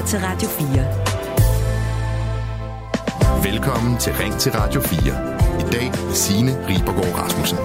[0.00, 0.66] lytter til Radio 4.
[3.52, 5.00] Velkommen til Ring til Radio 4.
[5.60, 7.58] I dag med Signe Ribergaard Rasmussen.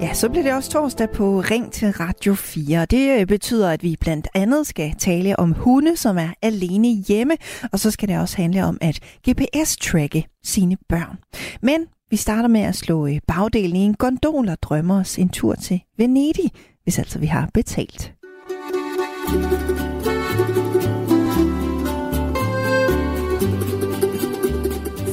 [0.00, 2.84] Ja, så bliver det også torsdag på Ring til Radio 4.
[2.84, 7.36] Det øh, betyder, at vi blandt andet skal tale om hunde, som er alene hjemme,
[7.72, 11.18] og så skal det også handle om at GPS-tracke sine børn.
[11.62, 15.28] Men vi starter med at slå øh, bagdelen i en gondol og drømmer os en
[15.28, 16.50] tur til Venedig,
[16.84, 18.12] hvis altså vi har betalt.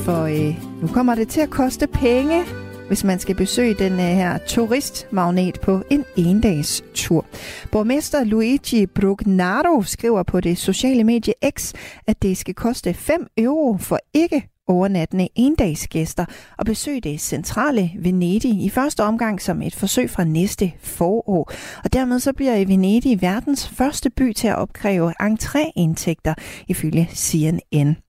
[0.06, 2.44] For øh, nu kommer det til at koste penge,
[2.88, 7.26] hvis man skal besøge den øh, her turistmagnet på en endags tur.
[7.72, 11.74] Borgmester Luigi Brugnaro skriver på det sociale medie X,
[12.08, 16.26] at det skal koste 5 euro for ikke overnattende endagsgæster
[16.58, 21.52] og besøge det centrale Venedig i første omgang som et forsøg fra næste forår.
[21.84, 26.34] Og dermed så bliver Venedig verdens første by til at opkræve entréindtægter
[26.68, 28.05] ifølge CNN.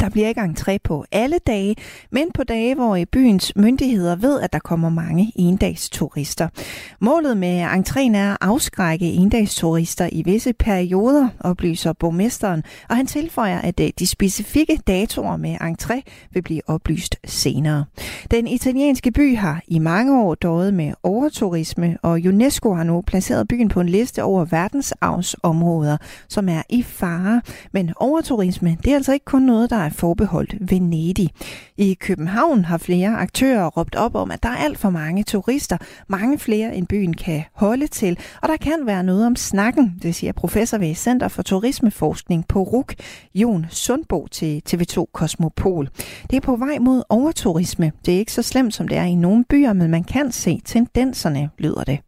[0.00, 1.76] Der bliver ikke entré på alle dage,
[2.10, 6.48] men på dage, hvor i byens myndigheder ved, at der kommer mange endagsturister.
[7.00, 13.58] Målet med entréen er at afskrække endagsturister i visse perioder, oplyser borgmesteren, og han tilføjer,
[13.58, 17.84] at øh, de specifikke datoer med entré vil blive oplyst senere.
[18.30, 23.48] Den italienske by har i mange år døjet med overturisme, og UNESCO har nu placeret
[23.48, 25.96] byen på en liste over verdensarvsområder,
[26.28, 27.42] som er i fare.
[27.72, 31.30] Men overturisme, det er altså ikke kun noget, der er forbeholdt Venedig.
[31.76, 35.76] I København har flere aktører råbt op om, at der er alt for mange turister,
[36.08, 40.14] mange flere end byen kan holde til, og der kan være noget om snakken, det
[40.14, 42.94] siger professor ved Center for Turismeforskning på RUK,
[43.34, 45.88] Jon Sundbo til TV2 Kosmopol.
[46.30, 47.92] Det er på vej mod overturisme.
[48.06, 50.60] Det er ikke så slemt, som det er i nogle byer, men man kan se
[50.64, 51.98] tendenserne, lyder det.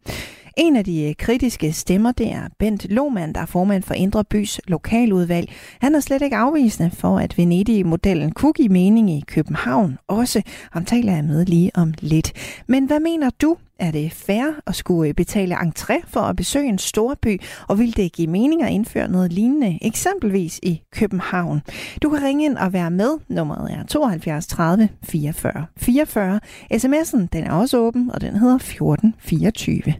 [0.57, 4.23] En af de øh, kritiske stemmer, det er Bent Lohmann, der er formand for Indre
[4.23, 5.49] Bys lokaludvalg.
[5.81, 10.41] Han er slet ikke afvisende for, at Venedig-modellen kunne give mening i København også.
[10.71, 12.33] Ham taler jeg med lige om lidt.
[12.67, 13.57] Men hvad mener du?
[13.79, 17.97] Er det fair at skulle øh, betale entré for at besøge en storby, og vil
[17.97, 21.61] det give mening at indføre noget lignende, eksempelvis i København?
[22.01, 23.17] Du kan ringe ind og være med.
[23.27, 26.39] Nummeret er 72 30 44 44.
[26.73, 29.93] SMS'en den er også åben, og den hedder 1424.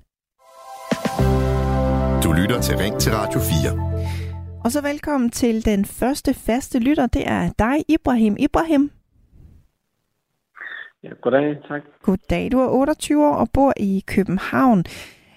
[2.23, 4.63] Du lytter til Ring til Radio 4.
[4.63, 7.07] Og så velkommen til den første faste lytter.
[7.07, 8.35] Det er dig, Ibrahim.
[8.39, 8.91] Ibrahim.
[11.03, 11.81] Ja, goddag, tak.
[12.01, 12.51] Goddag.
[12.51, 14.83] Du er 28 år og bor i København.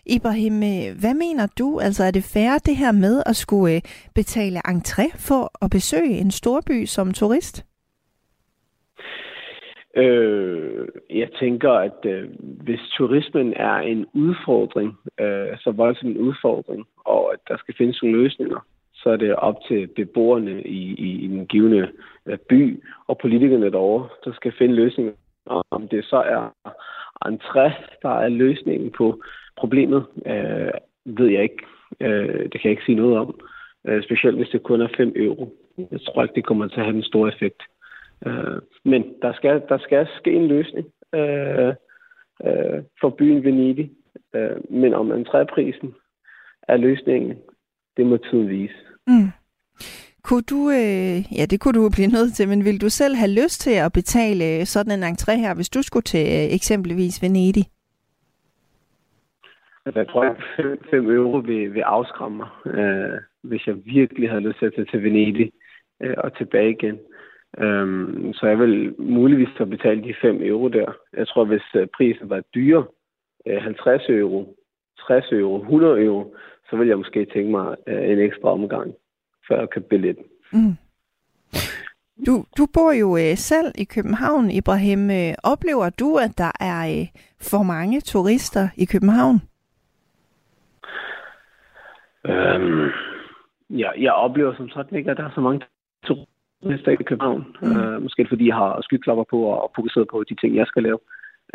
[0.07, 1.79] Ibrahim, øh, hvad mener du?
[1.79, 3.83] Altså er det fair det her med at skulle øh,
[4.15, 7.65] betale entré for at besøge en storby som turist?
[9.97, 16.87] Øh, jeg tænker, at øh, hvis turismen er en udfordring, øh, så voldsom en udfordring,
[17.05, 21.25] og at der skal findes nogle løsninger, så er det op til beboerne i, i,
[21.25, 21.89] i den givende
[22.27, 25.13] øh, by og politikerne derovre, der skal finde løsninger.
[25.47, 26.55] Og om det så er
[27.25, 29.23] entré, der er løsningen på
[29.57, 30.71] problemet, øh,
[31.05, 31.63] ved jeg ikke.
[32.01, 33.41] Øh, det kan jeg ikke sige noget om.
[33.87, 35.57] Øh, specielt hvis det kun er 5 euro.
[35.91, 37.63] Jeg tror ikke, det kommer til at have en stor effekt.
[38.27, 41.75] Øh, men der skal, der skal ske en løsning øh,
[42.47, 43.91] øh, for byen Venedig.
[44.35, 45.89] Øh, men om entréprisen
[46.69, 47.39] er løsningen,
[47.97, 48.75] det må tiden vise.
[49.07, 49.31] Mm.
[50.23, 53.35] Kunne du, øh, ja det kunne du blive nødt til, men vil du selv have
[53.43, 57.65] lyst til at betale sådan en entré her, hvis du skulle til øh, eksempelvis Venedig?
[59.95, 60.37] Jeg tror, at
[60.91, 64.87] 5 euro vil, vil afskræmme mig, øh, hvis jeg virkelig havde lyst til at tage
[64.91, 65.53] til Venedig
[66.03, 66.99] øh, og tilbage igen.
[67.59, 70.93] Øhm, så jeg vil muligvis have betalt de 5 euro der.
[71.17, 72.85] Jeg tror, hvis øh, prisen var dyre,
[73.47, 74.57] øh, 50 euro,
[75.07, 76.35] 60 euro, 100 euro,
[76.71, 78.95] så vil jeg måske tænke mig øh, en ekstra omgang,
[79.49, 80.25] før jeg kan billetten.
[80.53, 80.75] Mm.
[82.27, 85.11] Du, du bor jo øh, selv i København, Ibrahim.
[85.11, 87.07] Øh, oplever du, at der er øh,
[87.51, 89.37] for mange turister i København?
[92.25, 92.89] Øhm,
[93.71, 95.61] ja, jeg oplever som sådan ikke, at der er så mange
[96.05, 96.36] turister
[96.69, 97.47] næste i København.
[97.63, 97.77] Mm.
[97.77, 100.99] Øh, måske fordi jeg har skyklapper på og fokuseret på de ting, jeg skal lave.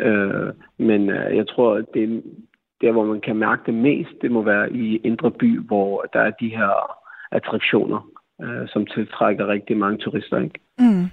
[0.00, 2.22] Øh, men øh, jeg tror, at det,
[2.80, 6.20] der, hvor man kan mærke det mest, det må være i Indre By, hvor der
[6.20, 6.72] er de her
[7.32, 8.00] attraktioner,
[8.42, 10.38] øh, som tiltrækker rigtig mange turister.
[10.38, 10.60] Ikke?
[10.78, 11.06] Mm.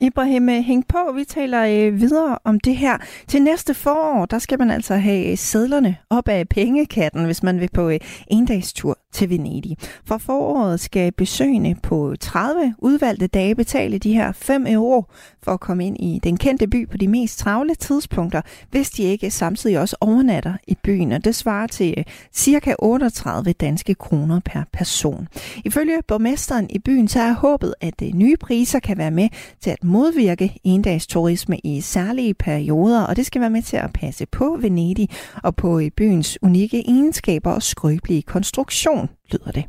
[0.00, 1.12] Ibrahim, øh, hæng på.
[1.12, 2.96] Vi taler øh, videre om det her.
[3.28, 7.70] Til næste forår, der skal man altså have sædlerne op af pengekatten, hvis man vil
[7.74, 7.98] på øh,
[8.30, 9.76] en dags tur til Venedig.
[10.04, 15.04] For foråret skal besøgende på 30 udvalgte dage betale de her 5 euro
[15.42, 19.02] for at komme ind i den kendte by på de mest travle tidspunkter, hvis de
[19.02, 21.12] ikke samtidig også overnatter i byen.
[21.12, 22.04] Og det svarer til øh,
[22.36, 22.74] ca.
[22.78, 25.28] 38 danske kroner per person.
[25.64, 29.28] Ifølge borgmesteren i byen, så er håbet, at øh, nye priser kan være med
[29.60, 34.26] til at modvirke endagsturisme i særlige perioder, og det skal være med til at passe
[34.26, 35.08] på Venedig
[35.42, 38.95] og på øh, byens unikke egenskaber og skrøbelige konstruktion
[39.32, 39.64] lyder det.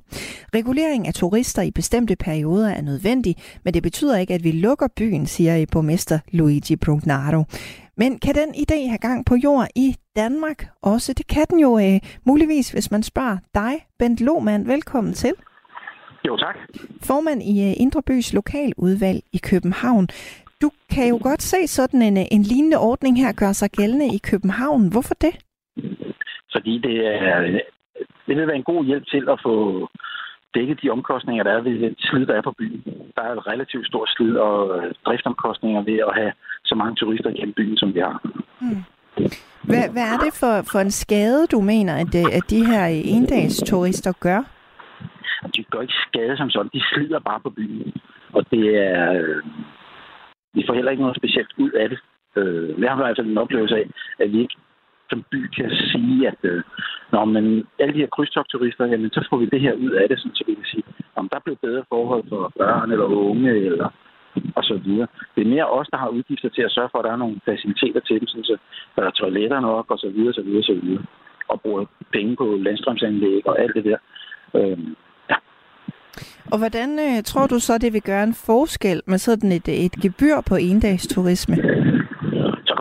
[0.56, 4.88] Regulering af turister i bestemte perioder er nødvendig, men det betyder ikke, at vi lukker
[4.98, 7.44] byen, siger borgmester Luigi Brugnaro.
[7.98, 11.14] Men kan den idé have gang på jord i Danmark også?
[11.14, 14.68] Det kan den jo øh, muligvis, hvis man spørger dig, Bent Lohmann.
[14.68, 15.34] Velkommen til.
[16.28, 16.56] Jo, tak.
[17.02, 20.08] Formand i uh, Indre Bys lokaludvalg i København.
[20.62, 24.08] Du kan jo godt se sådan en, øh, en lignende ordning her gøre sig gældende
[24.16, 24.88] i København.
[24.92, 25.34] Hvorfor det?
[26.54, 27.60] Fordi det, er,
[28.28, 29.56] det vil være en god hjælp til at få
[30.56, 32.84] dækket de omkostninger, der er ved det slid, der er på byen.
[33.16, 36.32] Der er et relativt stort slid og øh, driftomkostninger ved at have
[36.66, 38.22] så mange turister gennem byen, som vi har.
[38.62, 38.84] Hmm.
[39.70, 43.64] Hvad, hvad er det for, for en skade, du mener, at, at de her endags
[43.70, 44.42] turister gør?
[45.56, 46.70] de gør ikke skade som sådan.
[46.74, 47.94] De slider bare på byen.
[48.34, 49.14] Og det er...
[49.14, 49.44] Øh,
[50.54, 52.00] vi får heller ikke noget specielt ud af det.
[52.36, 53.86] Øh, jeg har i hvert fald en oplevelse af,
[54.20, 54.58] at vi ikke
[55.10, 56.64] som by kan sige, at øh,
[57.12, 57.46] når man,
[57.80, 60.44] alle de her krydstogturister, jamen, så får vi det her ud af det, sådan, så
[60.48, 60.84] vi kan sige,
[61.16, 63.90] om der bliver bedre forhold for børn eller unge, eller
[64.56, 65.08] og så videre.
[65.36, 67.40] Det er mere os, der har udgifter til at sørge for, at der er nogle
[67.46, 68.58] faciliteter til dem, sådan, så
[68.96, 71.04] der er toiletter nok, og så videre, så videre, så videre.
[71.48, 73.98] Og bruger penge på landstrømsanlæg og alt det der.
[74.56, 74.96] Øhm,
[75.30, 75.36] ja.
[76.52, 79.96] og hvordan øh, tror du så, det vil gøre en forskel med sådan et, et
[80.04, 81.56] gebyr på endagsturisme?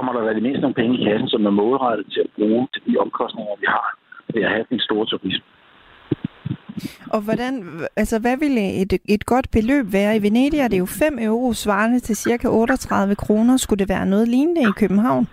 [0.07, 2.69] Kommer der være det mindst nogle penge i kassen, som er målrettet til at bruge
[2.73, 3.87] til de omkostninger, vi har
[4.35, 5.45] ved at have den store turisme.
[7.15, 7.53] Og hvordan,
[7.97, 10.17] altså hvad ville et, et godt beløb være?
[10.17, 13.57] I Venedig er det jo 5 euro svarende til cirka 38 kroner.
[13.57, 15.27] Skulle det være noget lignende i København?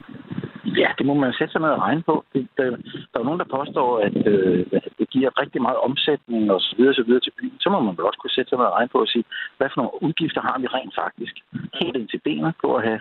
[0.81, 2.15] Ja, det må man sætte sig ned og regne på.
[2.33, 2.65] Det, der,
[3.11, 4.65] der er nogen, der påstår, at øh,
[4.99, 7.57] det giver rigtig meget omsætning og så videre, så videre til byen.
[7.59, 9.25] Så må man vel også kunne sætte sig ned og regne på og sige,
[9.57, 11.35] hvad for nogle udgifter har vi rent faktisk
[11.79, 12.99] helt ind til benet på at have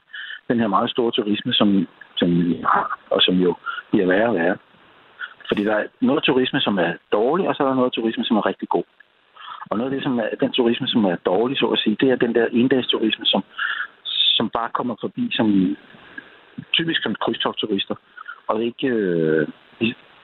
[0.49, 3.55] den her meget store turisme, som, som vi har, og som jo
[3.91, 4.57] bliver værre og værre.
[5.49, 8.37] Fordi der er noget turisme, som er dårlig, og så er der noget turisme, som
[8.37, 8.85] er rigtig god.
[9.71, 12.11] Og noget af det, som er, den turisme, som er dårlig, så at sige, det
[12.11, 13.43] er den der endagsturisme, som,
[14.37, 15.77] som bare kommer forbi som
[16.73, 17.95] typisk som krydstogturister,
[18.49, 19.49] og ikke, øh,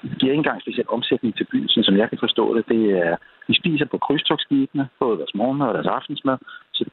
[0.03, 2.69] giver ikke engang specielt omsætning til byen, sådan som jeg kan forstå det.
[2.69, 3.17] Det er,
[3.49, 6.37] de spiser på krydstogsskibene, både deres morgenmad og deres aftensmad,
[6.73, 6.85] så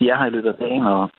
[0.00, 1.10] de er her i løbet af dagen, og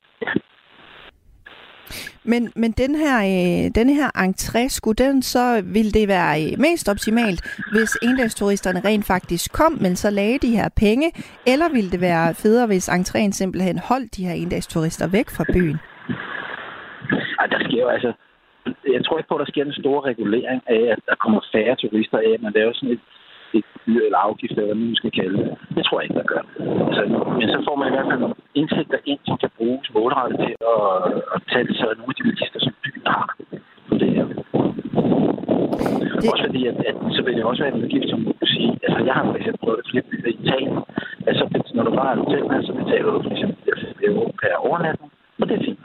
[2.25, 6.59] men, men den her, øh, den her entré, skulle den så, ville det være øh,
[6.59, 7.39] mest optimalt,
[7.73, 11.11] hvis endagsturisterne rent faktisk kom, men så lagde de her penge,
[11.47, 15.77] eller ville det være federe, hvis entréen simpelthen holdt de her endagsturister væk fra byen?
[17.39, 18.13] Ej, der sker jo altså...
[18.95, 21.75] Jeg tror ikke på, at der sker en stor regulering af, at der kommer færre
[21.75, 22.99] turister af, man laver sådan et,
[23.57, 25.47] et dyr eller afgift, eller hvad man skal kalde det.
[25.75, 26.43] Det tror jeg ikke, der gør.
[26.87, 27.03] Altså,
[27.39, 30.53] men så får man i hvert fald nogle indtægter ind, som kan bruges målrettet til
[30.73, 30.81] at,
[31.35, 33.25] at tage sig af nogle af de bilister, som byen har
[33.89, 34.25] på det her.
[34.29, 34.37] Det...
[36.31, 38.71] Også fordi, at, at, så vil det også være en udgift, som du kan sige.
[38.85, 40.77] Altså, jeg har for eksempel prøvet at flere byer i Italien.
[41.29, 41.43] Altså,
[41.75, 43.57] når du bare er hotel så betaler du for eksempel
[44.07, 45.11] euro per overnatning,
[45.41, 45.79] og det er fint.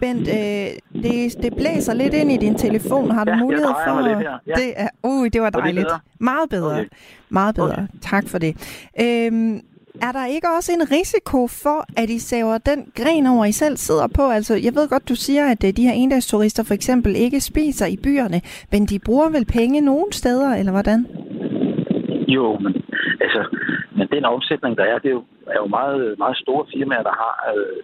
[0.00, 3.10] Bent, øh, det, det blæser lidt ind i din telefon.
[3.10, 4.08] Har du ja, mulighed for...
[4.08, 4.38] Lidt her.
[4.46, 4.52] Ja.
[4.52, 5.88] Det er, uh, det var dejligt.
[5.88, 6.72] Det Meget bedre.
[6.72, 6.88] Okay.
[7.28, 7.72] Meget bedre.
[7.72, 7.86] Okay.
[8.02, 8.52] Tak for det.
[9.00, 9.60] Øhm,
[10.02, 13.76] er der ikke også en risiko for, at I saver den gren over, I selv
[13.76, 14.22] sidder på?
[14.22, 17.86] Altså, jeg ved godt, du siger, at øh, de her endagsturister for eksempel ikke spiser
[17.86, 18.40] i byerne,
[18.72, 21.06] men de bruger vel penge nogen steder, eller hvordan?
[22.28, 22.72] Jo, men
[23.20, 23.42] altså,
[23.96, 27.16] men den omsætning, der er, det er jo, er jo meget, meget store firmaer, der
[27.22, 27.76] har øh,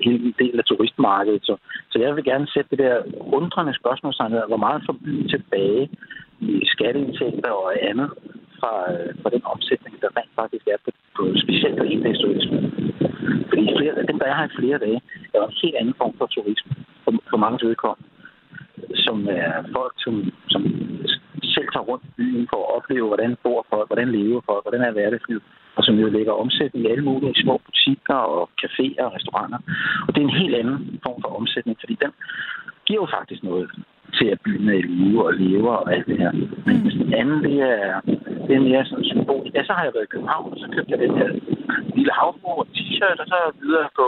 [0.00, 1.42] en del af turistmarkedet.
[1.44, 1.56] Så,
[1.90, 2.96] så jeg vil gerne sætte det der
[3.38, 5.90] undrende spørgsmålstegn her, hvor meget får byen tilbage
[6.40, 8.10] i skatteindtægter og andet
[8.60, 11.84] fra, øh, fra den omsætning, der rent faktisk er på, på specielt på
[12.22, 12.58] turisme.
[13.48, 15.00] Fordi flere, dem, der er her i flere dage,
[15.34, 16.72] er en helt anden form for turisme
[17.04, 18.08] for, for mange vedkommende
[19.06, 20.14] som er folk, som,
[20.52, 20.62] som
[21.54, 24.82] selv tager rundt i byen for at opleve, hvordan bor folk, hvordan lever folk, hvordan
[24.88, 25.42] er hverdagslivet
[25.76, 29.58] og som jo lægger omsætning i alle mulige små butikker og caféer og restauranter.
[30.06, 32.12] Og det er en helt anden form for omsætning, fordi den
[32.86, 33.70] giver jo faktisk noget
[34.18, 36.32] til at byen er i live og lever og alt det her.
[36.66, 38.00] Men den anden, det er,
[38.46, 39.50] det er mere sådan symbol.
[39.54, 41.28] Ja, så har jeg været i København, og så købte jeg den her
[41.96, 44.06] lille havfru og t-shirt, og så videre på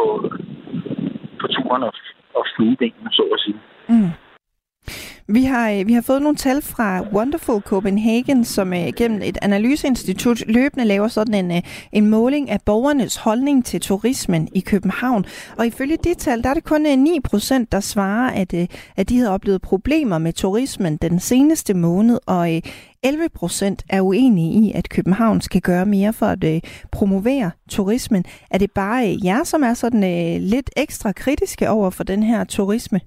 [1.41, 1.93] på turen og,
[2.35, 3.61] og flueben, så at sige.
[3.89, 4.11] Mm.
[5.29, 9.39] Vi har, øh, vi har fået nogle tal fra Wonderful Copenhagen, som uh, gennem et
[9.43, 15.25] analyseinstitut løbende laver sådan en, uh, en måling af borgernes holdning til turismen i København.
[15.59, 18.65] Og ifølge de tal, der er det kun uh, 9 procent, der svarer, at, uh,
[18.97, 22.71] at de havde oplevet problemer med turismen den seneste måned, og uh,
[23.03, 28.25] 11 procent er uenige i, at København skal gøre mere for at promovere turismen.
[28.51, 33.01] Er det bare jer, som er sådan lidt ekstra kritiske over for den her turisme?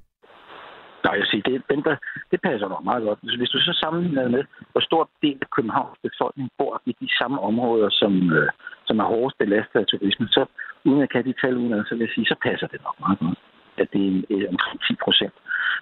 [1.04, 1.96] Nej, jeg siger, det, den der,
[2.32, 3.20] det passer nok meget godt.
[3.38, 7.40] Hvis du så sammenligner med, hvor stor del af Københavns befolkning bor i de samme
[7.40, 8.50] områder, som, øh,
[8.88, 10.46] som er hårdest belastet af turisme, så
[10.86, 13.20] uden at kan de tal uden så vil jeg sige, så passer det nok meget
[13.20, 13.40] godt.
[13.78, 15.34] At det er øh, omkring 10 procent,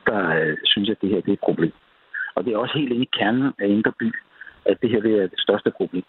[0.07, 1.73] der øh, synes, at det her det er et problem.
[2.35, 4.09] Og det er også helt inde i kernen af Indre By,
[4.65, 6.05] at det her det er det største problem.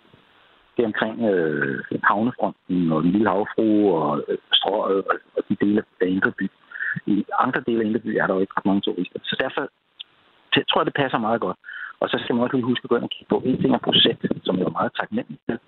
[0.77, 3.69] Det er omkring øh, havnefronten og den lille havfru
[4.01, 6.51] og øh, strøget og, og de dele af Indre By.
[7.07, 9.19] I andre dele af Indeby er der jo ikke ret mange turister.
[9.23, 9.69] Så derfor
[10.57, 11.59] jeg tror jeg, det passer meget godt.
[12.01, 13.75] Og så skal man også lige huske at gå ind og kigge på en ting
[13.75, 15.59] af procent, som er meget taknemmelig til.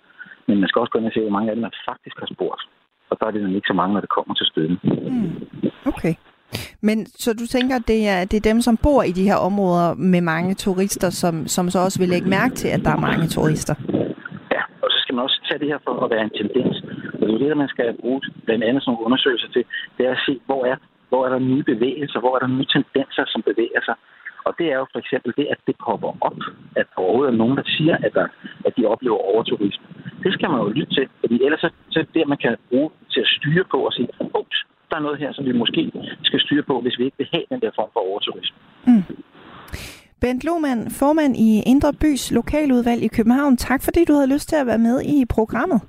[0.46, 2.28] Men man skal også gå ind og se, hvor mange af dem, man faktisk har
[2.34, 2.62] spurgt.
[3.10, 4.78] Og der er det ikke så mange, når det kommer til støtten.
[4.84, 5.32] Mm.
[5.92, 6.14] Okay.
[6.80, 9.38] Men så du tænker, at det er, det er dem, som bor i de her
[9.48, 13.06] områder med mange turister, som, som så også vil lægge mærke til, at der er
[13.08, 13.74] mange turister?
[14.56, 16.76] Ja, og så skal man også tage det her for at være en tendens.
[17.20, 19.64] Og det er det, man skal bruge blandt andet nogle undersøgelser til,
[19.96, 20.76] det er at se, hvor er
[21.10, 22.18] hvor er der nye bevægelser?
[22.20, 23.96] Hvor er der nye tendenser, som bevæger sig?
[24.46, 26.40] Og det er jo for eksempel det, at det popper op,
[26.80, 28.26] at der overhovedet er nogen, der siger, at, der,
[28.66, 29.86] at de oplever overturisme.
[30.24, 31.60] Det skal man jo lytte til, fordi ellers
[31.92, 34.08] så er det, man kan bruge til at styre på og sige,
[34.40, 34.58] ups,
[34.90, 37.44] der er noget her, som vi måske skal styre på, hvis vi ikke vil have
[37.52, 38.56] den der form for overturisme.
[38.86, 39.02] Mm.
[40.20, 43.56] Bent Lohmann, formand i Indre Bys lokaludvalg i København.
[43.56, 45.80] Tak fordi du havde lyst til at være med i programmet.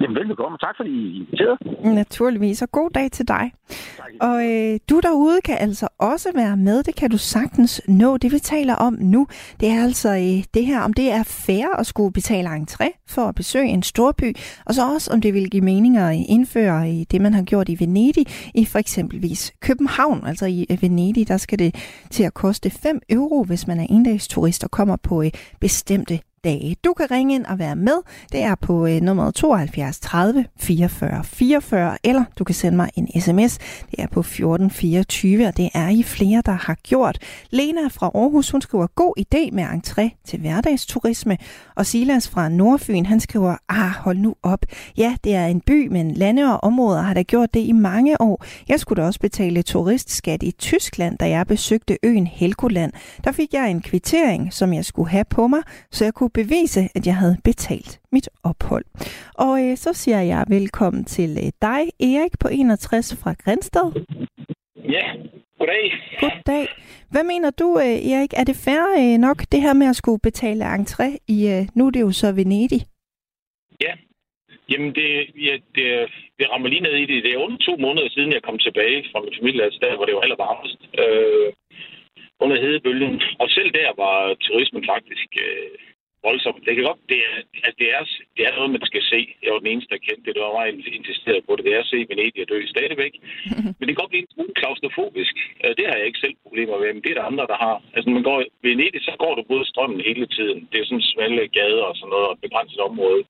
[0.00, 0.58] Jamen velbekomme.
[0.58, 1.94] Tak fordi I inviterede.
[1.94, 3.52] Naturligvis, og god dag til dig.
[3.96, 4.06] Tak.
[4.20, 6.82] Og øh, du derude kan altså også være med.
[6.82, 8.16] Det kan du sagtens nå.
[8.16, 9.26] Det vi taler om nu,
[9.60, 13.22] det er altså øh, det her, om det er fair at skulle betale entré for
[13.22, 14.36] at besøge en storby,
[14.66, 17.68] og så også om det vil give mening at indføre i det, man har gjort
[17.68, 20.26] i Venedig, i for eksempelvis København.
[20.26, 21.74] Altså i øh, Venedig, der skal det
[22.10, 26.76] til at koste 5 euro, hvis man er endagsturist og kommer på øh, bestemte dage.
[26.84, 27.96] Du kan ringe ind og være med.
[28.32, 33.20] Det er på øh, nummer 72 30 44 44, eller du kan sende mig en
[33.20, 33.58] sms.
[33.90, 37.18] Det er på 1424, og det er I flere, der har gjort.
[37.50, 41.38] Lena fra Aarhus, hun skriver god idé med entré til hverdagsturisme.
[41.76, 44.66] Og Silas fra Nordfyn, han skriver, ah, hold nu op.
[44.96, 48.20] Ja, det er en by, men lande og områder har da gjort det i mange
[48.20, 48.44] år.
[48.68, 52.92] Jeg skulle da også betale turistskat i Tyskland, da jeg besøgte øen Helgoland.
[53.24, 55.60] Der fik jeg en kvittering, som jeg skulle have på mig,
[55.90, 58.84] så jeg kunne bevise, at jeg havde betalt mit ophold.
[59.34, 63.86] Og øh, så siger jeg velkommen til øh, dig, Erik på 61 fra Grænsted.
[64.94, 65.06] Ja,
[65.58, 65.84] goddag.
[66.20, 66.66] Goddag.
[67.12, 68.32] Hvad mener du, øh, Erik?
[68.40, 71.86] Er det fair øh, nok, det her med at skulle betale entré i, øh, nu
[71.86, 72.82] er det jo så Venedig?
[73.80, 73.92] Ja,
[74.70, 75.10] Jamen, det,
[75.46, 75.86] ja, det,
[76.38, 77.24] det rammer lige ned i det.
[77.24, 80.06] Det er under to måneder siden, jeg kom tilbage fra min familie, altså der, hvor
[80.06, 80.80] det var allervarmest.
[81.02, 81.52] Øh,
[82.44, 83.22] under hedebølgen.
[83.42, 85.74] Og selv der var turismen faktisk øh,
[86.28, 86.64] voldsomt.
[86.66, 87.34] Det kan godt, det er,
[87.66, 88.02] altså det er,
[88.36, 89.20] det er noget, man skal se.
[89.44, 90.34] Jeg var den eneste, der kendte det.
[90.36, 91.64] Det var meget insisteret på det.
[91.66, 93.14] Det er at se Venedig dø stadigvæk.
[93.76, 95.34] Men det kan godt blive en smule klaustrofobisk.
[95.78, 97.76] Det har jeg ikke selv problemer med, men det er der andre, der har.
[97.94, 100.58] Altså, når man går i Venedig, så går du både strømmen hele tiden.
[100.70, 103.22] Det er sådan smalle gader og sådan noget, og et begrænset område.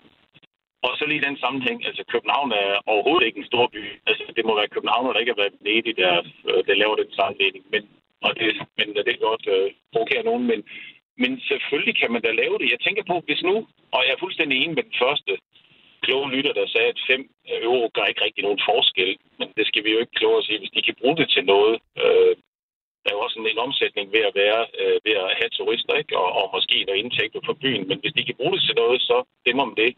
[0.86, 3.82] Og så lige den sammenhæng, altså København er overhovedet ikke en stor by.
[4.10, 6.14] Altså, det må være København, der ikke har været Venedig, der,
[6.48, 7.64] øh, der laver den sammenligning.
[7.72, 7.82] Men,
[8.26, 8.48] og det,
[8.78, 10.60] men det kan godt øh, provokere nogen, men
[11.22, 12.68] men selvfølgelig kan man da lave det.
[12.74, 13.56] Jeg tænker på, hvis nu,
[13.94, 15.32] og jeg er fuldstændig enig med den første
[16.04, 19.10] kloge lytter, der sagde, at 5 øh, euro gør ikke rigtig nogen forskel.
[19.38, 20.58] Men det skal vi jo ikke kloge at sige.
[20.62, 22.32] Hvis de kan bruge det til noget, øh,
[23.02, 26.14] der er jo også en, omsætning ved at være øh, ved at have turister, ikke?
[26.22, 27.84] Og, og måske noget indtægter for byen.
[27.90, 29.16] Men hvis de kan bruge det til noget, så
[29.48, 29.90] dem om det.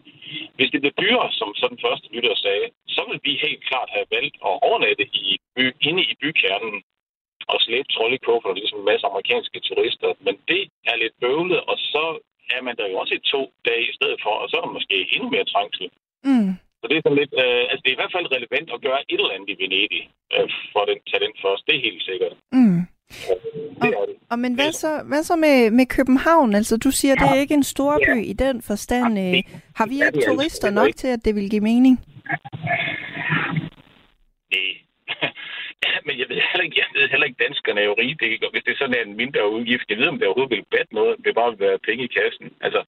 [0.56, 3.90] Hvis det bliver dyrere, som så den første lytter sagde, så vil vi helt klart
[3.96, 6.74] have valgt at overnatte i by, inde i bykernen
[7.52, 10.10] og slæbe trolleykuffer, ligesom en masse amerikanske turister.
[10.26, 12.04] Men det er lidt bøvlet, og så
[12.56, 14.76] er man der jo også i to dage i stedet for, og så er der
[14.78, 15.86] måske endnu mere trængsel.
[16.28, 16.50] Mm.
[16.80, 19.00] Så det er sådan lidt, øh, altså det er i hvert fald relevant at gøre
[19.12, 20.02] et eller andet i Venedig,
[20.34, 21.62] øh, for at tage den først.
[21.66, 22.34] Det er helt sikkert.
[22.58, 22.80] Mm.
[23.82, 24.16] Det og, det.
[24.30, 26.54] og men hvad så, hvad så med, med København?
[26.54, 27.24] Altså, du siger, ja.
[27.24, 28.30] det er ikke en stor by ja.
[28.30, 29.16] i den forstand.
[29.16, 32.00] Det, har vi ikke ja, turister nok til, at det vil give mening?
[34.52, 34.70] Nej,
[35.84, 38.16] Ja, men jeg ved heller ikke, jeg ved heller ikke danskerne er jo rige.
[38.20, 39.90] Det kan, hvis det sådan er en mindre udgift.
[39.90, 41.14] Jeg ved, om det overhovedet vil batte noget.
[41.24, 42.46] Det bare vil være penge i kassen.
[42.66, 42.80] Altså,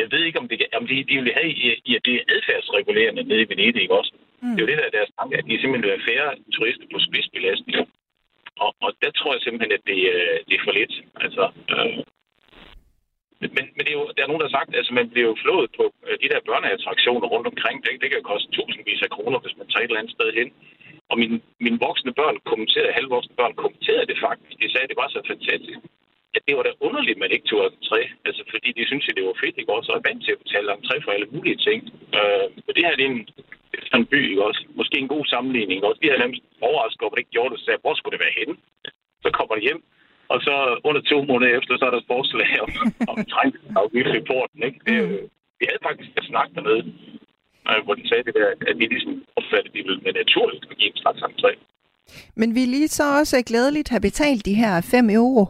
[0.00, 1.50] jeg ved ikke, om, det, om de, de vil have
[1.90, 4.12] i, at det er adfærdsregulerende nede i Venedig, ikke også?
[4.42, 4.50] Mm.
[4.54, 6.86] Det er jo det, der er deres tanke, at de simpelthen vil være færre turister
[6.92, 7.76] på spidsbelastning.
[8.64, 10.94] Og, og der tror jeg simpelthen, at det, øh, det er for lidt.
[11.24, 11.98] Altså, øh,
[13.56, 15.28] men, men det er jo, der er nogen, der har sagt, at altså, man bliver
[15.30, 17.76] jo flået på øh, de der børneattraktioner rundt omkring.
[17.84, 20.28] Det, det kan jo koste tusindvis af kroner, hvis man tager et eller andet sted
[20.38, 20.48] hen.
[21.10, 24.54] Og mine, mine voksne børn kommenterede, halvvoksne børn kommenterede det faktisk.
[24.62, 25.78] De sagde, at det var så fantastisk.
[26.36, 28.00] At det var da underligt, at man ikke tog entré.
[28.28, 29.88] Altså, fordi de synes, at det var fedt, ikke også?
[29.92, 31.80] Og er vant til at betale entré for alle mulige ting.
[32.18, 33.28] Øh, men det her det er en,
[33.90, 34.62] sådan en by, ikke også?
[34.80, 36.00] Måske en god sammenligning, ikke også?
[36.02, 38.24] De havde nærmest overrasket over, at det ikke gjorde det, så sagde, hvor skulle det
[38.24, 38.54] være henne?
[39.24, 39.82] Så kommer de hjem,
[40.32, 40.54] og så
[40.88, 42.70] under to måneder efter, så er der et forslag om,
[43.12, 44.60] om trængselsafgift i porten.
[44.68, 44.80] Ikke?
[44.86, 45.24] Det, mm.
[45.58, 47.27] vi havde faktisk et snak dernede, øh,
[47.84, 50.76] hvor de sagde det der, at de ligesom opfattede, at de ville med naturligt at
[50.80, 51.52] give en slags entré.
[52.40, 55.42] Men vi lige så også glædeligt have betalt de her 5 euro.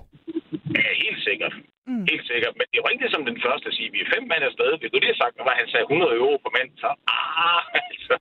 [0.79, 1.55] Ja, helt sikkert.
[1.91, 2.05] Mm.
[2.13, 2.55] Helt sikkert.
[2.59, 4.71] Men det var ikke som den første at sige, at vi er fem mand afsted.
[4.81, 8.15] Hvis du lige sagt, at han sagde 100 euro på mand, så, ah, altså,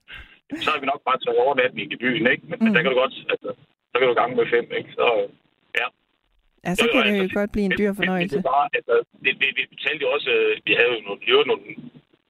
[0.63, 2.43] så har vi nok bare taget overnatning i byen, ikke?
[2.49, 2.73] Men, mm.
[2.73, 3.49] der kan du godt, altså,
[3.91, 4.91] så kan du gange med fem, ikke?
[4.99, 5.05] Så,
[5.79, 5.87] ja.
[6.65, 8.35] Ja, så kan det jo altså, godt blive en dyr fornøjelse.
[8.37, 11.19] Det, det, var, altså, det, det, vi betalte jo også, øh, vi havde jo nogle,
[11.25, 11.63] vi nogle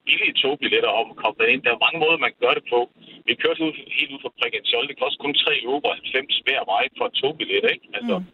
[0.08, 1.60] billige togbilletter om at komme ind.
[1.64, 2.80] Der er mange måder, man gøre det på.
[3.28, 4.88] Vi kørte ud, helt ud fra Brigantiol.
[4.90, 7.86] Det koster kun 3 euro og 90 hver vej for et togbillet, ikke?
[7.98, 8.26] Altså, mm.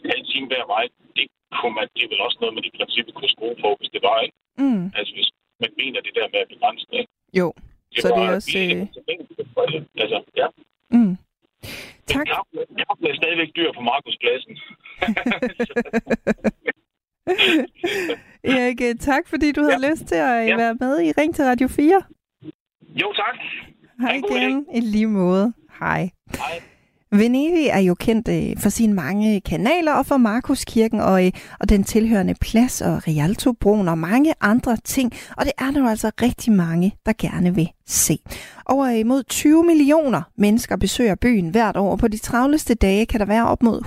[0.00, 0.84] en halv time hver vej.
[1.16, 1.24] Det
[1.58, 4.02] kunne man, det er vel også noget, man i princippet kunne skrue på, hvis det
[4.08, 4.36] var, ikke?
[4.62, 4.84] Mm.
[4.98, 5.30] Altså, hvis
[5.62, 7.12] man mener det der med at begrænse det, ikke?
[7.40, 7.48] Jo,
[7.92, 8.58] det så det er også...
[8.62, 8.80] Øh...
[10.02, 10.46] Altså, ja.
[10.96, 11.14] Mm.
[12.12, 12.26] Tak.
[12.80, 14.54] Jeg bliver stadigvæk dyr på Markuspladsen.
[18.58, 19.90] Erik, tak fordi du havde ja.
[19.90, 20.56] lyst til at ja.
[20.56, 22.02] være med i Ring til Radio 4.
[22.94, 23.36] Jo, tak.
[24.00, 24.66] Hej igen.
[24.74, 25.52] I lige måde.
[25.80, 26.10] Hej.
[26.30, 26.62] Hej.
[27.10, 31.68] Venedig er jo kendt øh, for sine mange kanaler og for Markuskirken og, øh, og
[31.68, 35.12] den tilhørende plads og Rialtobroen og mange andre ting.
[35.36, 38.18] Og det er der jo altså rigtig mange, der gerne vil se.
[38.66, 41.96] Over imod 20 millioner mennesker besøger byen hvert år.
[41.96, 43.80] På de travleste dage kan der være op mod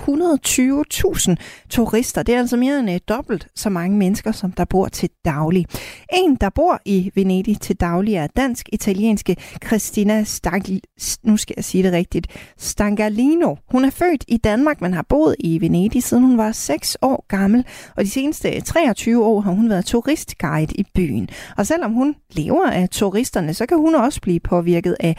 [1.28, 1.34] 120.000
[1.68, 2.22] turister.
[2.22, 5.66] Det er altså mere end øh, dobbelt så mange mennesker, som der bor til daglig.
[6.12, 9.36] En, der bor i Venedig til daglig, er dansk-italienske
[9.66, 10.80] Christina Stangl...
[11.22, 12.26] nu skal jeg sige det rigtigt,
[12.58, 13.54] Stangalino.
[13.70, 17.24] Hun er født i Danmark, men har boet i Venedig siden hun var 6 år
[17.28, 17.64] gammel,
[17.96, 21.28] og de seneste øh, 23 år har hun været turistguide i byen.
[21.56, 25.14] Og selvom hun lever af turisterne, så kan hun også blive påvirket af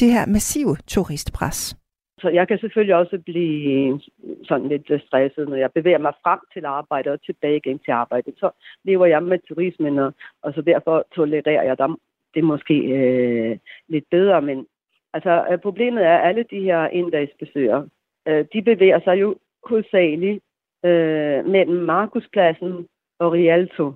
[0.00, 1.76] det her massive turistpres.
[2.24, 4.00] Så jeg kan selvfølgelig også blive
[4.44, 7.90] sådan lidt øh, stresset, når jeg bevæger mig frem til arbejde og tilbage igen til
[7.90, 8.32] arbejde.
[8.36, 8.50] Så
[8.84, 11.96] lever jeg med turismen, og, og så derfor tolererer jeg dem.
[12.34, 13.58] Det er måske øh,
[13.88, 14.66] lidt bedre, men
[15.12, 17.88] altså, øh, problemet er, at alle de her inddagsbesøger,
[18.28, 19.36] øh, de bevæger sig jo
[19.68, 20.42] hovedsageligt
[20.84, 22.86] øh, mellem Markuspladsen
[23.18, 23.92] og Rialto.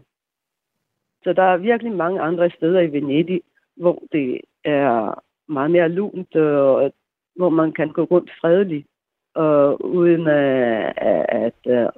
[1.25, 3.43] Så der er virkelig mange andre steder i Venedig,
[3.81, 6.93] hvor det er meget mere lunt, og
[7.37, 8.87] hvor man kan gå rundt fredeligt,
[9.35, 10.93] og uden at,
[11.45, 11.91] at,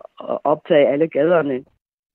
[0.45, 1.64] optage alle gaderne.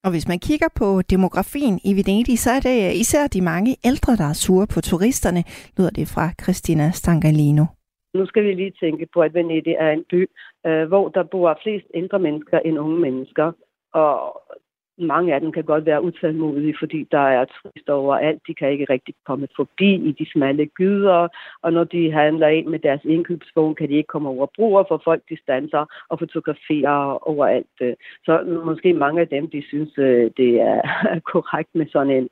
[0.04, 4.16] Og hvis man kigger på demografien i Venedig, så er det især de mange ældre,
[4.16, 5.44] der er sure på turisterne,
[5.78, 7.66] lyder det fra Christina Stangalino.
[8.14, 10.30] Nu skal vi lige tænke på, at Venedig er en by,
[10.66, 13.52] øh, hvor der bor flest ældre mennesker end unge mennesker.
[13.94, 14.42] Og
[14.98, 18.42] mange af dem kan godt være utålmodige, fordi der er turister overalt.
[18.48, 21.28] De kan ikke rigtig komme forbi i de smalle gyder,
[21.62, 25.02] og når de handler ind med deres indkøbsvogn, kan de ikke komme over broer, for
[25.04, 27.78] folk de standser og fotograferer overalt.
[28.26, 30.82] Så måske mange af dem, de synes, øh, det er
[31.34, 32.30] korrekt med sådan en,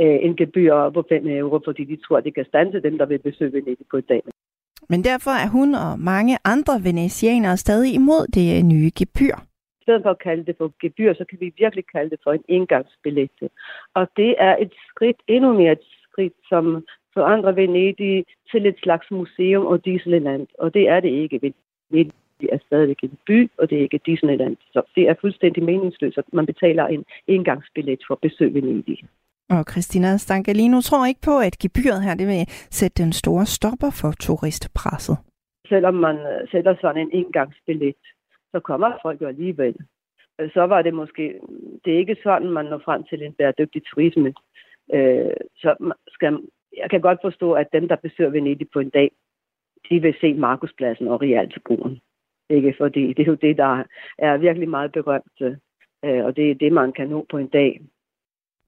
[0.00, 3.18] øh, en gebyr på 5 euro, fordi de tror, det kan stanse dem, der vil
[3.18, 4.22] besøge Venedig på et dag.
[4.88, 9.34] Men derfor er hun og mange andre venetianere stadig imod det øh, nye gebyr
[9.82, 12.32] i stedet for at kalde det for gebyr, så kan vi virkelig kalde det for
[12.32, 13.30] en indgangsbillet.
[13.94, 19.10] Og det er et skridt, endnu mere et skridt, som forandrer Venedig til et slags
[19.10, 20.46] museum og Disneyland.
[20.58, 21.54] Og det er det ikke.
[21.90, 24.56] Venedig er stadig en by, og det er ikke Disneyland.
[24.72, 28.98] Så det er fuldstændig meningsløst, at man betaler en indgangsbillet for at besøge Venedig.
[29.50, 33.90] Og Christina Stangalino tror ikke på, at gebyret her det vil sætte den store stopper
[34.00, 35.16] for turistpresset.
[35.68, 37.94] Selvom man øh, sætter sådan en indgangsbillet,
[38.52, 39.76] så kommer folk jo alligevel.
[40.38, 41.40] Øh, så var det måske,
[41.84, 44.34] det er ikke sådan, man når frem til en bæredygtig turisme.
[44.94, 46.40] Øh, så skal,
[46.76, 49.10] jeg kan godt forstå, at dem, der besøger Venedig på en dag,
[49.90, 52.00] de vil se Markuspladsen og Rialtobroen.
[52.50, 52.74] Ikke?
[52.78, 53.84] Fordi det er jo det, der
[54.18, 55.40] er virkelig meget berømt,
[56.04, 57.80] øh, og det er det, man kan nå på en dag.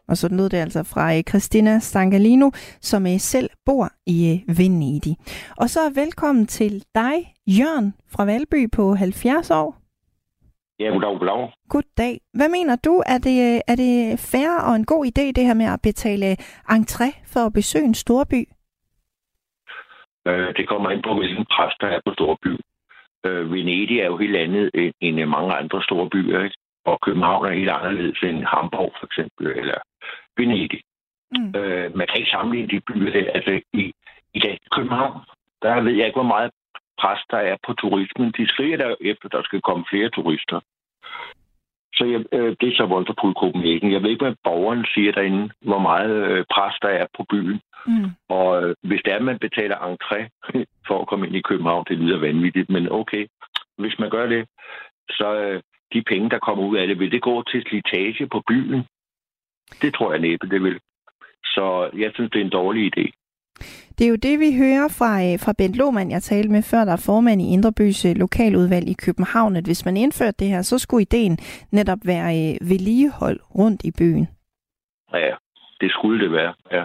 [0.09, 5.17] Og så lød det altså fra Christina Stangalino, som selv bor i Venedig.
[5.63, 7.15] Og så velkommen til dig,
[7.47, 9.85] Jørgen fra Valby på 70 år.
[10.79, 11.53] Ja, goddag, goddag.
[11.69, 12.15] Goddag.
[12.39, 13.95] Hvad mener du, er det, er det
[14.33, 16.37] fair og en god idé, det her med at betale
[16.77, 18.41] entré for at besøge en storby?
[20.29, 22.53] Øh, det kommer ind på, hvilken pres der er på storby.
[23.27, 26.57] Øh, Venedig er jo helt andet end, end mange andre store byer, ikke?
[26.85, 29.79] og København er helt anderledes end Hamburg for eksempel, eller
[30.37, 30.81] Venedig.
[31.37, 31.53] Mm.
[31.57, 33.31] Øh, man kan ikke sammenligne de byer der.
[33.35, 33.93] Altså, i,
[34.35, 35.21] i dag, København,
[35.63, 36.51] der ved jeg ikke, hvor meget
[36.99, 38.33] pres der er på turismen.
[38.39, 40.61] De skriger der efter, der skal komme flere turister.
[41.97, 43.93] Så jeg, øh, det er så Wonderpool Copenhagen.
[43.93, 47.61] Jeg ved ikke, hvad borgeren siger derinde, hvor meget øh, pres der er på byen.
[47.87, 48.11] Mm.
[48.29, 50.21] Og øh, hvis det er, at man betaler entré
[50.89, 53.27] for at komme ind i København, det lyder vanvittigt, men okay.
[53.79, 54.49] Hvis man gør det,
[55.11, 58.43] så øh, de penge, der kommer ud af det, vil det gå til slitage på
[58.49, 58.85] byen?
[59.83, 60.81] Det tror jeg næppe, det vil.
[61.45, 63.11] Så jeg synes, det er en dårlig idé.
[63.99, 66.85] Det er jo det, vi hører fra, øh, fra Bent Lohmann, jeg talte med før,
[66.85, 70.63] der er formand i Indrebys øh, lokaludvalg i København, at hvis man indførte det her,
[70.63, 71.39] så skulle ideen
[71.73, 74.29] netop være øh, vedligehold rundt i byen.
[75.13, 75.35] Ja,
[75.81, 76.85] det skulle det være, ja.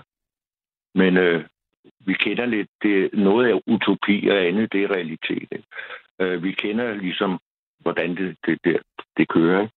[0.96, 1.44] Men øh,
[2.00, 5.66] vi kender lidt, det, noget af utopi og andet, det er realitet.
[6.22, 7.40] Øh, vi kender ligesom,
[7.80, 8.82] hvordan det, det, det,
[9.18, 9.68] det kører.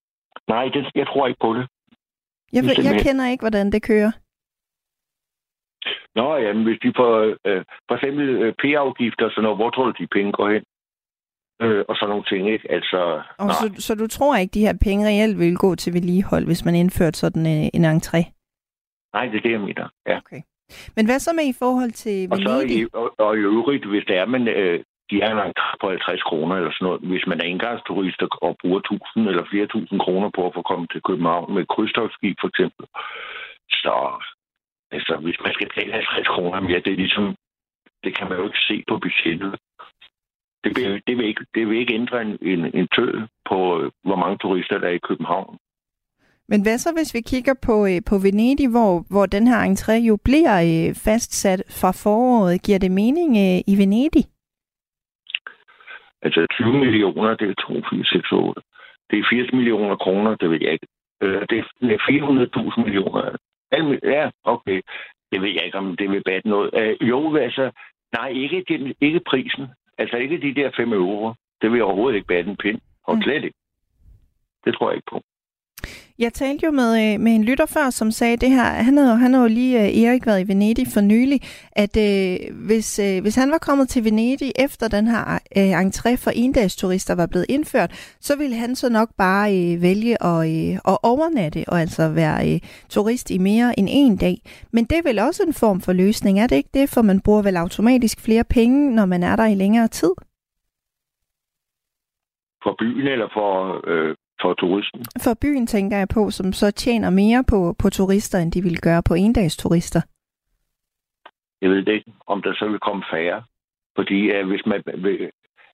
[0.49, 1.67] Nej, det, jeg tror ikke på det.
[2.53, 4.13] Jeg, jeg kender ikke, hvordan det kører.
[6.15, 7.13] Nå, ja, hvis de får
[7.49, 10.65] øh, for eksempel øh, P-afgifter og sådan noget, hvor tror du, de penge går hen?
[11.63, 12.73] Øh, og sådan nogle ting, ikke?
[12.73, 16.45] Altså, og så, så du tror ikke, de her penge reelt vil gå til vedligehold,
[16.47, 18.21] hvis man indførte sådan en, en entré?
[19.15, 20.17] Nej, det er det, jeg mener, ja.
[20.17, 20.43] Okay.
[20.97, 22.47] Men hvad så med i forhold til Venedig?
[22.49, 25.47] Og, så i, og, og i øvrigt, hvis det er, man, øh, de har en
[25.49, 27.01] entré på 50 kroner eller sådan noget.
[27.13, 30.87] Hvis man er engangsturist og bruger 1000 eller flere tusind kroner på at få komme
[30.93, 32.85] til København med krydstogsskib for eksempel,
[33.83, 33.95] så
[34.97, 37.27] Altså, hvis man skal betale 50 kroner mere, det er ligesom,
[38.05, 39.53] det kan man jo ikke se på budgettet.
[40.65, 43.15] Det vil, det vil, ikke, det vil ikke ændre en, en, en tød
[43.51, 45.59] på, øh, hvor mange turister der er i København.
[46.49, 49.93] Men hvad så, hvis vi kigger på, øh, på Venedig, hvor, hvor den her entré
[49.93, 52.63] jo bliver øh, fastsat fra foråret?
[52.63, 54.25] Giver det mening øh, i Venedig?
[56.23, 58.61] Altså 20 millioner, det er 2, 4, 6, 8.
[59.11, 60.87] Det er 80 millioner kroner, det ved jeg ikke.
[61.21, 61.59] Det
[61.95, 61.99] er
[62.77, 63.37] 400.000 millioner.
[64.03, 64.81] Ja, okay.
[65.33, 66.71] Det ved jeg ikke, om det vil batte noget.
[66.81, 67.71] Øh, jo, altså,
[68.13, 69.67] nej, ikke, den, ikke prisen.
[69.99, 71.35] Altså ikke de der 5 euro.
[71.63, 72.81] Det vil overhovedet ikke batte en pind.
[73.05, 73.23] Og mm.
[73.23, 73.59] slet ikke.
[74.65, 75.23] Det tror jeg ikke på.
[76.19, 78.65] Jeg talte jo med, øh, med en lytter før, som sagde det her.
[78.65, 81.41] Han havde, han havde jo lige, øh, Erik, været i Venedig for nylig,
[81.73, 86.15] at øh, hvis, øh, hvis han var kommet til Venedig efter den her øh, entré
[86.25, 90.75] for endagsturister var blevet indført, så ville han så nok bare øh, vælge at, øh,
[90.75, 94.37] at overnatte og altså være øh, turist i mere end en dag.
[94.73, 96.89] Men det er vel også en form for løsning, er det ikke det?
[96.95, 100.13] For man bruger vel automatisk flere penge, når man er der i længere tid?
[102.63, 105.05] For byen eller for øh, for turisten.
[105.25, 108.81] For byen tænker jeg på, som så tjener mere på, på turister, end de vil
[108.81, 110.03] gøre på endagsturister.
[111.61, 113.43] Jeg ved ikke, om der så vil komme færre.
[113.97, 114.83] Fordi uh, hvis man...
[115.05, 115.31] Vil,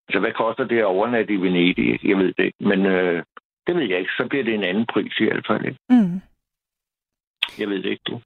[0.08, 2.04] altså, hvad koster det at overnatte i Venedig?
[2.04, 2.64] Jeg ved det ikke.
[2.70, 3.22] Men uh,
[3.66, 4.12] det ved jeg ikke.
[4.18, 5.64] Så bliver det en anden pris i hvert fald.
[5.64, 5.78] Ikke?
[5.88, 6.20] Mm.
[7.58, 8.20] Jeg ved det ikke, du.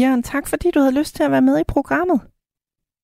[0.00, 2.20] Jørgen, tak fordi du havde lyst til at være med i programmet.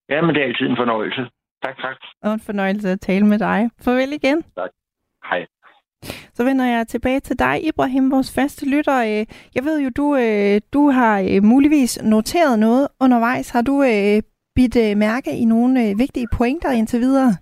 [0.09, 1.23] Ja, men det er altid en fornøjelse.
[1.65, 1.97] Tak, tak.
[2.23, 3.71] Og en fornøjelse at tale med dig.
[3.85, 4.43] Farvel igen.
[4.43, 4.71] Tak.
[5.31, 5.47] Hej.
[6.35, 8.99] Så vender jeg tilbage til dig, Ibrahim, vores faste lytter.
[9.11, 13.51] Øh, jeg ved jo, du, øh, du har øh, muligvis noteret noget undervejs.
[13.51, 13.85] Har du
[14.57, 17.33] bidt mærke i nogle vigtige pointer indtil videre?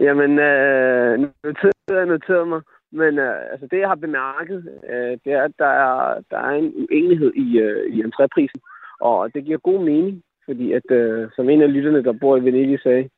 [0.00, 2.60] Jamen, øh, noteret jeg noteret mig.
[3.00, 4.58] Men øh, altså det, jeg har bemærket,
[4.90, 8.60] øh, det er, at der er, der er en uenighed i, øh, i entréprisen.
[9.00, 12.44] Og det giver god mening, fordi at, øh, som en af lytterne, der bor i
[12.44, 13.08] Venedig, sagde,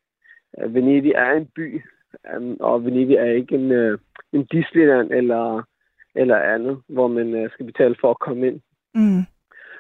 [0.52, 1.82] at Venedig er en by,
[2.36, 3.98] Um, og Venedig er ikke en, uh,
[4.32, 5.62] en Disneyland eller,
[6.14, 8.60] eller andet, hvor man uh, skal betale for at komme ind.
[8.94, 9.22] Mm.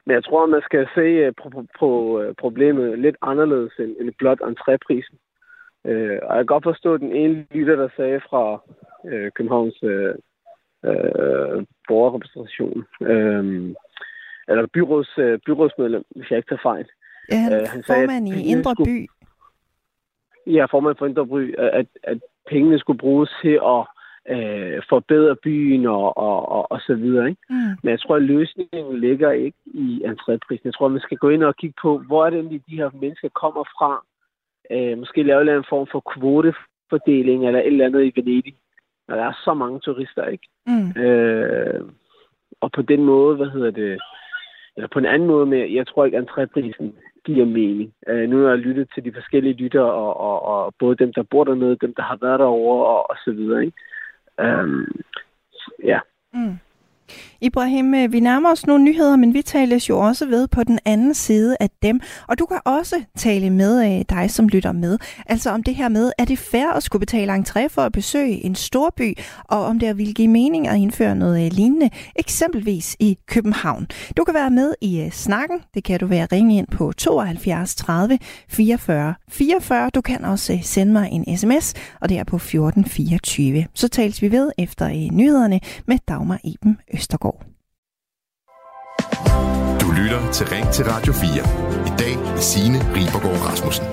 [0.06, 1.88] Men jeg tror, man skal se uh, på, på, på
[2.20, 5.16] uh, problemet lidt anderledes end, end blot entréprisen.
[5.84, 8.62] Uh, og jeg kan godt forstå den ene lytter, der sagde fra
[9.04, 10.14] uh, Københavns uh,
[10.90, 13.74] uh, borgerrepræsentation, uh,
[14.48, 16.86] eller byråds, uh, byrådsmedlem, hvis jeg ikke tager fejl.
[17.30, 18.98] Ja, han, uh, han formand sagde, i Indre By
[20.46, 21.26] ja, formand for Indre
[21.58, 22.18] at, at
[22.50, 23.82] pengene skulle bruges til at
[24.28, 27.28] øh, forbedre byen og, og, og, og så videre.
[27.28, 27.42] Ikke?
[27.50, 27.56] Mm.
[27.82, 30.64] Men jeg tror, at løsningen ligger ikke i entréprisen.
[30.64, 32.90] Jeg tror, man skal gå ind og kigge på, hvor er det egentlig, de her
[33.00, 34.04] mennesker kommer fra.
[34.70, 38.54] Øh, måske lave en form for kvotefordeling eller et eller andet i Venedig.
[39.08, 40.48] Og der er så mange turister, ikke?
[40.66, 41.02] Mm.
[41.02, 41.80] Øh,
[42.60, 44.00] og på den måde, hvad hedder det,
[44.76, 46.84] eller på en anden måde med, jeg tror ikke, at entréprisen
[47.26, 47.92] giver mening.
[48.08, 51.22] Øh, nu har jeg lyttet til de forskellige lytter, og, og, og både dem, der
[51.22, 53.60] bor dernede, dem, der har været derovre, og, og så videre.
[53.66, 53.76] Ikke?
[54.40, 55.00] Øhm,
[55.84, 56.00] ja.
[56.34, 56.58] Mm.
[57.40, 60.78] Ibrahim, øh, vi nærmer os nogle nyheder, men vi tales jo også ved på den
[60.84, 62.00] anden side af dem.
[62.28, 64.98] Og du kan også tale med af dig, som lytter med.
[65.26, 68.44] Altså om det her med, er det fair at skulle betale entré for at besøge
[68.44, 73.18] en storby, og om det vil give mening at indføre noget øh, lignende, eksempelvis i
[73.26, 73.86] København.
[74.16, 75.60] Du kan være med i snakken.
[75.74, 78.18] Det kan du være ringe ind på 72 30
[78.48, 79.90] 44 44.
[79.90, 83.66] Du kan også sende mig en sms, og det er på 14 24.
[83.74, 87.35] Så tales vi ved efter nyhederne med Dagmar Iben Østergaard.
[90.06, 91.28] Lytter til Ring til Radio 4.
[91.86, 93.86] I dag med Signe Ribergaard Rasmussen.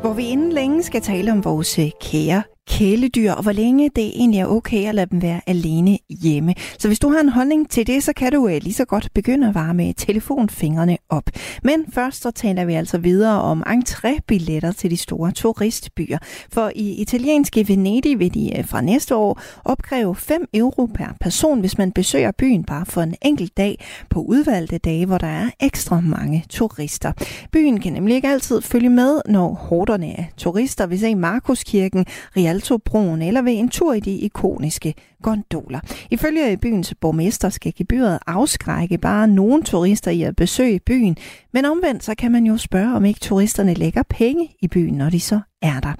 [0.00, 4.06] Hvor vi inden længe skal tale om vores øh, kære kæledyr, og hvor længe det
[4.06, 6.54] egentlig er okay at lade dem være alene hjemme.
[6.78, 9.08] Så hvis du har en holdning til det, så kan du øh, lige så godt
[9.14, 11.30] begynde at varme telefonfingrene op.
[11.62, 16.18] Men først så taler vi altså videre om entrébilletter til de store turistbyer.
[16.52, 21.60] For i italienske Venedig vil de øh, fra næste år opkræve 5 euro per person,
[21.60, 25.50] hvis man besøger byen bare for en enkelt dag på udvalgte dage, hvor der er
[25.60, 27.12] ekstra mange turister.
[27.52, 32.53] Byen kan nemlig ikke altid følge med, når horderne af turister vil se Markuskirken, Real
[32.54, 35.80] Rialtobroen eller ved en tur i de ikoniske gondoler.
[36.10, 41.16] Ifølge byens borgmester skal gebyret afskrække bare nogle turister i at besøge byen,
[41.52, 45.10] men omvendt så kan man jo spørge, om ikke turisterne lægger penge i byen, når
[45.10, 45.92] de så er der.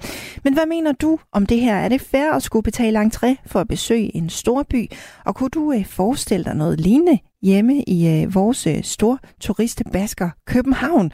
[0.43, 1.75] Men hvad mener du om det her?
[1.75, 4.91] Er det fair at skulle betale entré for at besøge en stor by?
[5.25, 10.29] Og kunne du øh, forestille dig noget lignende hjemme i øh, vores øh, store turistbasker
[10.45, 11.11] København?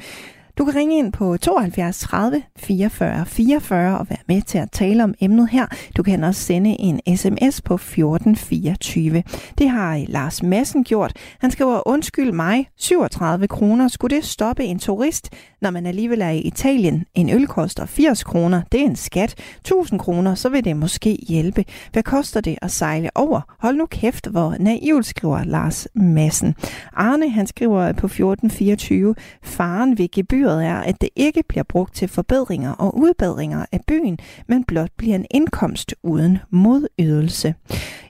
[0.61, 5.03] Du kan ringe ind på 72 30 44 44 og være med til at tale
[5.03, 5.65] om emnet her.
[5.97, 9.23] Du kan også sende en sms på 1424.
[9.57, 11.13] Det har Lars Madsen gjort.
[11.39, 13.87] Han skriver, undskyld mig, 37 kroner.
[13.87, 15.29] Skulle det stoppe en turist,
[15.61, 17.05] når man alligevel er i Italien?
[17.13, 18.61] En øl koster 80 kroner.
[18.71, 19.35] Det er en skat.
[19.57, 21.65] 1000 kroner, så vil det måske hjælpe.
[21.91, 23.41] Hvad koster det at sejle over?
[23.59, 26.55] Hold nu kæft, hvor naivt, skriver Lars Madsen.
[26.93, 31.95] Arne, han skriver på 1424, faren ved gebyret Gebyret er, at det ikke bliver brugt
[31.95, 37.55] til forbedringer og udbedringer af byen, men blot bliver en indkomst uden modydelse.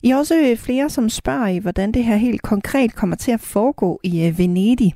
[0.03, 3.31] I er også øh, flere, som spørger i, hvordan det her helt konkret kommer til
[3.31, 4.93] at foregå i øh, Venedig.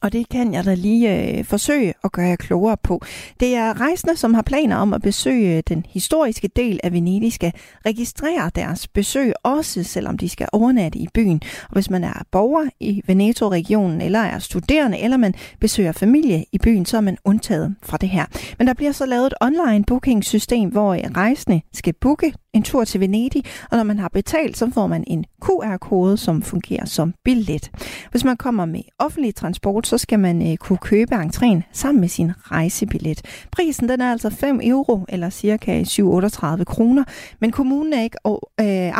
[0.00, 3.02] Og det kan jeg da lige øh, forsøge at gøre jer klogere på.
[3.40, 7.32] Det er rejsende, som har planer om at besøge øh, den historiske del af Venedig,
[7.32, 7.52] skal
[7.86, 11.40] registrere deres besøg, også selvom de skal overnatte i byen.
[11.62, 16.58] Og hvis man er borger i Veneto-regionen, eller er studerende, eller man besøger familie i
[16.58, 18.24] byen, så er man undtaget fra det her.
[18.58, 22.84] Men der bliver så lavet et online booking-system, hvor øh, rejsende skal booke en tur
[22.84, 27.14] til Venedig, og når man har betalt, så får man en QR-kode, som fungerer som
[27.24, 27.70] billet.
[28.10, 32.08] Hvis man kommer med offentlig transport, så skal man øh, kunne købe entréen sammen med
[32.08, 33.22] sin rejsebillet.
[33.52, 37.04] Prisen den er altså 5 euro, eller cirka 738 kroner,
[37.40, 38.36] men kommunen er ikke øh,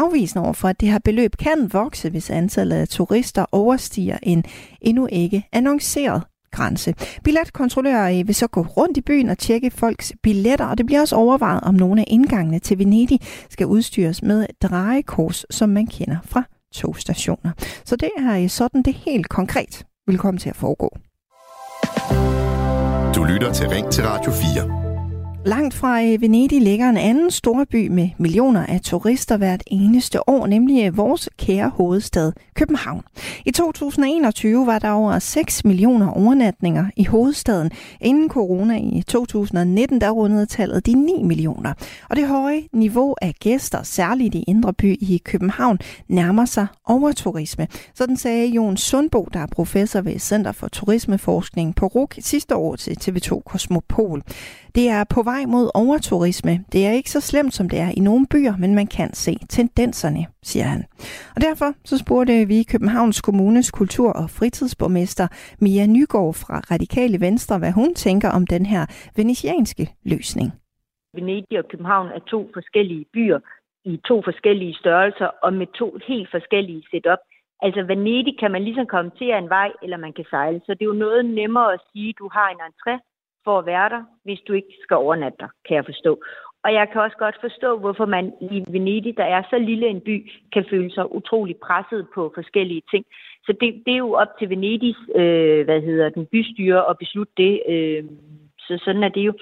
[0.00, 4.44] afvisende over for, at det her beløb kan vokse, hvis antallet af turister overstiger en
[4.80, 6.22] endnu ikke annonceret
[6.56, 6.94] grænse.
[7.24, 11.00] Billetkontrollører øh, vil så gå rundt i byen og tjekke folks billetter, og det bliver
[11.00, 16.16] også overvejet, om nogle af indgangene til Venedig skal udstyres med drejekors, som man kender
[16.24, 16.42] fra
[16.74, 17.52] togstationer.
[17.84, 20.96] Så det er øh, sådan, det helt konkret vil komme til at foregå.
[23.16, 24.85] Du lytter til Ring til Radio 4.
[25.46, 30.46] Langt fra øh, Venedig ligger en anden storby med millioner af turister hvert eneste år,
[30.46, 33.02] nemlig øh, vores kære hovedstad København.
[33.44, 37.70] I 2021 var der over 6 millioner overnatninger i hovedstaden.
[38.00, 41.72] Inden corona i 2019, der rundede tallet de 9 millioner.
[42.10, 45.78] Og det høje niveau af gæster, særligt i Indre By i København,
[46.08, 47.68] nærmer sig overturisme.
[47.94, 52.76] Sådan sagde Jon Sundbo, der er professor ved Center for Turismeforskning på RUK sidste år
[52.76, 54.22] til TV2 Kosmopol.
[54.78, 56.54] Det er på vej mod overturisme.
[56.72, 59.32] Det er ikke så slemt, som det er i nogle byer, men man kan se
[59.56, 60.80] tendenserne, siger han.
[61.36, 65.26] Og derfor så spurgte vi Københavns Kommunes kultur- og fritidsborgmester
[65.64, 68.82] Mia Nygaard fra Radikale Venstre, hvad hun tænker om den her
[69.16, 70.48] venetianske løsning.
[71.14, 73.40] Venedig og København er to forskellige byer
[73.84, 77.22] i to forskellige størrelser og med to helt forskellige setup.
[77.62, 80.60] Altså Venedig kan man ligesom komme til en vej, eller man kan sejle.
[80.66, 82.94] Så det er jo noget nemmere at sige, at du har en entré,
[83.46, 86.12] for at være der, hvis du ikke skal overnatte der, kan jeg forstå.
[86.64, 90.00] Og jeg kan også godt forstå, hvorfor man i Venedig, der er så lille en
[90.00, 93.04] by, kan føle sig utrolig presset på forskellige ting.
[93.46, 97.32] Så det, det er jo op til Venedigs, øh, hvad hedder den, bystyre at beslutte
[97.36, 97.62] det.
[97.68, 98.04] Øh,
[98.58, 99.32] så sådan er det jo.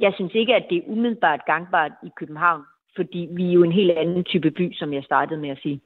[0.00, 2.62] Jeg synes ikke, at det er umiddelbart gangbart i København,
[2.96, 5.80] fordi vi er jo en helt anden type by, som jeg startede med at sige.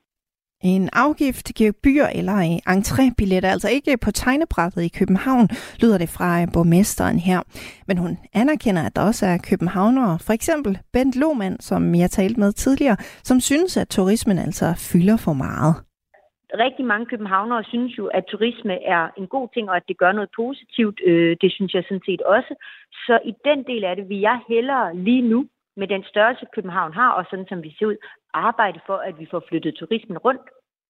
[0.65, 2.37] En afgift, gebyr eller
[2.77, 5.49] entrébilletter, altså ikke på tegnebrættet i København,
[5.83, 7.41] lyder det fra øh, borgmesteren her.
[7.89, 12.41] Men hun anerkender, at der også er københavnere, for eksempel Bent Lohmann, som jeg talte
[12.41, 12.97] med tidligere,
[13.29, 15.75] som synes, at turismen altså fylder for meget.
[16.67, 20.13] rigtig mange københavnere synes jo, at turisme er en god ting, og at det gør
[20.13, 20.99] noget positivt.
[21.07, 22.53] Øh, det synes jeg sådan set også.
[23.07, 25.41] Så i den del af det vil jeg hellere lige nu,
[25.81, 27.97] med den størrelse København har, og sådan som vi ser ud,
[28.35, 30.47] arbejde for, at vi får flyttet turismen rundt.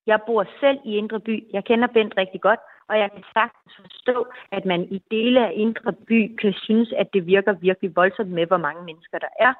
[0.06, 1.34] Jeg bor selv i Indre By.
[1.52, 4.16] Jeg kender Bent rigtig godt, og jeg kan sagtens forstå,
[4.56, 8.46] at man i dele af Indre By kan synes, at det virker virkelig voldsomt med,
[8.46, 9.52] hvor mange mennesker der er.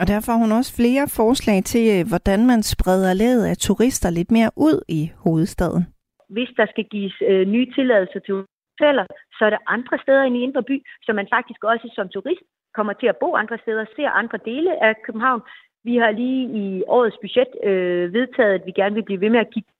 [0.00, 4.10] Og derfor har hun også flere forslag til, øh, hvordan man spreder ladet af turister
[4.10, 5.82] lidt mere ud i hovedstaden.
[6.28, 10.36] Hvis der skal gives øh, nye tilladelser til hoteller, så er der andre steder end
[10.36, 13.84] i Indre By, så man faktisk også som turist kommer til at bo andre steder,
[13.96, 15.42] ser andre dele af København.
[15.84, 19.40] Vi har lige i årets budget øh, vedtaget, at vi gerne vil blive ved med
[19.40, 19.70] at kigge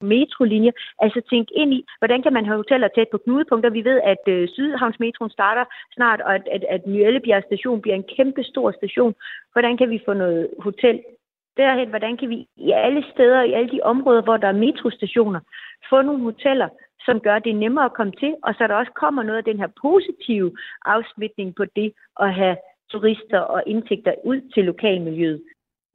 [0.00, 0.72] metrolinjer.
[0.98, 3.70] Altså tænk ind i, hvordan kan man have hoteller tæt på knudepunkter.
[3.70, 8.10] Vi ved, at øh, Sydhavnsmetroen starter snart, og at, at, at Nyellebjerg station bliver en
[8.16, 9.14] kæmpe stor station.
[9.52, 11.02] Hvordan kan vi få noget hotel
[11.56, 11.88] derhen?
[11.88, 15.40] Hvordan kan vi i alle steder, i alle de områder, hvor der er metrostationer,
[15.90, 16.68] få nogle hoteller,
[17.10, 19.58] som gør det nemmere at komme til, og så der også kommer noget af den
[19.62, 20.50] her positive
[20.94, 21.88] afsmitning på det
[22.24, 22.56] at have
[22.92, 25.40] turister og indtægter ud til lokalmiljøet.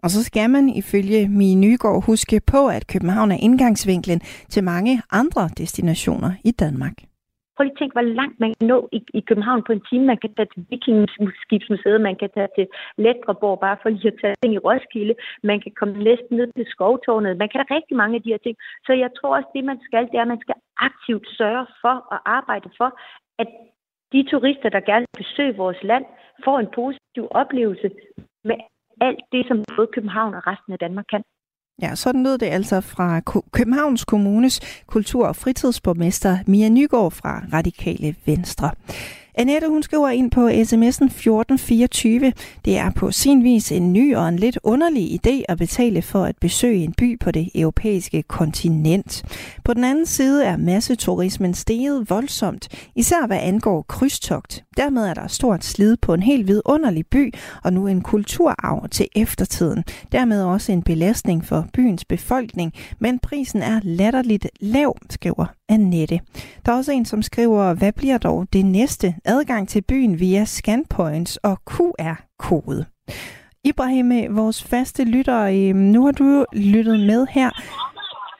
[0.04, 4.20] Og så skal man ifølge Mie Nygaard huske på, at København er indgangsvinklen
[4.54, 6.94] til mange andre destinationer i Danmark.
[7.56, 10.06] Prøv lige at tænke, hvor langt man kan nå i, i København på en time.
[10.06, 14.36] Man kan tage til Vikingskibsmuseet, man kan tage til Letreborg, bare for lige at tage
[14.42, 15.16] ting i Roskilde.
[15.44, 17.38] Man kan komme næsten ned til Skovtårnet.
[17.38, 18.56] Man kan da rigtig mange af de her ting.
[18.86, 21.96] Så jeg tror også, det man skal, det er, at man skal aktivt sørge for
[22.14, 22.90] og arbejde for,
[23.42, 23.48] at
[24.14, 26.06] de turister, der gerne vil besøge vores land,
[26.46, 27.88] får en positiv oplevelse
[28.44, 28.58] med
[29.02, 31.24] alt det, som både København og resten af Danmark kan.
[31.82, 33.20] Ja, sådan lød det altså fra
[33.52, 38.72] Københavns Kommunes kultur- og fritidsborgmester Mia Nygaard fra Radikale Venstre.
[39.38, 42.34] Annette, hun skriver ind på sms'en 1424.
[42.66, 46.24] Det er på sin vis en ny og en lidt underlig idé at betale for
[46.24, 49.24] at besøge en by på det europæiske kontinent.
[49.64, 54.64] På den anden side er masseturismen steget voldsomt, især hvad angår krydstogt.
[54.78, 59.08] Dermed er der stort slid på en helt vidunderlig by, og nu en kulturarv til
[59.16, 59.84] eftertiden.
[60.12, 66.20] Dermed også en belastning for byens befolkning, men prisen er latterligt lav, skriver Annette.
[66.66, 69.16] Der er også en, som skriver, hvad bliver dog det næste?
[69.28, 72.86] Adgang til byen via scanpoints og QR-kode.
[73.64, 77.50] Ibrahim, øh, vores faste lytter, øh, nu har du lyttet med her.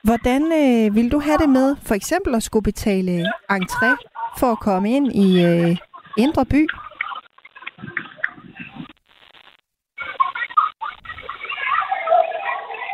[0.04, 3.12] Hvordan øh, vil du have det med for eksempel at skulle betale
[3.52, 3.92] entré
[4.40, 5.78] for at komme ind i øh,
[6.18, 6.62] Indre By?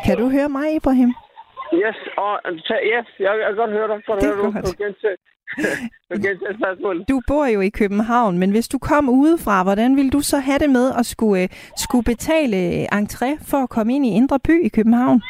[0.06, 1.14] Kan du høre mig, Ibrahim?
[1.74, 2.34] Yes, og
[2.94, 3.98] yes, jeg, jeg kan godt høre dig.
[4.06, 4.66] Godt det er høre godt.
[4.80, 5.10] Du, du.
[7.10, 10.60] Du bor jo i København, men hvis du kom udefra, hvordan vil du så have
[10.60, 12.58] det med at skulle, øh, skulle betale
[13.00, 15.22] entré for at komme ind i Indre By i København?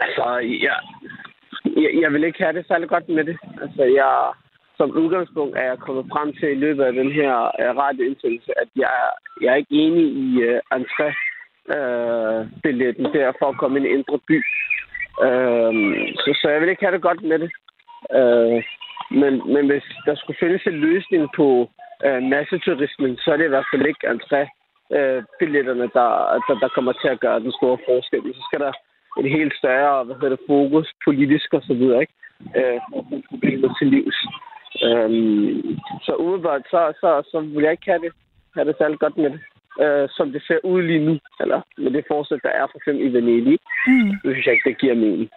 [0.00, 0.26] Altså,
[0.66, 0.76] jeg,
[1.82, 3.36] jeg, jeg vil ikke have det særlig godt med det.
[3.62, 4.12] Altså, jeg,
[4.76, 8.68] som udgangspunkt er jeg kommet frem til i løbet af den her uh, radioindsendelse, at
[8.76, 8.94] jeg,
[9.42, 11.08] jeg er ikke enig i uh, entré
[11.74, 14.38] øh, billetten der for at komme ind i Indre By.
[15.26, 15.72] Øh,
[16.20, 17.50] så, så jeg vil ikke have det godt med det.
[18.18, 18.58] Øh,
[19.20, 21.48] men, men hvis der skulle findes en løsning på
[22.06, 24.40] øh, masseturismen, så er det i hvert fald ikke entré
[24.96, 26.10] øh, billetterne, der,
[26.46, 28.34] der, der kommer til at gøre den store forskel.
[28.34, 28.72] Så skal der
[29.20, 32.14] et helt større hvad hedder det, fokus politisk og så videre, ikke?
[32.58, 32.78] Øh,
[33.30, 34.18] problemet til livs.
[34.86, 38.12] Øhm, så umiddelbart, så, så, så vil jeg ikke have det,
[38.54, 39.40] have det særlig godt med det
[39.82, 43.06] øh, som det ser ud lige nu, eller med det forsæt, der er for eksempel
[43.06, 43.58] i Venedig.
[43.86, 44.10] Mm.
[44.22, 45.30] Det synes jeg ikke, det giver mening.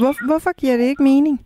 [0.00, 1.36] Hvor, hvorfor giver det ikke mening?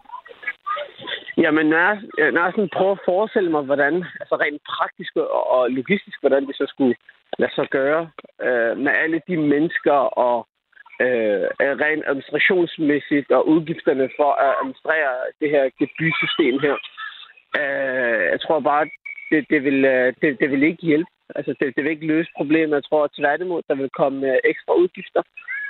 [1.38, 5.16] Jamen, når jeg, øh, når jeg sådan prøver at forestille mig, hvordan, altså rent praktisk
[5.16, 6.94] og, og logistisk, hvordan det så skulle
[7.38, 8.10] lade sig gøre
[8.46, 10.46] øh, med alle de mennesker og
[11.04, 16.76] øh, øh rent administrationsmæssigt og udgifterne for at administrere det her gebyrsystem her.
[17.60, 18.84] Øh, jeg tror bare,
[19.30, 21.10] det, det, vil, øh, det, det vil ikke hjælpe.
[21.34, 22.74] Altså, det, det vil ikke løse problemet.
[22.74, 25.22] Jeg tror tværtimod, der vil komme ekstra udgifter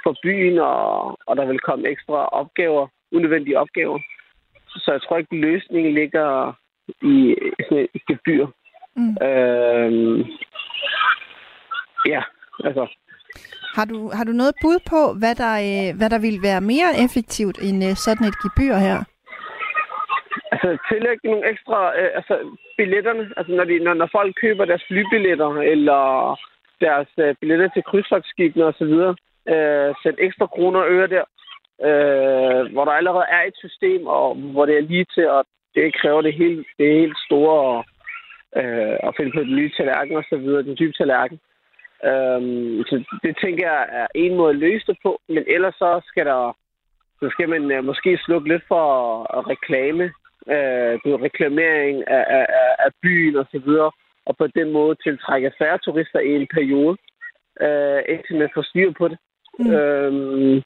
[0.04, 3.98] for byen, og, og der vil komme ekstra opgaver, unødvendige opgaver.
[4.76, 6.52] Så jeg tror ikke, løsningen ligger
[7.02, 7.14] i,
[7.70, 8.46] i, i gebyr.
[8.96, 9.16] Mm.
[9.26, 10.24] Øhm,
[12.06, 12.22] ja,
[12.64, 12.86] altså.
[13.74, 16.90] Har du, har du noget bud på, hvad der, øh, hvad der vil være mere
[17.04, 18.98] effektivt end sådan et gebyr her?
[20.52, 21.78] Altså, tillægge nogle ekstra...
[22.00, 22.34] Øh, altså,
[22.76, 26.02] billetterne, altså når, de, når, når folk køber deres flybilletter, eller
[26.80, 28.94] deres øh, billetter til krydstogsskibene osv.,
[29.54, 31.24] øh, sætte ekstra kroner og øre der,
[31.82, 35.94] øh, hvor der allerede er et system, og hvor det er lige til, og det
[35.94, 37.84] kræver det helt, det helt store
[38.56, 41.38] øh, at finde på den nye tallerken og så videre, den dybe tallerken.
[42.04, 46.00] Øhm, så det tænker jeg er en måde at løse det på, men ellers så
[46.06, 46.56] skal der
[47.20, 48.86] så skal man øh, måske slukke lidt for
[49.38, 50.04] at reklame,
[50.54, 50.94] øh,
[51.26, 52.46] reklamering af, af,
[52.78, 53.90] af byen og så videre,
[54.26, 56.96] og på den måde tiltrække færre turister i en periode,
[57.60, 59.18] øh, indtil man får styr på det.
[59.58, 59.70] Mm.
[59.70, 60.62] Øhm,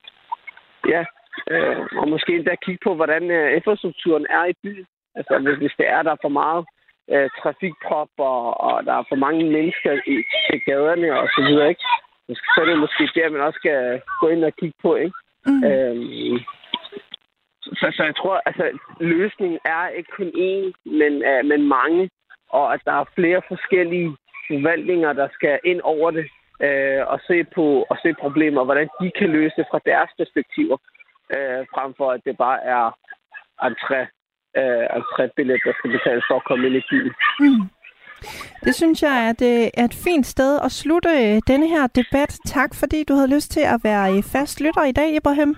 [0.88, 1.04] ja,
[1.50, 4.86] øh, og måske endda kigge på, hvordan øh, infrastrukturen er i byen.
[5.14, 6.64] Altså, hvis, hvis det er, der er for meget
[7.12, 10.16] øh, trafikprop, og, og der er for mange mennesker i,
[10.56, 11.84] i gaderne og så videre, ikke?
[12.54, 15.16] Så er det måske der, man også skal gå ind og kigge på, ikke?
[15.46, 15.64] Mm.
[15.64, 16.38] Øhm,
[17.62, 20.64] så, så jeg tror, altså, løsningen er ikke kun én,
[21.00, 22.10] men, uh, men mange,
[22.48, 24.16] og at der er flere forskellige
[24.48, 26.26] forvaltninger, der skal ind over det
[26.66, 30.76] uh, og se på og se problemer, hvordan de kan løse det fra deres perspektiver,
[31.34, 32.84] uh, frem for at det bare er
[33.68, 34.00] entré,
[34.60, 37.12] uh, entrébillet, der skal betales for at komme ind i byen.
[37.40, 37.62] Mm.
[38.64, 42.38] Det synes jeg er et, er et fint sted at slutte denne her debat.
[42.46, 45.56] Tak fordi du havde lyst til at være fast lytter i dag, Ibrahim.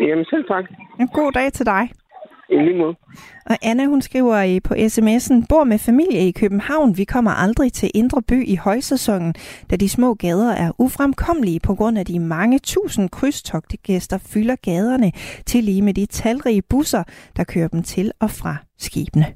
[0.00, 0.64] Jamen selv tak.
[1.00, 1.82] En god dag til dig.
[2.50, 2.94] I lige måde.
[3.46, 6.98] Og Anna, hun skriver på sms'en, bor med familie i København.
[6.98, 9.34] Vi kommer aldrig til Indre By i højsæsonen,
[9.70, 15.12] da de små gader er ufremkommelige på grund af de mange tusind krydstogtegæster fylder gaderne
[15.46, 17.02] til lige med de talrige busser,
[17.36, 19.26] der kører dem til og fra skibene.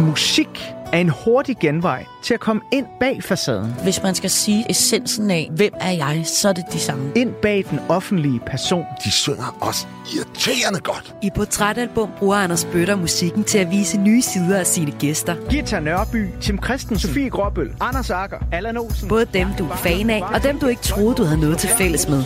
[0.00, 3.74] Musik er en hurtig genvej til at komme ind bag facaden.
[3.82, 7.12] Hvis man skal sige essensen af, hvem er jeg, så er det de samme.
[7.16, 8.84] Ind bag den offentlige person.
[9.04, 9.86] De synger også
[10.16, 11.14] irriterende godt.
[11.22, 15.34] I Portrætalbum bruger Anders Bøtter musikken til at vise nye sider af sine gæster.
[15.50, 19.08] Gita Nørby, Tim Christensen, Sofie Gråbøl, Anders Akker, Allan Olsen.
[19.08, 21.68] Både dem, du er fan af, og dem, du ikke troede, du havde noget til
[21.68, 22.22] fælles med.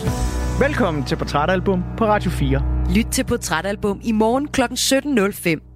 [0.59, 2.63] Velkommen til Portrætalbum på Radio 4.
[2.95, 4.61] Lyt til Portrætalbum i morgen kl.
[4.61, 5.74] 17.05.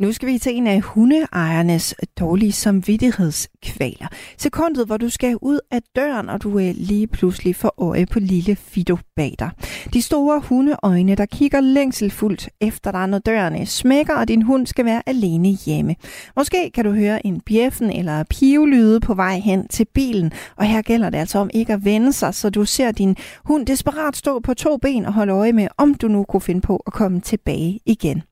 [0.00, 4.06] Nu skal vi til en af hundeejernes dårlige samvittighedskvaler.
[4.38, 8.20] Sekundet, hvor du skal ud af døren, og du er lige pludselig får øje på
[8.20, 9.50] lille Fido bag dig.
[9.92, 14.66] De store hundeøjne, der kigger længselfuldt efter dig, når dørene øh, smækker, og din hund
[14.66, 15.96] skal være alene hjemme.
[16.36, 20.82] Måske kan du høre en bjeffen eller pivelyde på vej hen til bilen, og her
[20.82, 24.40] gælder det altså om ikke at vende sig, så du ser din hund desperat stå
[24.40, 27.20] på to ben og holde øje med, om du nu kunne finde på at komme
[27.20, 28.22] tilbage igen.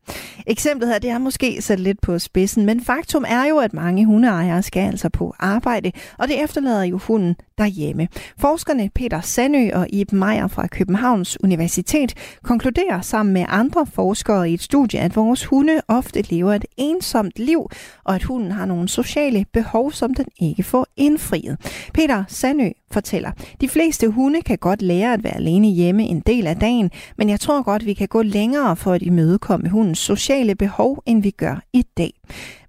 [0.46, 4.06] Eksemplet her, det er måske sat lidt på spidsen, men faktum er jo, at mange
[4.06, 8.08] hundeejere skal altså på arbejde, og det efterlader jo hunden derhjemme.
[8.38, 14.54] Forskerne Peter Sandø og Iben Meyer fra Københavns Universitet konkluderer sammen med andre forskere i
[14.54, 17.70] et studie, at vores hunde ofte lever et ensomt liv,
[18.04, 21.56] og at hunden har nogle sociale behov, som den ikke får indfriet.
[21.94, 23.30] Peter Sandø fortæller,
[23.60, 27.28] de fleste hunde kan godt lære at være alene hjemme en del af dagen, men
[27.28, 31.30] jeg tror godt, vi kan gå længere for at imødekomme hundens sociale behov, end vi
[31.30, 32.12] gør i dag.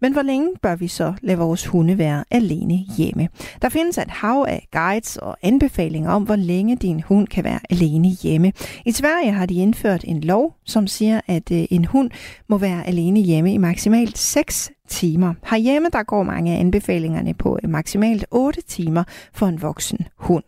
[0.02, 3.30] Men hvor længe bør vi så lade vores hunde være alene hjemme?
[3.62, 7.60] Der findes et hav af guides og anbefalinger om, hvor længe din hund kan være
[7.70, 8.52] alene hjemme.
[8.86, 12.12] I Sverige har de indført en lov, som siger, at øh, en hund
[12.50, 15.34] må være alene hjemme i maksimalt 6 timer.
[15.46, 19.04] Herhjemme der går mange af anbefalingerne på øh, maksimalt 8 timer
[19.34, 20.44] for en voksen hund.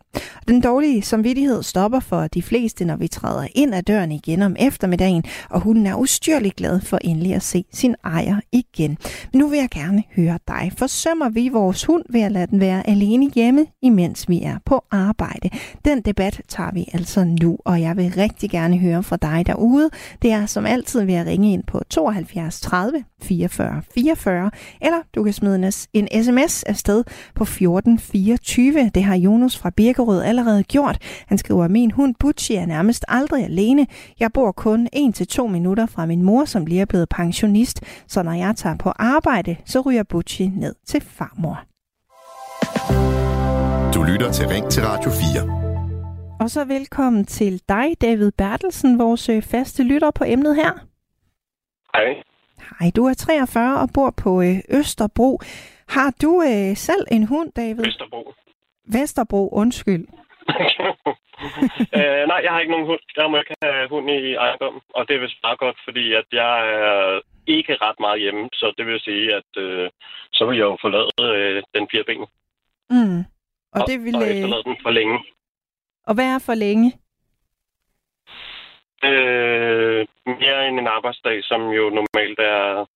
[0.48, 4.56] Den dårlige samvittighed stopper for de fleste, når vi træder ind ad døren igen om
[4.58, 8.97] eftermiddagen, og hunden er ustyrligt glad for endelig at se sin ejer igen.
[9.32, 10.72] Men nu vil jeg gerne høre dig.
[10.78, 14.84] Forsømmer vi vores hund ved at lade den være alene hjemme, imens vi er på
[14.90, 15.50] arbejde?
[15.84, 19.90] Den debat tager vi altså nu, og jeg vil rigtig gerne høre fra dig derude.
[20.22, 24.50] Det er som altid ved at ringe ind på 72 30 44 44,
[24.80, 27.04] eller du kan smide en sms afsted
[27.34, 28.90] på 1424.
[28.94, 30.98] Det har Jonas fra Birkerød allerede gjort.
[31.26, 33.86] Han skriver, min hund Butchi er nærmest aldrig alene.
[34.20, 38.32] Jeg bor kun 1-2 minutter fra min mor, som lige er blevet pensionist, så når
[38.32, 41.64] jeg tager på arbejde, så ryger Butchi ned til farmor.
[43.94, 45.58] Du lytter til Ring til Radio 4.
[46.40, 50.72] Og så velkommen til dig, David Bertelsen, vores øh, faste lytter på emnet her.
[51.94, 52.27] Hej.
[52.80, 55.40] Hej, du er 43 og bor på øh, Østerbro.
[55.88, 57.84] Har du øh, selv en hund, David?
[57.84, 58.34] Vesterbro.
[58.92, 60.04] Vesterbro, undskyld.
[61.98, 63.00] øh, nej, jeg har ikke nogen hund.
[63.16, 66.24] Jeg må ikke have hund i ejendommen, og det er vist bare godt, fordi at
[66.32, 69.90] jeg er ikke ret meget hjemme, så det vil sige, at øh,
[70.32, 72.26] så vil jeg jo forlade øh, den fire ben.
[72.90, 73.18] Mm.
[73.18, 74.16] Og, og det vil...
[74.16, 75.18] Og øh, efterlade den for længe.
[76.06, 76.92] Og hvad er for længe?
[79.04, 82.86] Øh, mere end en arbejdsdag, som jo normalt er,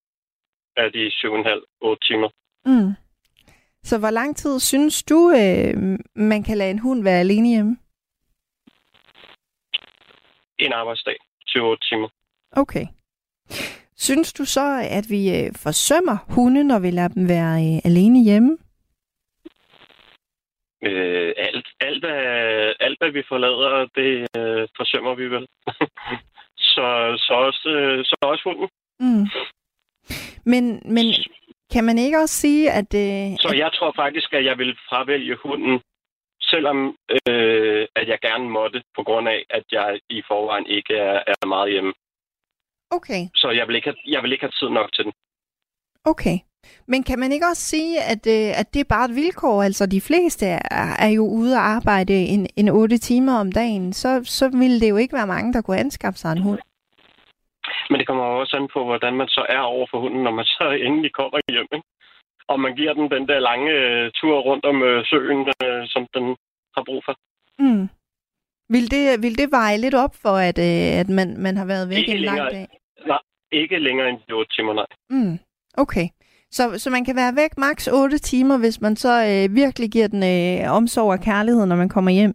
[0.77, 2.29] er de 7,5-8 timer.
[2.67, 2.93] Mm.
[3.85, 7.77] Så hvor lang tid synes du, øh, man kan lade en hund være alene hjemme?
[10.59, 11.17] En arbejdsdag.
[11.47, 12.09] 7 timer.
[12.53, 12.87] Okay.
[13.97, 18.25] Synes du så, at vi øh, forsømmer hunde, når vi lader dem være øh, alene
[18.25, 18.59] hjemme?
[20.83, 22.21] Øh, alt, alt, hvad,
[22.81, 25.47] alt, hvad vi forlader, det øh, forsømmer vi vel.
[26.75, 26.87] så,
[27.27, 28.69] så, også, øh, så også hunden.
[29.01, 29.27] Mm.
[30.45, 31.07] Men, men
[31.73, 32.91] kan man ikke også sige, at...
[32.95, 35.81] Øh, så jeg tror faktisk, at jeg vil fravælge hunden,
[36.43, 36.97] selvom
[37.29, 41.47] øh, at jeg gerne måtte, på grund af, at jeg i forvejen ikke er, er
[41.47, 41.93] meget hjemme.
[42.91, 43.23] Okay.
[43.35, 45.13] Så jeg vil, ikke have, jeg vil ikke have tid nok til den.
[46.05, 46.37] Okay.
[46.87, 49.63] Men kan man ikke også sige, at, øh, at det er bare et vilkår?
[49.63, 50.61] Altså de fleste er,
[50.99, 53.93] er jo ude og arbejde en, en 8 timer om dagen.
[53.93, 56.61] Så, så ville det jo ikke være mange, der kunne anskaffe sig en hund.
[57.91, 60.45] Men det kommer også an på, hvordan man så er over for hunden, når man
[60.45, 61.69] så endelig kommer hjem.
[61.73, 61.89] Ikke?
[62.49, 66.07] Og man giver den den der lange øh, tur rundt om øh, søen, øh, som
[66.15, 66.25] den
[66.77, 67.15] har brug for.
[67.59, 67.89] Mm.
[68.75, 71.89] Vil det, vil det veje lidt op for, at, øh, at man, man har været
[71.89, 72.67] væk ikke en lang længere, dag?
[73.07, 74.87] Nej, ikke længere end de 8 timer, nej.
[75.11, 75.39] Mm.
[75.85, 76.07] Okay.
[76.53, 80.09] Så, så man kan være væk maks 8 timer, hvis man så øh, virkelig giver
[80.09, 82.35] den øh, omsorg og kærlighed, når man kommer hjem?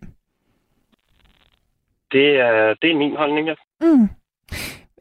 [2.11, 3.53] Det er, det er min holdning, ja.
[3.82, 4.09] Mm.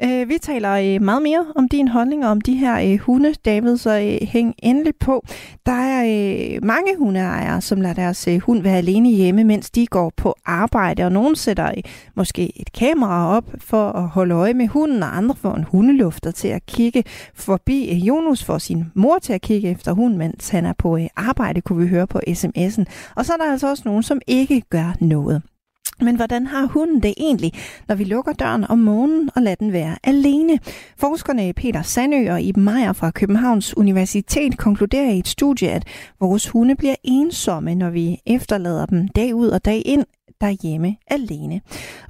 [0.02, 3.34] Øh, vi taler øh, meget mere om din holdning og om de her øh, hunde,
[3.44, 5.24] David, så øh, hæng endelig på.
[5.66, 9.86] Der er øh, mange hundeejere, som lader deres øh, hund være alene hjemme, mens de
[9.86, 11.82] går på arbejde, og nogen sætter øh,
[12.16, 16.30] måske et kamera op for at holde øje med hunden, og andre får en hundelufter
[16.30, 17.90] til at kigge forbi.
[17.90, 21.06] Øh, Jonas får sin mor til at kigge efter hunden, mens han er på øh,
[21.16, 22.84] arbejde, kunne vi høre på sms'en.
[23.16, 25.42] Og så er der altså også nogen, som ikke gør noget.
[26.00, 27.52] Men hvordan har hunden det egentlig,
[27.88, 30.58] når vi lukker døren om morgenen og lader den være alene?
[30.96, 35.84] Forskerne Peter Sandø og Iben Meyer fra Københavns Universitet konkluderer i et studie, at
[36.20, 40.04] vores hunde bliver ensomme, når vi efterlader dem dag ud og dag ind
[40.40, 41.60] derhjemme alene.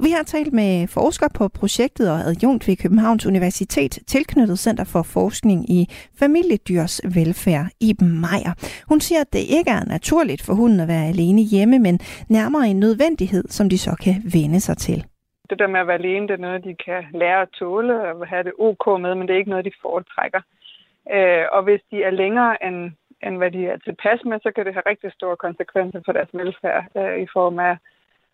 [0.05, 5.03] Vi har talt med forsker på projektet og adjunkt ved Københavns Universitet, tilknyttet Center for
[5.03, 5.81] Forskning i
[6.20, 8.55] Familiedyrs Velfærd, Iben Meier.
[8.89, 11.97] Hun siger, at det ikke er naturligt for hunden at være alene hjemme, men
[12.29, 15.05] nærmere en nødvendighed, som de så kan vende sig til.
[15.51, 18.27] Det der med at være alene, det er noget, de kan lære at tåle og
[18.27, 20.41] have det ok med, men det er ikke noget, de foretrækker.
[21.14, 22.79] Øh, og hvis de er længere end,
[23.27, 26.33] end hvad de er tilpas med, så kan det have rigtig store konsekvenser for deres
[26.33, 27.77] velfærd øh, i form af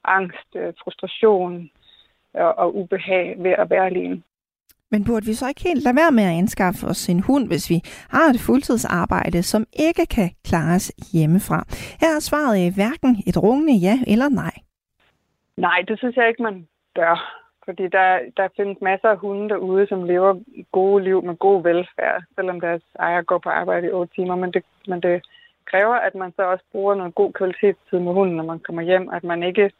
[0.05, 1.70] angst, øh, frustration
[2.34, 4.22] og, og ubehag ved at være alene.
[4.90, 7.70] Men burde vi så ikke helt lade være med at anskaffe os en hund, hvis
[7.70, 7.78] vi
[8.11, 11.64] har et fuldtidsarbejde, som ikke kan klares hjemmefra?
[12.00, 14.55] Her er svaret hverken et rungende ja eller nej.
[15.57, 17.42] Nej, det synes jeg ikke, man bør.
[17.64, 20.40] Fordi der, der findes masser af hunde derude, som lever
[20.72, 24.36] gode liv med god velfærd, selvom deres ejer går på arbejde i 8 timer.
[24.36, 25.26] Men det, men det
[25.70, 29.09] kræver, at man så også bruger noget god kvalitetstid med hunden, når man kommer hjem.
[29.12, 29.70] At man ikke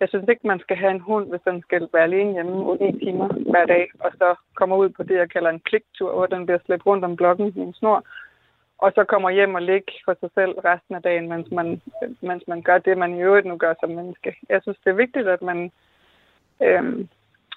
[0.00, 2.98] jeg synes ikke, man skal have en hund, hvis den skal være alene hjemme 8
[2.98, 6.46] timer hver dag, og så kommer ud på det, jeg kalder en kliktur, hvor den
[6.46, 8.04] bliver slæbt rundt om blokken i en snor,
[8.78, 11.82] og så kommer hjem og ligge for sig selv resten af dagen, mens man,
[12.20, 14.36] mens man gør det, man i øvrigt nu gør som menneske.
[14.48, 15.72] Jeg synes, det er vigtigt, at man
[16.62, 17.08] øhm,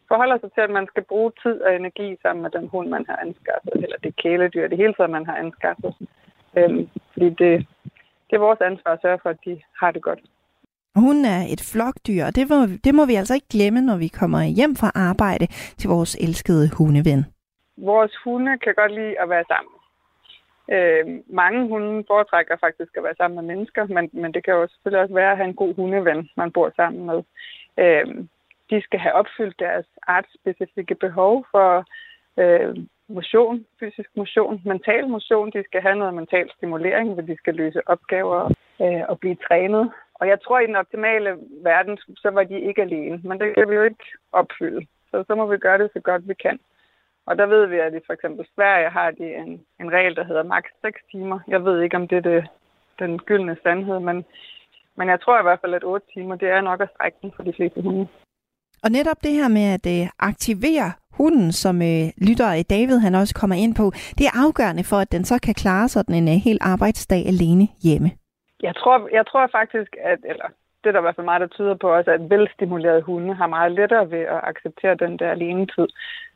[0.08, 3.06] forholder sig til, at man skal bruge tid og energi sammen med den hund, man
[3.10, 5.94] har anskaffet, eller det kæledyr, det hele taget, man har anskaffet.
[6.58, 7.68] Øhm, fordi det,
[8.28, 10.20] det er vores ansvar at sørge for, at de har det godt.
[10.96, 14.08] Hun er et flokdyr, og det må, det må vi altså ikke glemme, når vi
[14.08, 15.48] kommer hjem fra arbejde
[15.80, 17.26] til vores elskede hundeven.
[17.78, 19.76] Vores hunde kan godt lide at være sammen.
[20.76, 21.06] Øh,
[21.42, 25.02] mange hunde foretrækker faktisk at være sammen med mennesker, men, men det kan jo selvfølgelig
[25.02, 27.20] også være at have en god hundeven, man bor sammen med.
[27.84, 28.26] Øh,
[28.72, 31.86] de skal have opfyldt deres artsspecifikke behov for
[32.38, 32.76] øh,
[33.08, 35.52] motion, fysisk motion, mental motion.
[35.52, 38.42] De skal have noget mental stimulering, hvor de skal løse opgaver
[38.82, 39.92] øh, og blive trænet.
[40.22, 41.30] Og jeg tror, at i den optimale
[41.64, 43.22] verden, så var de ikke alene.
[43.24, 44.82] Men det kan vi jo ikke opfylde.
[45.10, 46.60] Så så må vi gøre det så godt vi kan.
[47.26, 49.52] Og der ved vi, at i for eksempel Sverige har de en,
[49.82, 51.40] en regel, der hedder maks 6 timer.
[51.48, 52.48] Jeg ved ikke, om det er det,
[53.00, 54.26] den gyldne sandhed, men,
[54.98, 57.32] men jeg tror i hvert fald, at 8 timer, det er nok at strække den
[57.36, 58.08] for de fleste hunde.
[58.84, 63.16] Og netop det her med at øh, aktivere hunden, som øh, lytter øh, David han
[63.16, 66.28] også kommer ind på, det er afgørende for, at den så kan klare sådan en
[66.28, 68.12] øh, hel arbejdsdag alene hjemme.
[68.64, 70.48] Jeg tror, jeg tror faktisk, at, eller
[70.84, 73.48] det er der i hvert fald meget, der tyder på også, at velstimulerede hunde har
[73.48, 75.88] meget lettere ved at acceptere den der alene tid.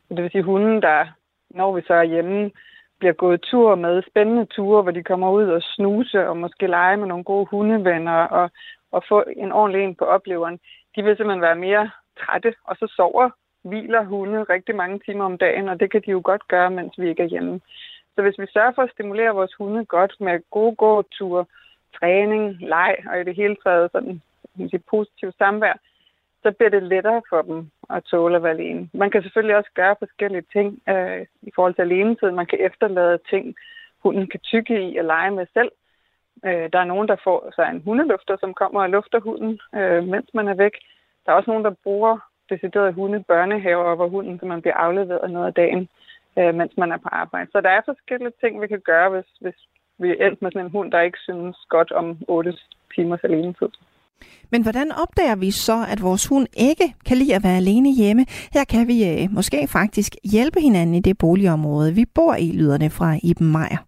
[0.08, 1.06] Det vil sige hunden, der,
[1.50, 2.50] når vi så er hjemme,
[2.98, 6.96] bliver gået tur med spændende ture, hvor de kommer ud og snuse og måske lege
[6.96, 8.50] med nogle gode hundevenner og,
[8.92, 10.58] og få en ordentlig en på opleveren.
[10.96, 13.30] De vil simpelthen være mere trætte, og så sover,
[13.62, 16.98] hviler hunde rigtig mange timer om dagen, og det kan de jo godt gøre, mens
[16.98, 17.60] vi ikke er hjemme.
[18.14, 21.44] Så hvis vi sørger for at stimulere vores hunde godt med gode gåture,
[21.98, 24.22] træning, leg og i det hele taget sådan
[24.56, 25.74] sige, positiv samvær,
[26.42, 28.88] så bliver det lettere for dem at tåle at være alene.
[28.92, 32.30] Man kan selvfølgelig også gøre forskellige ting øh, i forhold til alenetid.
[32.30, 33.54] Man kan efterlade ting,
[34.02, 35.72] hunden kan tykke i og lege med selv.
[36.44, 40.04] Øh, der er nogen, der får sig en hundelufter, som kommer og lufter hunden, øh,
[40.04, 40.74] mens man er væk.
[41.26, 42.18] Der er også nogen, der bruger
[42.50, 45.88] deciderede hunde børnehaver, hvor hunden så man bliver afleveret noget af dagen,
[46.38, 47.50] øh, mens man er på arbejde.
[47.50, 49.58] Så der er forskellige ting, vi kan gøre, hvis, hvis
[49.98, 52.54] vi endt med sådan en hund, der ikke synes godt om 8
[52.94, 53.68] timers alenetid.
[54.52, 58.22] Men hvordan opdager vi så, at vores hund ikke kan lide at være alene hjemme?
[58.56, 62.90] Her kan vi øh, måske faktisk hjælpe hinanden i det boligområde, vi bor i, lyderne
[62.90, 63.80] fra Iben Meier.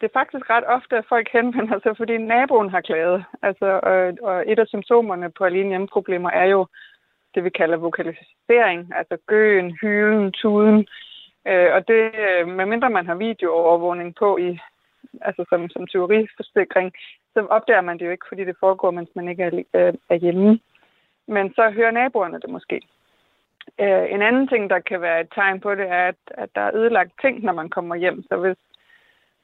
[0.00, 3.24] Det er faktisk ret ofte, at folk henvender sig, fordi naboen har klaget.
[3.42, 6.66] Altså, og, og et af symptomerne på alene hjemmeproblemer er jo
[7.34, 10.86] det, vi kalder vokalisering, altså gøen, hylen, tuden.
[11.48, 14.58] Øh, og det, øh, medmindre man har videoovervågning på i,
[15.20, 16.92] altså som, som teoriforsikring,
[17.34, 20.14] så opdager man det jo ikke, fordi det foregår, mens man ikke er, øh, er
[20.14, 20.60] hjemme.
[21.26, 22.80] Men så hører naboerne det måske.
[23.80, 26.60] Øh, en anden ting, der kan være et tegn på det, er, at, at der
[26.60, 28.22] er ødelagt ting, når man kommer hjem.
[28.22, 28.56] Så hvis,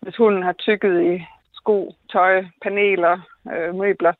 [0.01, 3.21] hvis hunden har tykket i sko, tøj, paneler,
[3.53, 4.13] øh, møbler,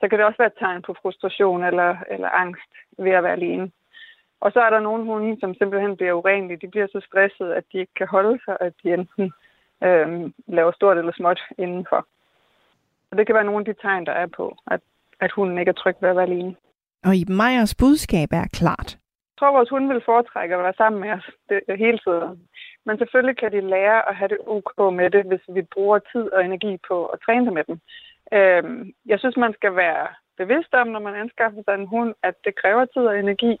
[0.00, 3.32] så kan det også være et tegn på frustration eller, eller angst ved at være
[3.32, 3.70] alene.
[4.40, 6.58] Og så er der nogle hunde, som simpelthen bliver urenlige.
[6.62, 9.32] De bliver så stresset, at de ikke kan holde sig, at de enten
[9.84, 12.06] øh, laver stort eller småt indenfor.
[13.10, 14.80] Og det kan være nogle af de tegn, der er på, at,
[15.20, 16.56] at hunden ikke er tryg ved at være alene.
[17.04, 18.90] Og i Meyers budskab er klart.
[19.32, 22.48] Jeg tror, vores hunde vil foretrække at være sammen med os det, hele tiden.
[22.86, 26.32] Men selvfølgelig kan de lære at have det ok med det, hvis vi bruger tid
[26.34, 27.80] og energi på at træne det med dem.
[28.32, 30.06] Øhm, jeg synes, man skal være
[30.36, 33.52] bevidst om, når man anskaffer sig en hund, at det kræver tid og energi,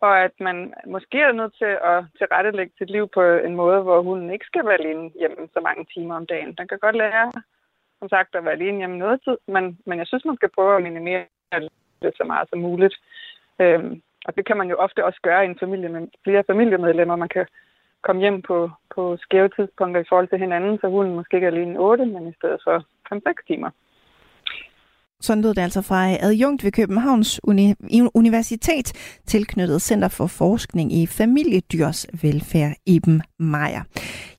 [0.00, 4.02] og at man måske er nødt til at tilrettelægge sit liv på en måde, hvor
[4.02, 6.54] hunden ikke skal være alene hjemme så mange timer om dagen.
[6.58, 7.32] Den kan godt lære
[7.98, 10.76] som sagt, at være alene hjemme noget tid, men, men jeg synes, man skal prøve
[10.76, 11.24] at minimere
[12.02, 12.94] det så meget som muligt.
[13.60, 17.16] Øhm, og det kan man jo ofte også gøre i en familie med flere familiemedlemmer.
[17.16, 17.46] Man kan
[18.02, 21.50] komme hjem på, på skæve tidspunkter i forhold til hinanden, så hunden måske ikke er
[21.50, 22.84] alene 8, men i stedet for
[23.14, 23.70] 5-6 timer.
[25.22, 28.92] Sådan lød det altså fra adjunkt ved Københavns Uni- Universitet,
[29.26, 33.82] tilknyttet Center for Forskning i Familiedyrs Velfærd, Iben Meier.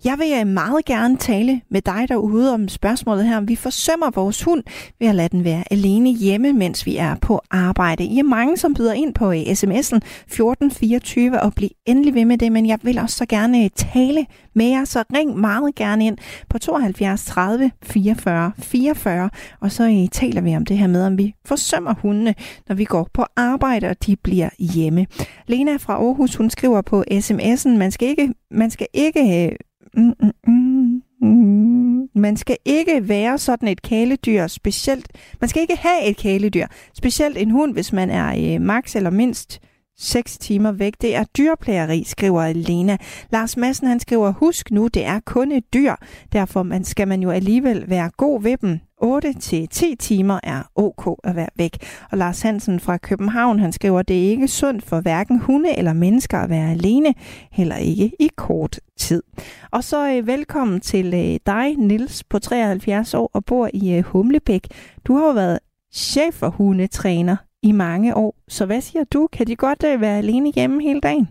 [0.05, 4.11] Jeg vil øh, meget gerne tale med dig derude om spørgsmålet her, om vi forsømmer
[4.15, 4.63] vores hund
[4.99, 8.03] ved at lade den være alene hjemme, mens vi er på arbejde.
[8.03, 12.37] I er mange, som byder ind på øh, sms'en 1424 og bliv endelig ved med
[12.37, 16.05] det, men jeg vil også så gerne øh, tale med jer, så ring meget gerne
[16.05, 16.17] ind
[16.49, 19.29] på 72 30 44 44,
[19.59, 22.35] og så øh, taler vi om det her med, om vi forsømmer hundene,
[22.67, 25.07] når vi går på arbejde, og de bliver hjemme.
[25.47, 29.55] Lena fra Aarhus, hun skriver på sms'en, man skal ikke, man skal ikke øh,
[30.03, 35.07] mm, mm, mm, mm, man skal ikke være sådan et kæledyr, specielt,
[35.41, 39.09] man skal ikke have et kæledyr, specielt en hund, hvis man er øh, max eller
[39.09, 39.61] mindst
[39.99, 40.93] 6 timer væk.
[41.01, 42.97] Det er dyrplageri, skriver Lena.
[43.31, 45.95] Lars Madsen han skriver, husk nu, det er kun et dyr.
[46.33, 48.79] Derfor man skal man jo alligevel være god ved dem.
[49.03, 51.77] 8-10 timer er ok at være væk.
[52.11, 55.93] Og Lars Hansen fra København, han skriver, det er ikke sundt for hverken hunde eller
[55.93, 57.13] mennesker at være alene,
[57.51, 59.23] heller ikke i kort tid.
[59.71, 64.03] Og så øh, velkommen til øh, dig, Nils på 73 år og bor i øh,
[64.03, 64.67] Humlebæk.
[65.05, 65.59] Du har jo været
[65.93, 68.35] chef for hundetræner i mange år.
[68.47, 69.27] Så hvad siger du?
[69.35, 71.27] Kan de godt øh, være alene hjemme hele dagen?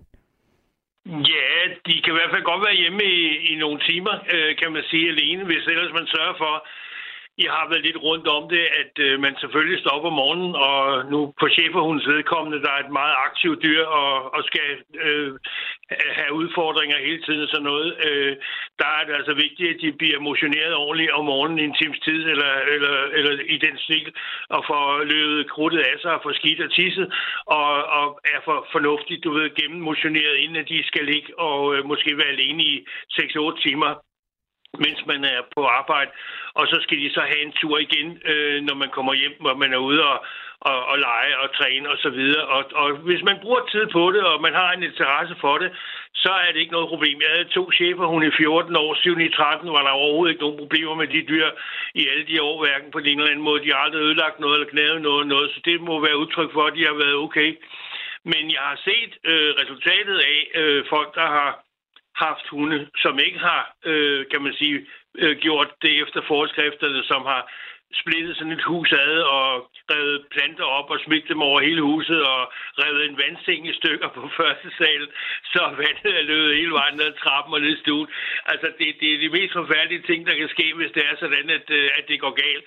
[1.07, 1.51] Ja,
[1.87, 3.20] de kan i hvert fald godt være hjemme i,
[3.53, 6.55] i nogle timer, øh, kan man sige, alene, hvis ellers man sørger for,
[7.45, 10.55] jeg har været lidt rundt om det, at øh, man selvfølgelig står op om morgenen,
[10.68, 10.78] og
[11.12, 14.68] nu på cheferhundens vedkommende, der er et meget aktivt dyr og, og skal
[15.05, 15.30] øh,
[16.18, 17.91] have udfordringer hele tiden og sådan noget.
[18.07, 18.36] Øh,
[18.80, 22.01] der er det altså vigtigt, at de bliver motioneret ordentligt om morgenen i en times
[22.09, 24.09] tid, eller, eller, eller i den stil,
[24.55, 27.07] og får løbet krudtet af sig og får skidt og tisset,
[27.47, 31.84] og, og er for fornuftigt, du ved, gennemmotioneret, inden at de skal ligge og øh,
[31.84, 33.93] måske være alene i 6-8 timer
[34.85, 36.11] mens man er på arbejde,
[36.55, 39.55] og så skal de så have en tur igen, øh, når man kommer hjem, hvor
[39.55, 40.19] man er ude og,
[40.61, 41.93] og, og lege og træne osv.
[41.93, 42.45] Og, så videre.
[42.47, 45.71] og, og hvis man bruger tid på det, og man har en interesse for det,
[46.14, 47.21] så er det ikke noget problem.
[47.21, 50.45] Jeg havde to chefer, hun i 14 år, 7 i 13, var der overhovedet ikke
[50.45, 51.49] nogen problemer med de dyr
[51.95, 53.62] i alle de år, hverken på en eller anden måde.
[53.64, 56.64] De har aldrig ødelagt noget eller knævet noget, noget, så det må være udtryk for,
[56.66, 57.51] at de har været okay.
[58.25, 61.68] Men jeg har set øh, resultatet af øh, folk, der har
[62.25, 64.87] haft hunde, som ikke har, øh, kan man sige,
[65.19, 67.43] øh, gjort det efter forskrifterne, som har
[67.95, 72.20] splittet sådan et hus ad og revet planter op og smidt dem over hele huset
[72.32, 75.09] og revet en vandseng i stykker på første sal,
[75.53, 78.09] så vandet er løbet hele vejen ned ad trappen og ned i stuen.
[78.47, 81.51] Altså, det, det er de mest forfærdelige ting, der kan ske, hvis det er sådan,
[81.51, 82.64] at, øh, at det går galt.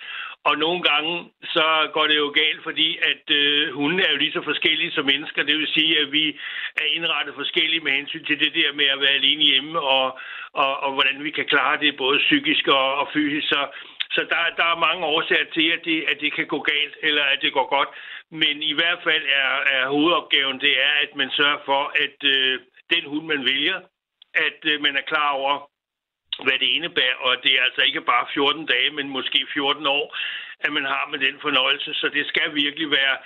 [0.50, 1.14] Og nogle gange,
[1.44, 5.06] så går det jo galt, fordi at øh, hunden er jo lige så forskellige som
[5.06, 5.44] mennesker.
[5.44, 6.26] Det vil sige, at vi
[6.82, 10.20] er indrettet forskellige med hensyn til det der med at være alene hjemme, og,
[10.54, 13.48] og, og hvordan vi kan klare det både psykisk og, og fysisk.
[13.48, 13.62] Så
[14.16, 17.24] så der, der er mange årsager til, at det, at det kan gå galt, eller
[17.24, 17.90] at det går godt.
[18.30, 22.60] Men i hvert fald er, er hovedopgaven, det er, at man sørger for, at øh,
[22.94, 23.80] den hund, man vælger,
[24.34, 25.72] at øh, man er klar over,
[26.44, 30.18] hvad det indebærer, og det er altså ikke bare 14 dage, men måske 14 år,
[30.60, 31.94] at man har med den fornøjelse.
[31.94, 33.18] Så det skal virkelig være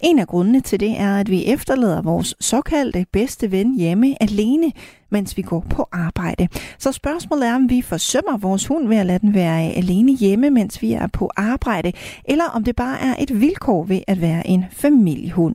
[0.03, 4.73] En af grundene til det er, at vi efterlader vores såkaldte bedste ven hjemme alene,
[5.11, 6.49] mens vi går på arbejde.
[6.79, 10.51] Så spørgsmålet er, om vi forsømmer vores hund ved at lade den være alene hjemme,
[10.51, 11.93] mens vi er på arbejde,
[12.25, 15.55] eller om det bare er et vilkår ved at være en familiehund.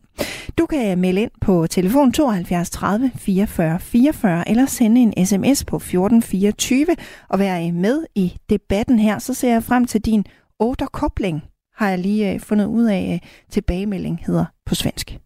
[0.58, 5.76] Du kan melde ind på telefon 72 30 44 44 eller sende en sms på
[5.76, 6.86] 1424
[7.30, 9.20] og være med i debatten her.
[9.20, 10.26] Så ser jeg frem til din
[10.60, 11.44] återkobling,
[11.76, 15.18] har jeg lige øh, fundet ud af, øh, tilbagemelding hedder på svensk.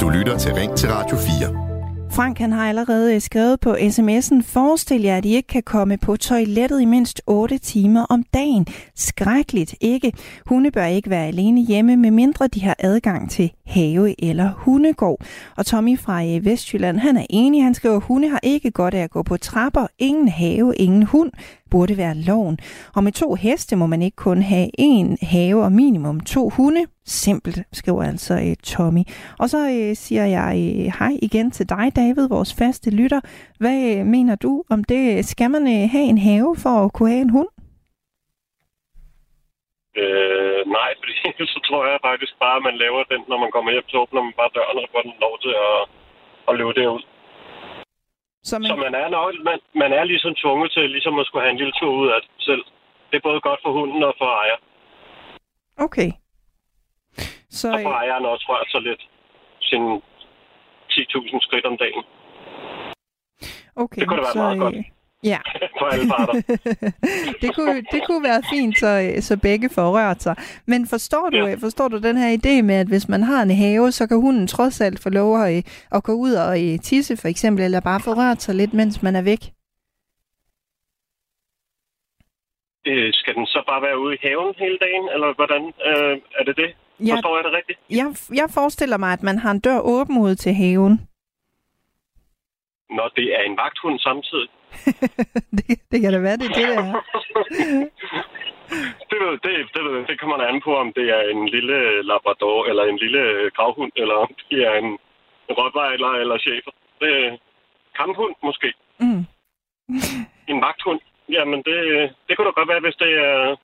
[0.00, 1.67] Du lytter til Ring til Radio 4.
[2.18, 5.96] Frank han har allerede øh, skrevet på sms'en, forestil jer, at I ikke kan komme
[5.96, 8.66] på toilettet i mindst 8 timer om dagen.
[8.94, 10.12] Skrækkeligt ikke.
[10.46, 15.20] Hunde bør ikke være alene hjemme, medmindre de har adgang til have eller hundegård.
[15.56, 17.64] Og Tommy fra øh, Vestjylland, han er enig.
[17.64, 19.86] Han skriver, hunde har ikke godt af at gå på trapper.
[19.98, 21.32] Ingen have, ingen hund
[21.70, 22.58] burde være loven.
[22.94, 26.84] Og med to heste må man ikke kun have en have og minimum to hunde.
[27.08, 29.04] Simpelt, skriver altså uh, Tommy.
[29.38, 33.20] Og så uh, siger jeg uh, hej igen til dig, David, vores faste lytter.
[33.62, 35.24] Hvad uh, mener du om det?
[35.24, 37.48] Skal man uh, have en have for at kunne have en hund?
[40.02, 41.12] Øh, nej, fordi
[41.54, 44.22] så tror jeg faktisk bare, at man laver den, når man kommer hjem, så åbner
[44.22, 45.78] man bare døren og får den lov til at,
[46.48, 47.02] at løbe derud.
[48.48, 51.44] Så man, så man, er, nok, man, man er ligesom tvunget til ligesom at skulle
[51.44, 52.64] have en lille tur ud af det selv.
[53.08, 54.58] Det er både godt for hunden og for ejer.
[55.86, 56.10] Okay.
[57.50, 59.02] Så, og for ejeren også rørt sig lidt
[59.60, 59.82] sin
[60.90, 62.02] 10.000 skridt om dagen.
[63.76, 64.74] Okay, det kunne da være så, meget godt.
[65.24, 65.38] Ja.
[65.78, 66.34] For alle parter.
[67.42, 68.90] det, kunne, det kunne være fint, så,
[69.20, 70.36] så begge får rørt sig.
[70.66, 71.54] Men forstår du, ja.
[71.54, 74.46] forstår du den her idé med, at hvis man har en have, så kan hunden
[74.46, 78.10] trods alt få lov at, at gå ud og tisse for eksempel, eller bare få
[78.10, 79.42] rørt sig lidt, mens man er væk?
[82.86, 86.44] Øh, skal den så bare være ude i haven hele dagen, eller hvordan øh, er
[86.44, 86.70] det det?
[87.00, 87.78] Jeg, Forstår jeg det rigtigt?
[87.90, 88.06] Jeg,
[88.40, 91.08] jeg forestiller mig, at man har en dør åben ud til haven.
[92.90, 94.48] Når det er en vagthund samtidig?
[95.58, 96.92] det, det kan da være, det er det, der er.
[99.10, 102.64] det, ved, det, det, ved, det kommer an på, om det er en lille labrador,
[102.70, 104.98] eller en lille gravhund, eller om det er en
[105.58, 106.72] rottweiler eller chefer.
[107.00, 107.36] Det er
[107.98, 108.68] kamphund, måske.
[109.00, 109.22] Mm.
[110.52, 111.00] en vagthund.
[111.36, 111.78] Jamen, det,
[112.26, 113.56] det kunne da godt være, hvis det er,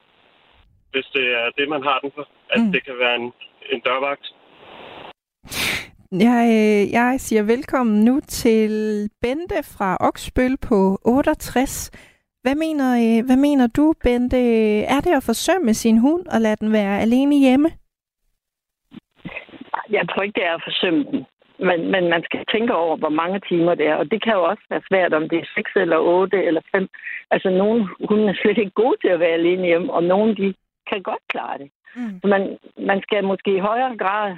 [0.94, 2.26] hvis det, er det, man har den for.
[2.54, 2.72] At mm.
[2.72, 3.28] det kan være en,
[3.72, 4.26] en dørvagt.
[6.28, 8.72] Jeg, øh, jeg siger velkommen nu til
[9.22, 11.90] Bente fra Oksbøl på 68.
[12.42, 14.40] Hvad mener, øh, hvad mener du, Bente?
[14.94, 17.68] Er det at forsømme sin hund og lade den være alene hjemme?
[19.90, 21.20] Jeg tror ikke, det er at forsømme den.
[21.68, 23.94] men, men man skal tænke over, hvor mange timer det er.
[23.94, 26.88] Og det kan jo også være svært, om det er 6 eller 8 eller 5.
[27.30, 30.54] Altså, nogle hunde er slet ikke gode til at være alene hjemme, og nogle de
[30.90, 31.70] kan godt klare det.
[31.96, 32.20] Mm.
[32.20, 34.36] Så man, man skal måske i højere grad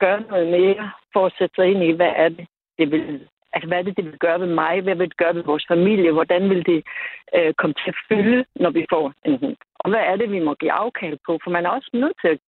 [0.00, 2.46] gøre noget mere for at sætte sig ind i, hvad er det,
[2.78, 4.80] det vil Altså, hvad er det, det vil gøre ved mig?
[4.80, 6.12] Hvad vil det gøre ved vores familie?
[6.12, 6.80] Hvordan vil det
[7.36, 9.56] øh, komme til at fylde, når vi får en hund?
[9.74, 11.38] Og hvad er det, vi må give afkald på?
[11.44, 12.38] For man er også nødt til at,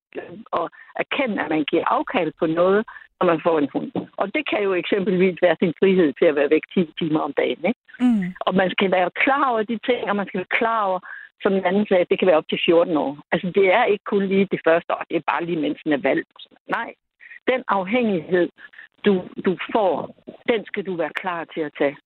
[0.58, 0.66] at
[1.02, 2.84] erkende, at man giver afkald på noget,
[3.18, 3.92] når man får en hund.
[4.16, 7.32] Og det kan jo eksempelvis være sin frihed til at være væk 10 timer om
[7.32, 7.64] dagen.
[7.70, 7.80] Ikke?
[8.00, 8.24] Mm.
[8.40, 11.00] Og man skal være klar over de ting, og man skal være klar over,
[11.42, 13.18] som den anden sagde, det kan være op til 14 år.
[13.32, 15.92] Altså, det er ikke kun lige det første år, det er bare lige, mens den
[15.92, 16.28] er valgt.
[16.68, 16.94] Nej,
[17.50, 18.48] den afhængighed,
[19.04, 19.12] du,
[19.44, 19.92] du får,
[20.48, 21.96] den skal du være klar til at tage.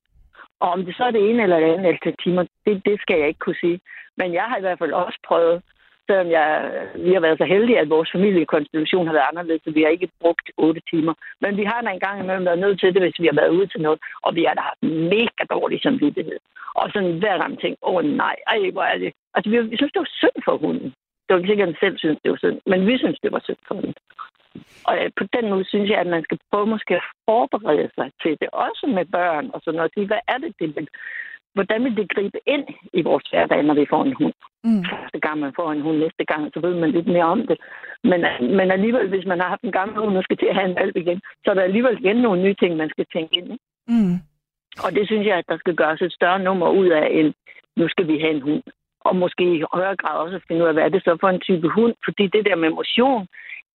[0.61, 3.01] Og om det så er det ene eller det andet altså, eller timer, det, det
[3.01, 3.81] skal jeg ikke kunne sige.
[4.17, 5.63] Men jeg har i hvert fald også prøvet,
[6.09, 6.51] selvom jeg,
[7.05, 10.09] vi har været så heldige, at vores familiekonstitution har været anderledes, så vi har ikke
[10.21, 11.15] brugt otte timer.
[11.43, 13.55] Men vi har da en gang imellem været nødt til det, hvis vi har været
[13.57, 14.83] ude til noget, og vi har da haft
[15.15, 16.39] mega dårlig samvittighed.
[16.81, 19.13] Og sådan hver gang ting, åh oh, nej, ej, hvor er det.
[19.35, 20.89] Altså, vi, vi synes, det var synd for hunden.
[21.25, 23.33] Det var ikke sikkert, at den selv synes, det var synd, men vi synes, det
[23.33, 23.95] var synd for hunden.
[24.89, 28.09] Og øh, på den måde synes jeg, at man skal prøve måske at forberede sig
[28.23, 30.09] til det, også med børn og sådan noget.
[30.11, 30.89] Hvad er det, det vil,
[31.59, 32.67] hvordan vil det gribe ind
[32.99, 34.37] i vores hverdag, når vi får en hund?
[34.65, 34.85] Mm.
[34.91, 37.59] Første gang man får en hund, næste gang, så ved man lidt mere om det.
[38.11, 38.21] Men,
[38.59, 40.79] men alligevel, hvis man har haft en gammel hund og skal til at have en
[40.81, 43.49] valg igen, så er der alligevel igen nogle nye ting, man skal tænke ind.
[43.53, 43.65] Ikke?
[43.93, 44.17] Mm.
[44.85, 47.35] Og det synes jeg, at der skal gøres et større nummer ud af, end
[47.77, 48.63] nu skal vi have en hund.
[49.01, 51.41] Og måske i højere grad også finde ud af, hvad er det så for en
[51.41, 51.95] type hund?
[52.05, 53.27] Fordi det der med motion,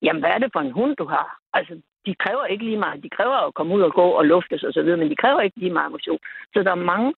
[0.01, 1.27] jamen hvad er det for en hund, du har?
[1.53, 1.73] Altså,
[2.05, 3.03] de kræver ikke lige meget.
[3.03, 5.77] De kræver at komme ud og gå og luftes osv., men de kræver ikke lige
[5.79, 6.19] meget motion.
[6.53, 7.13] Så der er mange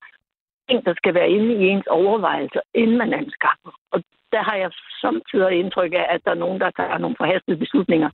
[0.67, 3.71] ting, der skal være inde i ens overvejelser, inden man anskaffer.
[3.91, 7.57] Og der har jeg samtidig indtryk af, at der er nogen, der tager nogle forhastede
[7.57, 8.09] beslutninger.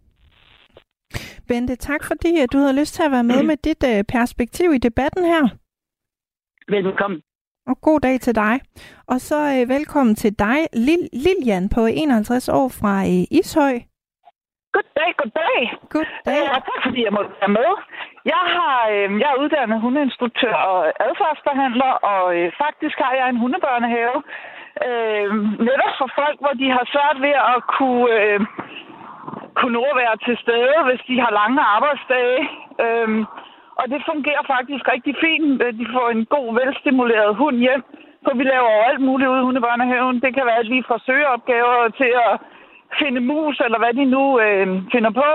[1.48, 4.70] Bente, tak fordi at du havde lyst til at være med med dit øh, perspektiv
[4.74, 5.44] i debatten her.
[6.68, 7.22] Velkommen.
[7.68, 8.54] Og god dag til dig.
[9.08, 13.76] Og så øh, velkommen til dig, Lil Lilian på 51 år fra øh, Ishøj.
[14.76, 15.60] Goddag, goddag.
[15.96, 16.44] Goddag.
[16.52, 17.70] Ja, tak fordi jeg måtte være med.
[18.26, 23.42] Jeg, har, øh, jeg er uddannet hundeinstruktør og adfærdsbehandler, og øh, faktisk har jeg en
[23.44, 24.18] hundebørnehave.
[24.88, 25.30] Øh,
[25.70, 28.40] netop for folk, hvor de har svært ved at kunne, øh,
[29.58, 32.42] kunne nå at være til stede, hvis de har lange arbejdsdage.
[32.86, 33.10] Øh,
[33.80, 35.62] og det fungerer faktisk rigtig fint.
[35.80, 37.84] De får en god, velstimuleret hund hjem.
[38.24, 40.22] For vi laver jo alt muligt ude i hundebørnehaven.
[40.22, 42.34] Det kan være alt lige fra søgeopgaver til at
[43.00, 45.30] finde mus, eller hvad de nu øh, finder på.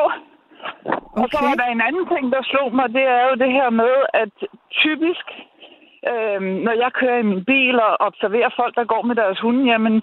[1.23, 1.23] Okay.
[1.23, 3.71] Og så er der en anden ting, der slog mig, det er jo det her
[3.71, 4.35] med, at
[4.83, 5.27] typisk,
[6.11, 9.65] øh, når jeg kører i min bil og observerer folk, der går med deres hunde,
[9.73, 10.03] jamen,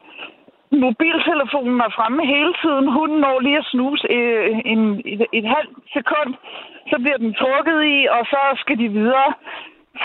[0.72, 2.88] mobiltelefonen er fremme hele tiden.
[2.98, 6.32] Hunden når lige at snuse øh, en, et, et halvt sekund,
[6.90, 9.34] så bliver den trukket i, og så skal de videre.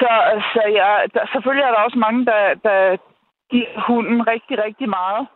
[0.00, 0.10] Så,
[0.52, 2.96] så ja, der, selvfølgelig er der også mange, der, der
[3.50, 5.26] giver hunden rigtig, rigtig meget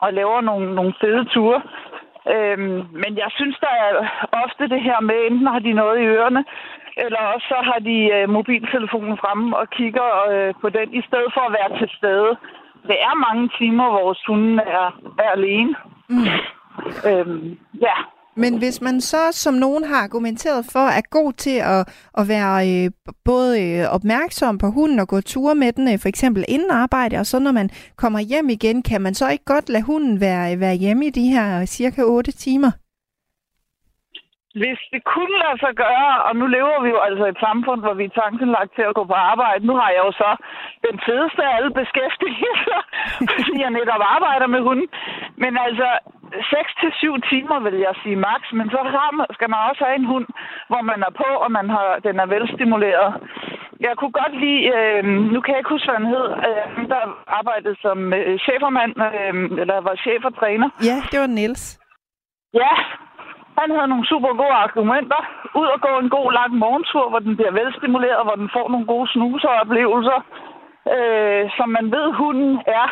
[0.00, 1.62] og laver nogle, nogle fede ture.
[2.34, 3.92] Øhm, men jeg synes, der er
[4.44, 6.44] ofte det her med, enten har de noget i ørerne,
[6.96, 11.30] eller også så har de øh, mobiltelefonen fremme og kigger øh, på den, i stedet
[11.34, 12.36] for at være til stede.
[12.88, 14.86] Det er mange timer, hvor vores hunde er,
[15.18, 15.74] er alene.
[16.08, 16.26] Mm.
[17.08, 17.96] Øhm, ja.
[18.36, 22.84] Men hvis man så, som nogen har argumenteret for, er god til at, at være
[22.84, 22.90] øh,
[23.24, 27.16] både øh, opmærksom på hunden og gå ture med den, øh, for eksempel inden arbejde,
[27.16, 30.60] og så når man kommer hjem igen, kan man så ikke godt lade hunden være,
[30.60, 32.70] være hjemme i de her cirka 8 timer?
[34.60, 37.80] Hvis det kunne lade sig gøre, og nu lever vi jo altså i et samfund,
[37.84, 39.66] hvor vi er tankenlagt til at gå på arbejde.
[39.66, 40.30] Nu har jeg jo så
[40.86, 42.80] den fedeste af alle beskæftigelser,
[43.34, 44.88] fordi jeg netop arbejder med hunden.
[45.42, 45.88] Men altså,
[46.32, 48.80] 6 til 7 timer vil jeg sige max, men så
[49.36, 50.26] skal man også have en hund,
[50.70, 53.10] hvor man er på, og man har, den er velstimuleret.
[53.86, 57.02] Jeg kunne godt lide, øh, nu kan jeg ikke huske, hvad han hed, øh, der
[57.38, 60.68] arbejdede som øh, chefermand, øh, eller var chef og træner.
[60.88, 61.64] Ja, det var Niels.
[62.54, 62.74] Ja,
[63.62, 65.20] han havde nogle super gode argumenter.
[65.60, 68.86] Ud og gå en god lang morgentur, hvor den bliver velstimuleret, hvor den får nogle
[68.92, 70.18] gode snuseoplevelser.
[70.94, 72.86] Øh, som man ved, hunden er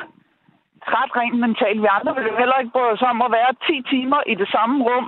[0.96, 1.82] ret rent mentalt.
[1.82, 4.48] Vi andre ville jo heller ikke bryde os om at være 10 timer i det
[4.54, 5.06] samme rum.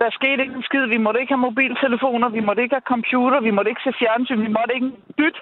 [0.00, 0.86] Der skete ikke en skid.
[0.86, 4.42] Vi måtte ikke have mobiltelefoner, vi måtte ikke have computer, vi måtte ikke se fjernsyn,
[4.42, 5.40] vi måtte ikke bytte.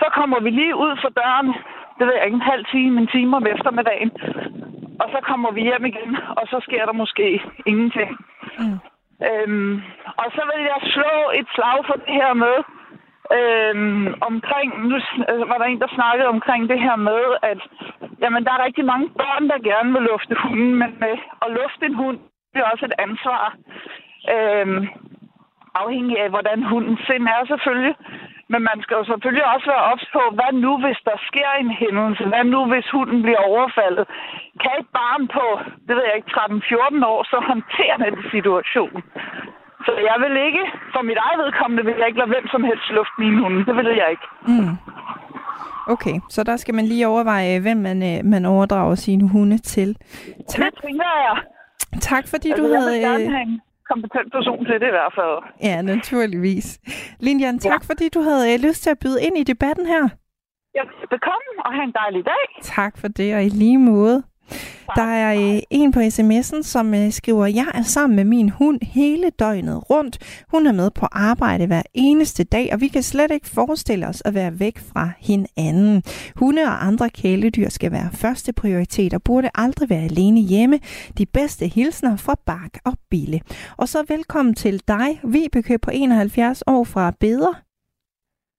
[0.00, 1.48] Så kommer vi lige ud for døren,
[1.98, 4.10] det ved jeg ikke, en halv time, en time om eftermiddagen.
[5.00, 8.10] Og så kommer vi hjem igen, og så sker der måske ingenting.
[8.58, 8.78] Mm.
[9.28, 9.82] Øhm,
[10.22, 12.56] og så vil jeg slå et slag for det her med,
[13.38, 14.96] øhm, omkring, nu
[15.50, 17.60] var der en, der snakkede omkring det her med, at
[18.20, 21.86] jamen, der er rigtig mange børn, der gerne vil lufte hunden, men med at lufte
[21.86, 22.18] en hund,
[22.52, 23.56] det er også et ansvar.
[24.34, 24.88] Øhm,
[25.74, 27.94] afhængig af, hvordan hundens sind er selvfølgelig.
[28.52, 31.70] Men man skal jo selvfølgelig også være ops på, hvad nu, hvis der sker en
[31.82, 32.24] hændelse?
[32.32, 34.04] Hvad nu, hvis hunden bliver overfaldet?
[34.62, 35.46] Kan et barn på,
[35.86, 38.98] det ved jeg ikke, 13-14 år, så håndtere den situation?
[39.86, 40.64] Så jeg vil ikke,
[40.94, 43.60] for mit eget vedkommende, vil jeg ikke lade hvem som helst lufte mine hunde.
[43.68, 44.28] Det vil jeg ikke.
[44.52, 44.74] Mm.
[45.94, 49.96] Okay, så der skal man lige overveje, hvem man, øh, man overdrager sine hunde til.
[50.48, 50.64] Tak.
[50.64, 51.36] Det tænker jeg.
[52.00, 53.00] Tak fordi altså, du jeg havde...
[53.08, 53.58] Jeg
[53.94, 55.36] kompetent person til det i hvert fald.
[55.68, 56.66] Ja, naturligvis.
[57.26, 57.88] Linjan, tak ja.
[57.90, 60.04] fordi du havde øh, lyst til at byde ind i debatten her.
[60.78, 60.84] Ja,
[61.14, 62.44] velkommen og have en dejlig dag.
[62.76, 64.16] Tak for det, og i lige måde.
[64.96, 68.78] Der er øh, en på sms'en, som øh, skriver, jeg er sammen med min hund
[68.82, 70.44] hele døgnet rundt.
[70.50, 74.22] Hun er med på arbejde hver eneste dag, og vi kan slet ikke forestille os
[74.24, 76.02] at være væk fra hinanden.
[76.36, 80.80] Hunde og andre kæledyr skal være første prioritet og burde aldrig være alene hjemme.
[81.18, 83.40] De bedste hilsner fra Bak og Bille.
[83.76, 87.62] Og så velkommen til dig, Vibeke på 71 år fra Beder.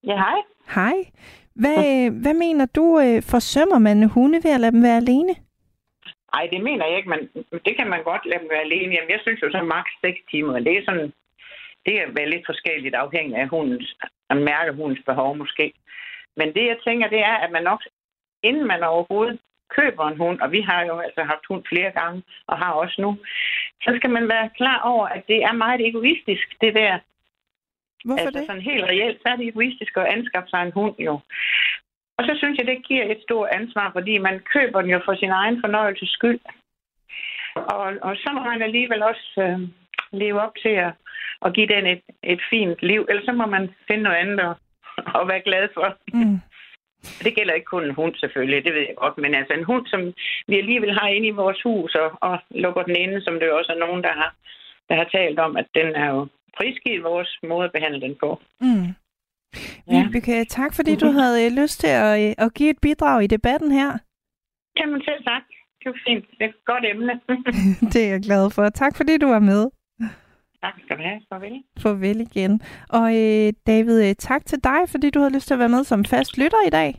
[0.03, 0.39] Ja, hej.
[0.75, 0.93] Hej.
[1.55, 5.35] Hvad, hvad mener du, øh, forsømmer man hunde ved at lade dem være alene?
[6.35, 7.21] Nej, det mener jeg ikke, men
[7.65, 8.93] det kan man godt lade dem være alene.
[8.95, 10.59] Jamen, jeg synes jo så maks 6 timer.
[10.59, 11.13] Det er sådan,
[11.85, 13.95] det er vel lidt forskelligt afhængig af hundens,
[14.29, 15.73] at mærke hundens behov måske.
[16.37, 17.81] Men det, jeg tænker, det er, at man nok,
[18.43, 19.39] inden man overhovedet
[19.77, 23.01] køber en hund, og vi har jo altså haft hund flere gange, og har også
[23.01, 23.17] nu,
[23.83, 26.99] så skal man være klar over, at det er meget egoistisk, det der.
[28.05, 28.47] Hvorfor altså, det?
[28.47, 31.19] sådan helt reelt, så er det egoistisk at anskaffe sig en hund jo.
[32.17, 35.15] Og så synes jeg, det giver et stort ansvar, fordi man køber den jo for
[35.15, 36.39] sin egen fornøjelses skyld.
[37.55, 39.59] Og, og så må man alligevel også øh,
[40.11, 40.91] leve op til at,
[41.45, 43.05] at give den et, et fint liv.
[43.09, 44.55] Ellers så må man finde noget andet at,
[45.19, 45.97] at være glad for.
[46.13, 46.39] Mm.
[47.23, 49.17] Det gælder ikke kun en hund selvfølgelig, det ved jeg godt.
[49.17, 50.13] Men altså en hund, som
[50.47, 53.71] vi alligevel har inde i vores hus og, og lukker den inde, som det også
[53.71, 54.35] er nogen, der har,
[54.89, 58.41] der har talt om, at den er jo prisgivet vores måde at behandle den på.
[58.61, 58.87] Mm.
[59.91, 63.27] Vibeke, tak fordi du havde øh, lyst til at, øh, at give et bidrag i
[63.27, 63.91] debatten her.
[64.79, 65.43] Jamen selv tak.
[65.79, 66.25] Det var fint.
[66.37, 67.13] Det er et godt emne.
[67.93, 68.69] det er jeg glad for.
[68.69, 69.61] Tak fordi du var med.
[70.63, 71.21] Tak skal du have.
[71.29, 71.63] Farvel.
[71.83, 72.61] Farvel igen.
[72.89, 76.05] Og øh, David, tak til dig, fordi du havde lyst til at være med som
[76.05, 76.89] fast lytter i dag.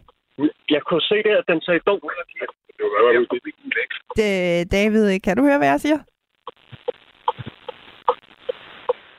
[0.71, 2.01] Jeg kunne se det, at den sagde dog.
[4.17, 5.99] Det, David, kan du høre, hvad jeg siger?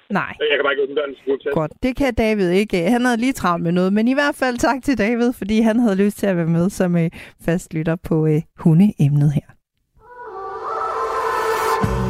[0.10, 0.34] Nej.
[0.39, 1.53] Jeg kan bare ikke åbne døren.
[1.53, 2.89] Godt, det kan David ikke.
[2.89, 5.80] Han havde lige travlt med noget, men i hvert fald tak til David, fordi han
[5.80, 7.10] havde lyst til at være med som øh,
[7.45, 9.47] fastlytter på øh, hundeemnet her.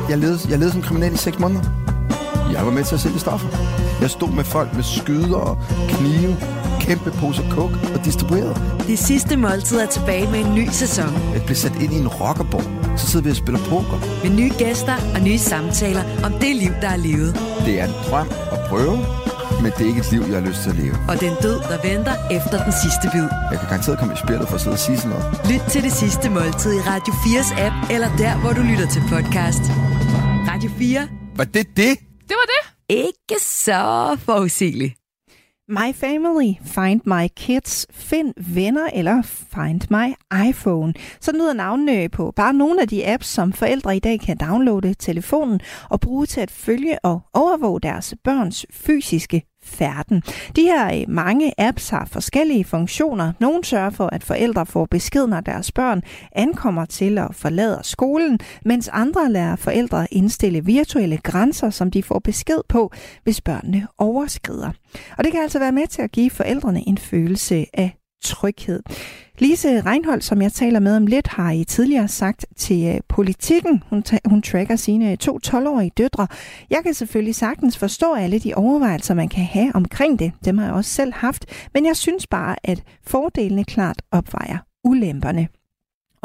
[0.10, 1.64] Jeg levede, jeg levede som kriminel i seks måneder.
[2.56, 3.50] Jeg var med til at sælge stoffer.
[4.04, 5.56] Jeg stod med folk med skyder og
[5.94, 6.34] knive,
[6.88, 8.56] kæmpe poser kok og distribuerede.
[8.88, 11.12] Det sidste måltid er tilbage med en ny sæson.
[11.34, 12.98] Jeg blev sat ind i en rockerborg.
[13.00, 14.00] Så sidder vi og spiller poker.
[14.24, 17.32] Med nye gæster og nye samtaler om det liv, der er levet.
[17.66, 18.98] Det er en drøm at prøve,
[19.64, 20.96] men det er ikke et liv, jeg har lyst til at leve.
[21.12, 23.28] Og den død, der venter efter den sidste bid.
[23.52, 25.26] Jeg kan garanteret komme i spillet for at sidde og sige sådan noget.
[25.52, 29.02] Lyt til det sidste måltid i Radio 4's app, eller der, hvor du lytter til
[29.14, 29.64] podcast.
[30.52, 31.08] Radio 4.
[31.40, 31.94] Var det det?
[32.30, 32.62] Det var det.
[32.90, 33.82] Ikke så
[34.26, 34.94] forudsigeligt.
[35.70, 40.14] My Family, Find My Kids, Find Venner eller Find My
[40.50, 40.94] iPhone.
[41.20, 44.94] Så lyder navnene på bare nogle af de apps, som forældre i dag kan downloade
[44.94, 45.60] telefonen
[45.90, 50.22] og bruge til at følge og overvåge deres børns fysiske færden.
[50.56, 53.34] De her øh, mange apps har forskellige funktioner.
[53.40, 56.02] Nogle sørger for, at forældre får besked, når deres børn
[56.32, 62.20] ankommer til og forlader skolen, mens andre lærer forældre indstille virtuelle grænser, som de får
[62.20, 62.92] besked på,
[63.24, 64.72] hvis børnene overskrider.
[65.18, 68.84] Og det kan altså være med til at give forældrene en følelse af tryghed.
[69.40, 73.84] Lise Reinhold, som jeg taler med om lidt, har I tidligere sagt til øh, politikken.
[73.90, 76.28] Hun, hun tracker sine øh, to 12-årige døtre.
[76.70, 80.32] Jeg kan selvfølgelig sagtens forstå alle de overvejelser, man kan have omkring det.
[80.46, 81.46] Dem har jeg også selv haft.
[81.74, 85.48] Men jeg synes bare, at fordelene klart opvejer ulemperne.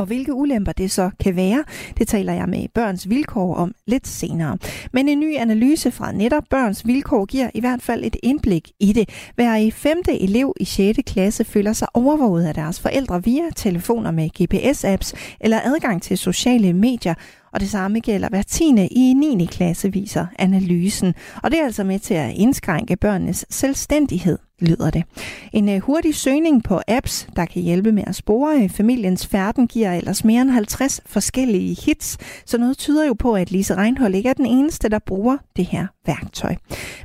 [0.02, 1.64] Og hvilke ulemper det så kan være,
[1.98, 4.58] det taler jeg med Børns Vilkår om lidt senere.
[4.92, 8.92] Men en ny analyse fra netop Børns Vilkår giver i hvert fald et indblik i
[8.92, 9.08] det.
[9.34, 10.98] Hver i femte elev i 6.
[11.06, 16.72] klasse føler sig overvåget af deres forældre via telefoner med GPS-apps eller adgang til sociale
[16.72, 17.14] medier,
[17.52, 19.46] og det samme gælder hver tiende i 9.
[19.46, 21.14] klasse, viser analysen.
[21.42, 25.04] Og det er altså med til at indskrænke børnenes selvstændighed lyder det.
[25.52, 29.68] En øh, hurtig søgning på apps, der kan hjælpe med at spore øh, familiens færden,
[29.68, 34.14] giver ellers mere end 50 forskellige hits, så noget tyder jo på, at Lise Reinhold
[34.14, 36.54] ikke er den eneste, der bruger det her værktøj.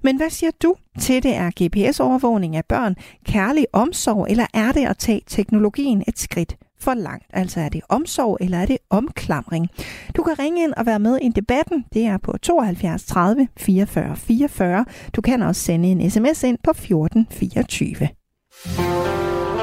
[0.03, 1.35] Men hvad siger du til det?
[1.35, 2.95] Er GPS-overvågning af børn
[3.25, 7.25] kærlig omsorg, eller er det at tage teknologien et skridt for langt?
[7.33, 9.69] Altså er det omsorg, eller er det omklamring?
[10.17, 11.85] Du kan ringe ind og være med i debatten.
[11.93, 14.85] Det er på 72 30 44 44.
[15.15, 17.95] Du kan også sende en sms ind på 14 24.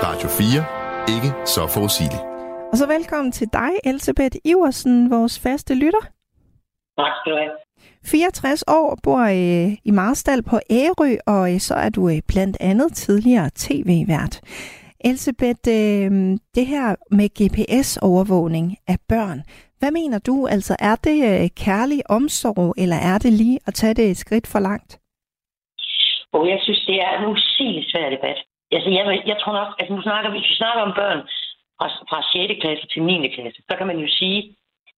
[0.06, 1.16] Radio 4.
[1.16, 2.22] Ikke så forudsigeligt.
[2.72, 6.00] Og så velkommen til dig, Elisabeth Iversen, vores faste lytter.
[6.98, 7.50] Tak skal du have.
[8.04, 12.56] 64 år, bor øh, i Marstal på Ærø, og øh, så er du øh, blandt
[12.60, 14.40] andet tidligere tv-vært.
[15.10, 16.10] Elisabeth, øh,
[16.56, 16.86] det her
[17.18, 19.38] med GPS-overvågning af børn,
[19.78, 20.36] hvad mener du?
[20.54, 24.46] Altså, er det øh, kærlig omsorg, eller er det lige at tage det et skridt
[24.52, 24.92] for langt?
[26.36, 28.38] Og jeg synes, det er en usigeligt svær debat.
[28.76, 31.20] Altså, jeg, jeg tror nok, at nu snakker, hvis vi snakker om børn
[31.78, 32.60] fra, fra 6.
[32.62, 33.28] klasse til 9.
[33.36, 34.38] klasse, så kan man jo sige,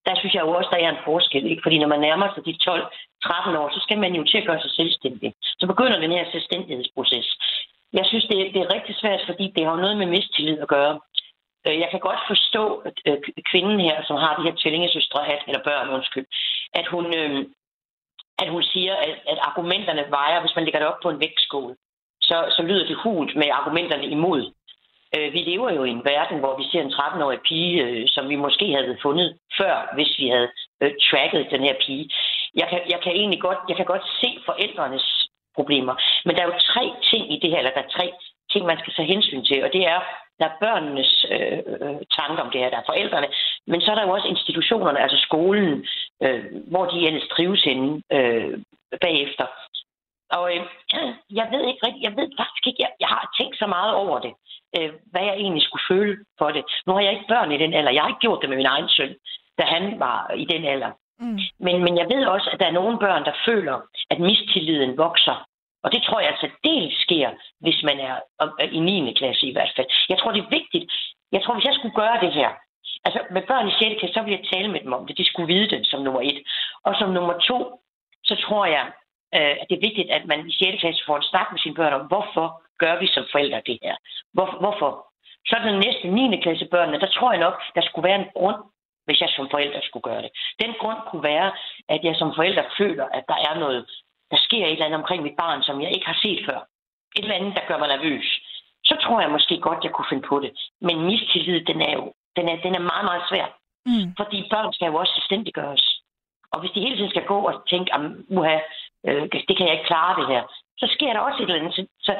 [0.06, 1.44] der synes jeg jo også, der er en forskel.
[1.50, 1.62] Ikke?
[1.64, 4.60] Fordi når man nærmer sig de 12-13 år, så skal man jo til at gøre
[4.60, 5.28] sig selvstændig.
[5.60, 7.26] Så begynder den her selvstændighedsproces.
[7.92, 10.68] Jeg synes, det er, det er rigtig svært, fordi det har noget med mistillid at
[10.68, 11.00] gøre.
[11.66, 13.18] Øh, jeg kan godt forstå at øh,
[13.50, 16.26] kvinden her, som har de her tvillingesøstre, eller børn, undskyld,
[16.74, 17.46] at hun, øh,
[18.38, 21.76] at hun siger, at, at argumenterne vejer, hvis man lægger det op på en vægtskål.
[22.20, 24.52] Så, så lyder det hult med argumenterne imod.
[25.16, 28.28] Øh, vi lever jo i en verden, hvor vi ser en 13-årig pige, øh, som
[28.28, 30.50] vi måske havde fundet før, hvis vi havde
[30.82, 32.10] øh, tracket den her pige.
[32.54, 35.28] Jeg kan, jeg kan egentlig godt, jeg kan godt se forældrenes
[35.58, 35.94] problemer.
[36.24, 38.06] Men der er jo tre ting i det her, eller der er tre
[38.52, 40.00] ting, man skal tage hensyn til, og det er,
[40.38, 43.28] der er børnenes øh, øh, tanker om det her, der er forældrene,
[43.66, 45.86] men så er der jo også institutionerne, altså skolen,
[46.22, 48.58] øh, hvor de ellers trives henne øh,
[49.00, 49.46] bagefter.
[50.30, 50.62] Og øh,
[51.38, 54.18] jeg ved ikke rigtigt, jeg ved faktisk ikke, jeg, jeg har tænkt så meget over
[54.18, 54.32] det,
[54.76, 56.64] øh, hvad jeg egentlig skulle føle for det.
[56.86, 57.92] Nu har jeg ikke børn i den alder.
[57.92, 59.14] Jeg har ikke gjort det med min egen søn,
[59.58, 60.90] da han var i den alder.
[61.20, 61.38] Mm.
[61.58, 63.76] Men, men jeg ved også, at der er nogle børn, der føler,
[64.10, 65.46] at mistilliden vokser.
[65.84, 69.12] Og det tror jeg altså dels sker, hvis man er øh, i 9.
[69.12, 69.86] klasse i hvert fald.
[70.08, 70.92] Jeg tror, det er vigtigt.
[71.32, 72.50] Jeg tror, hvis jeg skulle gøre det her,
[73.04, 73.98] altså med børn i 6.
[73.98, 75.18] klasse, så ville jeg tale med dem om det.
[75.18, 76.38] De skulle vide det som nummer et.
[76.84, 77.58] Og som nummer to,
[78.24, 78.86] så tror jeg,
[79.36, 80.80] øh, at det er vigtigt, at man i 6.
[80.80, 82.46] klasse får en snak med sine børn om, hvorfor
[82.82, 83.96] gør vi som forældre det her?
[84.34, 84.90] Hvor, hvorfor?
[85.48, 86.40] Så den næste 9.
[86.44, 88.60] klasse børnene, der tror jeg nok, der skulle være en grund,
[89.06, 90.30] hvis jeg som forælder skulle gøre det.
[90.62, 91.48] Den grund kunne være,
[91.88, 93.80] at jeg som forælder føler, at der er noget,
[94.30, 96.58] der sker et eller andet omkring mit barn, som jeg ikke har set før.
[97.16, 98.28] Et eller andet, der gør mig nervøs.
[98.84, 100.52] Så tror jeg måske godt, jeg kunne finde på det.
[100.80, 103.46] Men mistillid, den er jo den er, den er meget, meget svær.
[103.88, 104.06] Mm.
[104.20, 105.84] Fordi børn skal jo også selvstændiggøres.
[106.52, 107.88] Og hvis de hele tiden skal gå og tænke,
[108.36, 108.58] uha,
[109.06, 110.42] øh, det kan jeg ikke klare det her,
[110.80, 111.74] så sker der også et eller andet.
[111.74, 112.12] Så, så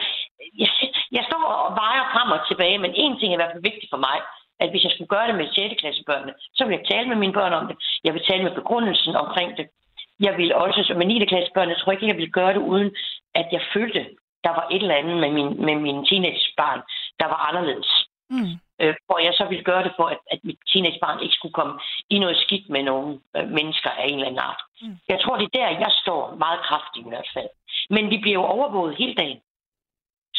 [0.62, 0.68] jeg,
[1.16, 3.92] jeg står og vejer frem og tilbage, men en ting er i hvert fald vigtigt
[3.94, 4.18] for mig,
[4.60, 5.80] at hvis jeg skulle gøre det med 6.
[5.80, 7.76] klassebørnene, så vil jeg tale med mine børn om det.
[8.04, 9.66] Jeg vil tale med begrundelsen omkring det.
[10.20, 11.24] Jeg vil også, som med 9.
[11.24, 12.90] klassebørn, jeg tror ikke, jeg ville gøre det uden,
[13.34, 14.02] at jeg følte,
[14.44, 16.80] der var et eller andet med min, med min teenagebarn,
[17.20, 17.90] der var anderledes.
[18.30, 18.52] Mm.
[18.80, 21.74] Øh, hvor jeg så ville gøre det for, at, at mit teenagebarn ikke skulle komme
[22.10, 24.62] i noget skidt med nogle øh, mennesker af en eller anden art.
[24.82, 24.96] Mm.
[25.08, 27.48] Jeg tror, det er der, jeg står meget kraftigt i hvert fald.
[27.90, 29.40] Men vi bliver jo overvåget hele dagen.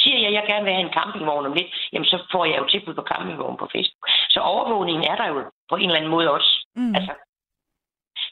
[0.08, 2.58] Siger jeg, at jeg gerne vil have en campingvogn om lidt, jamen så får jeg
[2.58, 4.04] jo tilbud på campingvogn på Facebook.
[4.30, 5.38] Så overvågningen er der jo
[5.70, 6.52] på en eller anden måde også.
[6.76, 6.96] Mm.
[6.96, 7.14] Altså,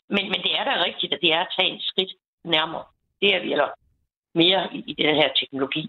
[0.10, 2.12] men, men det er da rigtigt, at det er at tage en skridt
[2.44, 2.84] nærmere.
[3.22, 3.70] Det er vi, eller
[4.36, 5.84] mere i, i den her teknologi.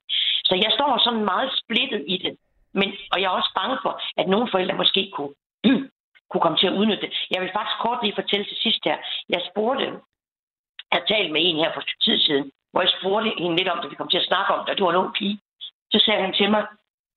[0.48, 2.34] Så jeg står sådan meget splittet i det.
[2.80, 5.34] Men, og jeg er også bange for, at nogle forældre måske kunne,
[6.30, 7.12] kunne komme til at udnytte det.
[7.30, 8.98] Jeg vil faktisk kort lige fortælle til sidst her.
[9.28, 9.84] Jeg spurgte,
[10.92, 13.90] jeg talte med en her for tid siden, hvor jeg spurgte hende lidt om det,
[13.90, 15.40] vi kom til at snakke om det, og det var en ung pige.
[15.92, 16.66] Så sagde hun til mig,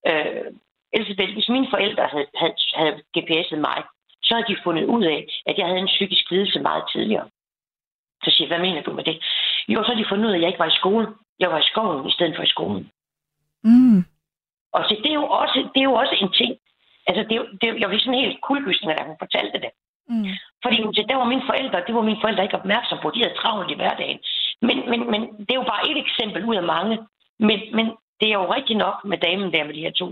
[0.08, 0.46] øh,
[0.94, 3.84] Elisabeth, hvis mine forældre havde, havde, havde GPS'et mig,
[4.24, 7.28] så havde de fundet ud af, at jeg havde en psykisk lidelse meget tidligere.
[8.24, 9.24] Så siger jeg, hvad mener du med det?
[9.68, 11.08] Jo, så har de fundet ud af, at jeg ikke var i skole.
[11.40, 12.92] Jeg var i skoven i stedet for i skolen.
[13.64, 14.00] Mm.
[14.74, 16.58] Og så det er jo også, det er jo også en ting.
[17.08, 19.72] Altså, det, er, det, jeg var sådan helt kuldegysende, da hun fortalte det.
[20.10, 20.26] Mm.
[20.64, 20.78] Fordi
[21.10, 23.10] det var mine forældre, det var mine forældre ikke opmærksom på.
[23.10, 24.20] De havde travlt i hverdagen.
[24.62, 26.98] Men, men, men det er jo bare et eksempel ud af mange.
[27.40, 27.86] Men, men
[28.20, 30.08] det er jo rigtigt nok med damen der med de her to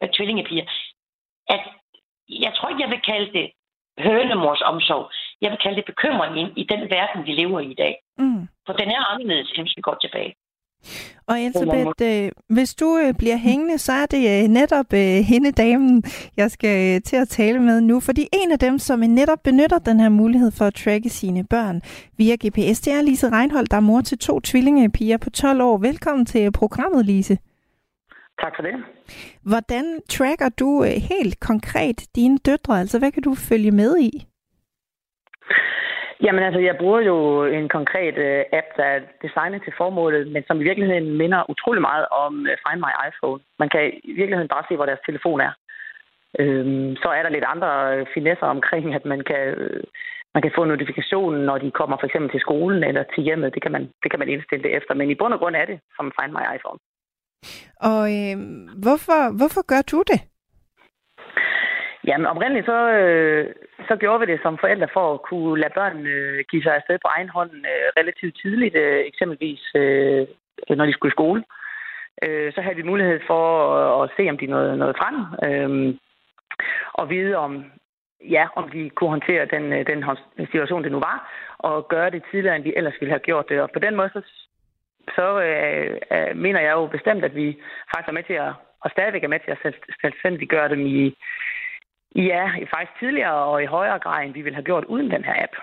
[0.00, 0.64] med tvillingepiger,
[1.48, 1.60] at
[2.28, 3.46] jeg tror ikke, jeg vil kalde det
[3.98, 5.10] hønemors omsorg.
[5.40, 7.94] Jeg vil kalde det bekymring i, den verden, vi lever i i dag.
[8.18, 8.48] Mm.
[8.66, 10.34] For den er anderledes, hvis vi går tilbage.
[11.26, 15.52] Og Elisabeth, øh, hvis du øh, bliver hængende, så er det øh, netop øh, hende
[15.52, 16.02] damen,
[16.36, 18.00] jeg skal øh, til at tale med nu.
[18.00, 21.82] Fordi en af dem, som netop benytter den her mulighed for at tracke sine børn
[22.16, 25.78] via GPS, det er Lise Reinhold, der er mor til to tvillingepiger på 12 år.
[25.78, 27.38] Velkommen til programmet, Lise.
[28.42, 28.74] Tak for det.
[29.50, 32.80] Hvordan tracker du øh, helt konkret dine døtre?
[32.80, 34.10] Altså, hvad kan du følge med i?
[36.24, 40.42] Jamen altså, jeg bruger jo en konkret uh, app, der er designet til formålet, men
[40.46, 43.40] som i virkeligheden minder utrolig meget om uh, Find My iPhone.
[43.58, 45.52] Man kan i virkeligheden bare se, hvor deres telefon er.
[46.40, 47.70] Øhm, så er der lidt andre
[48.14, 49.82] finesser omkring, at man kan, øh,
[50.34, 53.54] man kan få notifikationen, når de kommer for eksempel til skolen eller til hjemmet.
[53.54, 54.94] Det kan man, det kan man indstille det efter.
[54.94, 56.78] Men i bund og grund er det som Find My iPhone.
[57.90, 58.36] Og øh,
[58.84, 60.20] hvorfor, hvorfor gør du det?
[62.08, 63.54] Jamen oprindeligt så, øh,
[63.88, 66.98] så gjorde vi det som forældre for at kunne lade børn øh, give sig afsted
[67.02, 70.26] på egen hånd øh, relativt tidligt, øh, eksempelvis øh,
[70.76, 71.44] når de skulle i skole.
[72.24, 73.44] Øh, så havde vi mulighed for
[73.78, 75.16] at, at se, om de nåede, noget frem,
[75.46, 75.94] øh,
[76.92, 77.52] og vide om,
[78.20, 80.04] ja, om de kunne håndtere den, øh, den
[80.52, 81.16] situation, det nu var,
[81.58, 83.60] og gøre det tidligere, end vi ellers ville have gjort det.
[83.60, 84.20] Og på den måde, så,
[85.16, 87.58] så øh, øh, mener jeg jo bestemt, at vi
[87.90, 91.14] faktisk er med til at, og stadigvæk er med til at selvstændiggøre dem i,
[92.16, 92.44] Ja,
[92.74, 95.54] faktisk tidligere og i højere grad, end vi ville have gjort uden den her app.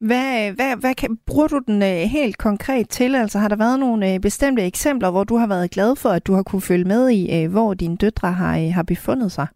[0.00, 3.14] Hvad, hvad, hvad kan, bruger du den øh, helt konkret til?
[3.14, 6.26] Altså har der været nogle øh, bestemte eksempler, hvor du har været glad for, at
[6.26, 9.46] du har kunne følge med i, øh, hvor dine døtre har, har befundet sig?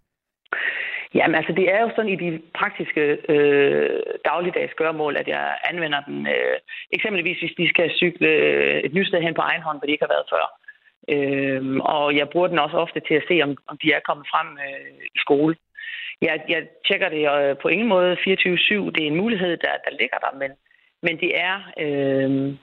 [1.14, 6.00] Jamen altså, det er jo sådan i de praktiske øh, dagligdags gørmål, at jeg anvender
[6.00, 6.26] den.
[6.26, 6.56] Øh,
[6.90, 9.92] eksempelvis hvis de skal cykle øh, et nyt sted hen på egen hånd, hvor de
[9.92, 10.44] ikke har været før.
[11.14, 14.26] Øh, og jeg bruger den også ofte til at se, om, om de er kommet
[14.32, 15.56] frem øh, i skole.
[16.22, 18.20] Jeg, jeg tjekker det øh, på ingen måde 24-7.
[18.94, 20.50] Det er en mulighed, der, der ligger der, men,
[21.02, 21.56] men det er...
[21.84, 22.54] Øh,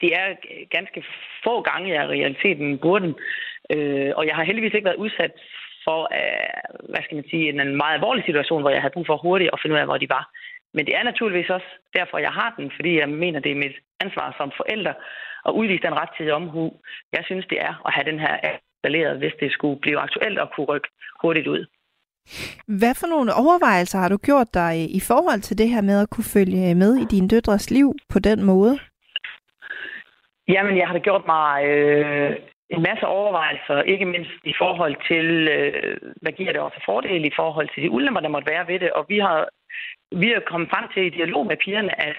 [0.00, 0.28] det er
[0.70, 1.04] ganske
[1.44, 3.14] få gange, jeg i realiteten bruger den.
[3.74, 5.32] Øh, og jeg har heldigvis ikke været udsat
[5.88, 6.60] for, øh,
[6.92, 9.60] hvad skal man sige, en meget alvorlig situation, hvor jeg havde brug for hurtigt at
[9.60, 10.24] finde ud af, hvor de var.
[10.74, 13.76] Men det er naturligvis også derfor, jeg har den, fordi jeg mener, det er mit
[14.04, 14.94] ansvar som forælder
[15.48, 16.64] at udvise den rettidige omhu.
[17.16, 18.34] Jeg synes, det er at have den her
[18.78, 20.88] installeret, hvis det skulle blive aktuelt og kunne rykke
[21.22, 21.62] hurtigt ud.
[22.80, 26.10] Hvad for nogle overvejelser har du gjort dig i forhold til det her med at
[26.10, 28.78] kunne følge med i din døtres liv på den måde?
[30.48, 32.36] Jamen, jeg har da gjort mig øh,
[32.70, 37.36] en masse overvejelser, ikke mindst i forhold til, øh, hvad giver det også fordele i
[37.36, 38.90] forhold til de ulemper, der måtte være ved det.
[38.92, 39.48] Og vi har,
[40.12, 42.16] vi er kommet frem til i dialog med pigerne, at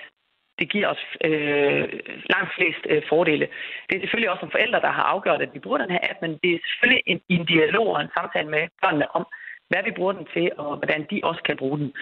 [0.60, 1.88] det giver os øh,
[2.34, 3.48] langt flest øh, fordele.
[3.88, 6.22] Det er selvfølgelig også som forældre, der har afgjort, at vi bruger den her app,
[6.22, 9.26] men det er selvfølgelig en, en dialog og en samtale med børnene om,
[9.70, 11.94] hvad vi bruger den til, og hvordan de også kan bruge den.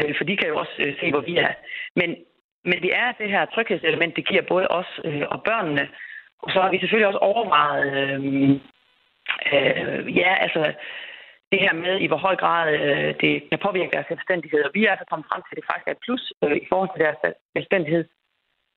[0.00, 1.52] Øh, for de kan jo også øh, se, hvor vi er.
[1.96, 2.16] Men,
[2.64, 5.88] men det er det her tryghedselement, det giver både os øh, og børnene.
[6.42, 8.50] Og så har vi selvfølgelig også overvejet, øh,
[9.52, 10.74] øh, ja, altså
[11.52, 14.62] det her med, i hvor høj grad øh, det kan påvirke deres selvstændighed.
[14.64, 16.66] Og vi er altså kommet frem til, at det faktisk er et plus øh, i
[16.70, 17.18] forhold til deres
[17.56, 18.04] selvstændighed.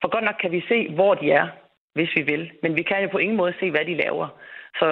[0.01, 1.47] For godt nok kan vi se, hvor de er,
[1.93, 2.51] hvis vi vil.
[2.63, 4.27] Men vi kan jo på ingen måde se, hvad de laver.
[4.79, 4.87] Så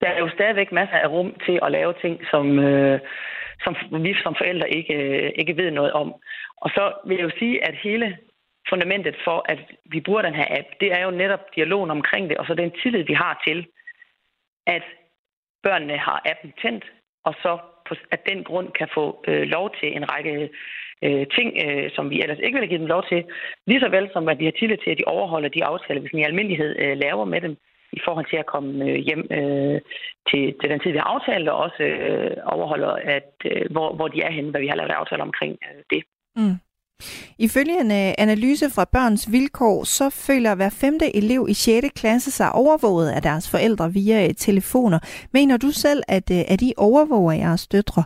[0.00, 3.00] der er jo stadigvæk masser af rum til at lave ting, som, øh,
[3.64, 6.14] som vi som forældre ikke, øh, ikke ved noget om.
[6.56, 8.18] Og så vil jeg jo sige, at hele
[8.70, 12.36] fundamentet for, at vi bruger den her app, det er jo netop dialogen omkring det,
[12.36, 13.66] og så den tillid, vi har til,
[14.66, 14.82] at
[15.62, 16.84] børnene har appen tændt,
[17.24, 20.50] og så på, at den grund kan få øh, lov til en række
[21.04, 23.24] øh, ting, øh, som vi ellers ikke ville give dem lov til.
[23.66, 26.18] Lige så vel som at vi har tillid til, at de overholder de aftaler, vi
[26.18, 27.56] i almindelighed øh, laver med dem
[27.92, 29.80] i forhold til at komme øh, hjem øh,
[30.30, 34.08] til, til den tid, vi har aftalt, og også øh, overholder, at, øh, hvor, hvor
[34.08, 36.02] de er henne, hvad vi har lavet aftaler omkring øh, det.
[36.36, 36.56] Mm.
[37.46, 42.00] Ifølge en øh, analyse fra Børns Vilkår, så føler hver femte elev i 6.
[42.00, 44.98] klasse sig overvåget af deres forældre via øh, telefoner.
[45.32, 48.02] Mener du selv, at, øh, at I overvåger jeres døtre?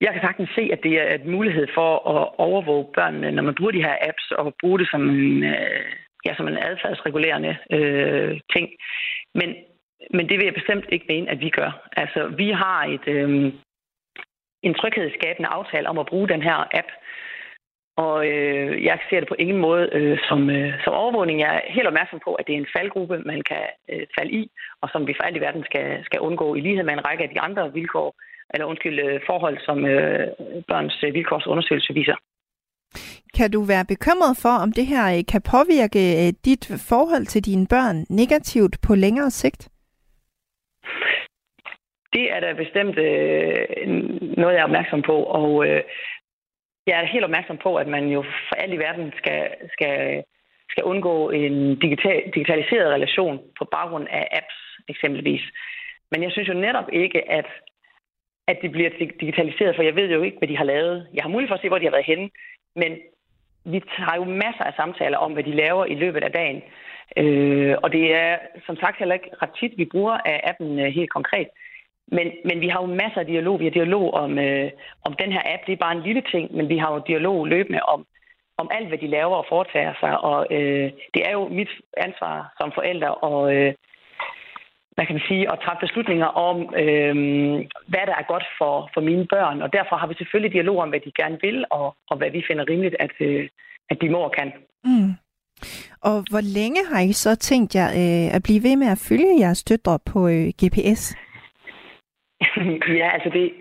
[0.00, 3.54] Jeg kan sagtens se, at det er en mulighed for at overvåge børnene, når man
[3.54, 5.42] bruger de her apps og bruge det som en,
[6.26, 8.68] ja, som en adfærdsregulerende øh, ting.
[9.34, 9.48] Men,
[10.16, 11.88] men det vil jeg bestemt ikke mene, at vi gør.
[11.96, 13.52] Altså, vi har et, øh,
[14.66, 16.90] en tryghedsskabende aftale om at bruge den her app.
[18.04, 21.40] Og øh, jeg ser det på ingen måde øh, som, øh, som overvågning.
[21.40, 24.42] Jeg er helt opmærksom på, at det er en faldgruppe, man kan øh, falde i,
[24.82, 27.24] og som vi for alt i verden skal, skal undgå i lighed med en række
[27.24, 28.08] af de andre vilkår,
[28.54, 30.26] eller undskyld, øh, forhold, som øh,
[30.68, 32.16] børns øh, vilkårsundersøgelse viser.
[33.36, 37.44] Kan du være bekymret for, om det her øh, kan påvirke øh, dit forhold til
[37.44, 39.68] dine børn negativt på længere sigt?
[42.12, 43.66] Det er da bestemt øh,
[44.40, 45.82] noget, jeg er opmærksom på, og øh,
[46.86, 50.22] jeg er helt opmærksom på, at man jo for alt i verden skal, skal,
[50.70, 54.58] skal undgå en digital, digitaliseret relation på baggrund af apps
[54.88, 55.42] eksempelvis.
[56.10, 57.46] Men jeg synes jo netop ikke, at,
[58.48, 61.08] at det bliver digitaliseret, for jeg ved jo ikke, hvad de har lavet.
[61.14, 62.30] Jeg har mulighed for at se, hvor de har været henne,
[62.76, 62.92] men
[63.64, 66.62] vi tager jo masser af samtaler om, hvad de laver i løbet af dagen.
[67.16, 70.86] Øh, og det er som sagt heller ikke ret tit, vi bruger af appen øh,
[70.86, 71.48] helt konkret.
[72.12, 73.60] Men, men vi har jo masser af dialog.
[73.60, 74.70] Vi har dialog om, øh,
[75.04, 75.66] om den her app.
[75.66, 78.06] Det er bare en lille ting, men vi har jo dialog løbende om,
[78.58, 80.20] om alt, hvad de laver og foretager sig.
[80.20, 83.74] Og øh, det er jo mit ansvar som forælder og øh,
[84.96, 87.14] hvad kan man sige, at træffe beslutninger om, øh,
[87.92, 89.62] hvad der er godt for, for mine børn.
[89.62, 92.42] Og derfor har vi selvfølgelig dialog om, hvad de gerne vil, og, og hvad vi
[92.48, 93.48] finder rimeligt, at, øh,
[93.90, 94.52] at de må og kan.
[94.84, 95.10] Mm.
[96.00, 99.40] Og hvor længe har I så tænkt jer øh, at blive ved med at følge
[99.40, 101.02] jeres døtre på øh, GPS?
[103.00, 103.52] ja, altså det,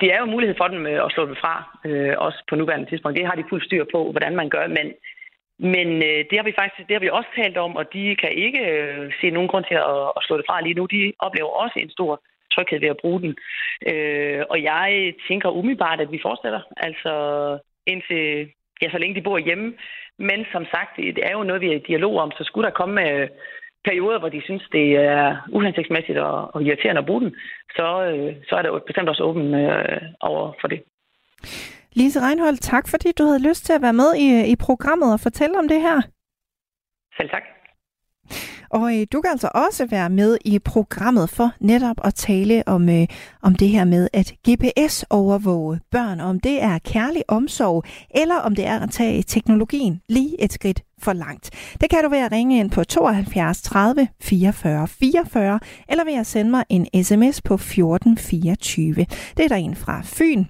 [0.00, 2.90] det er jo mulighed for dem øh, at slå det fra, øh, også på nuværende
[2.90, 3.18] tidspunkt.
[3.18, 4.86] Det har de fuld styr på, hvordan man gør, men,
[5.58, 8.32] men øh, det har vi faktisk det har vi også talt om, og de kan
[8.32, 10.86] ikke øh, se nogen grund til at, at slå det fra lige nu.
[10.86, 12.22] De oplever også en stor
[12.54, 13.32] tryghed ved at bruge den.
[13.90, 17.14] Øh, og jeg tænker umiddelbart, at vi fortsætter, altså
[17.86, 18.50] indtil,
[18.82, 19.74] ja, så længe de bor hjemme.
[20.18, 22.78] Men som sagt, det er jo noget, vi er i dialog om, så skulle der
[22.80, 23.28] komme med
[23.84, 27.34] perioder, hvor de synes, det er uhensigtsmæssigt og, og irriterende at bruge den,
[27.76, 30.82] så, øh, så er det bestemt også åben øh, over for det.
[31.92, 35.20] Lise Reinhold, tak fordi du havde lyst til at være med i, i programmet og
[35.20, 36.00] fortælle om det her.
[37.16, 37.59] Selv tak.
[38.70, 42.88] Og øh, du kan altså også være med i programmet for netop at tale om,
[42.88, 43.06] øh,
[43.42, 47.84] om det her med at GPS-overvåge børn, om det er kærlig omsorg,
[48.14, 51.50] eller om det er at tage teknologien lige et skridt for langt.
[51.80, 56.26] Det kan du ved at ringe ind på 72 30 44 44, eller ved at
[56.26, 59.06] sende mig en sms på 1424.
[59.36, 60.44] Det er der en fra Fyn,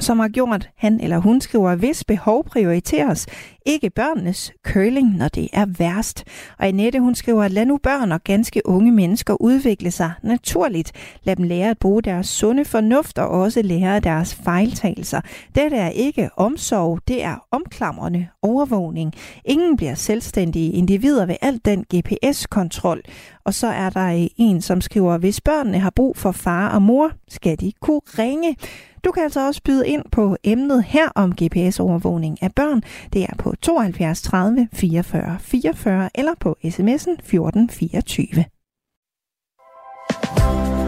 [0.00, 3.26] som har gjort, han eller hun skriver, hvis behov prioriteres,
[3.66, 6.24] ikke børnenes curling, når det er værst.
[6.58, 10.92] Og Annette, hun skriver, lad nu børn og ganske unge mennesker udvikle sig naturligt.
[11.22, 15.20] Lad dem lære at bruge deres sunde fornuft og også lære deres fejltagelser.
[15.54, 19.14] Dette er ikke omsorg, det er omklamrende overvågning.
[19.44, 23.02] Ingen bliver selvstændige individer ved al den GPS-kontrol.
[23.48, 26.82] Og så er der øh, en, som skriver, hvis børnene har brug for far og
[26.82, 28.56] mor, skal de kunne ringe.
[29.04, 32.82] Du kan altså også byde ind på emnet her om GPS-overvågning af børn.
[33.12, 38.44] Det er på 72 30 44 44 eller på sms'en 1424.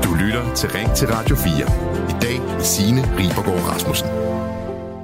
[0.05, 1.53] Du lytter til Ring til Radio 4.
[2.11, 4.30] I dag med Signe Ribergaard Rasmussen.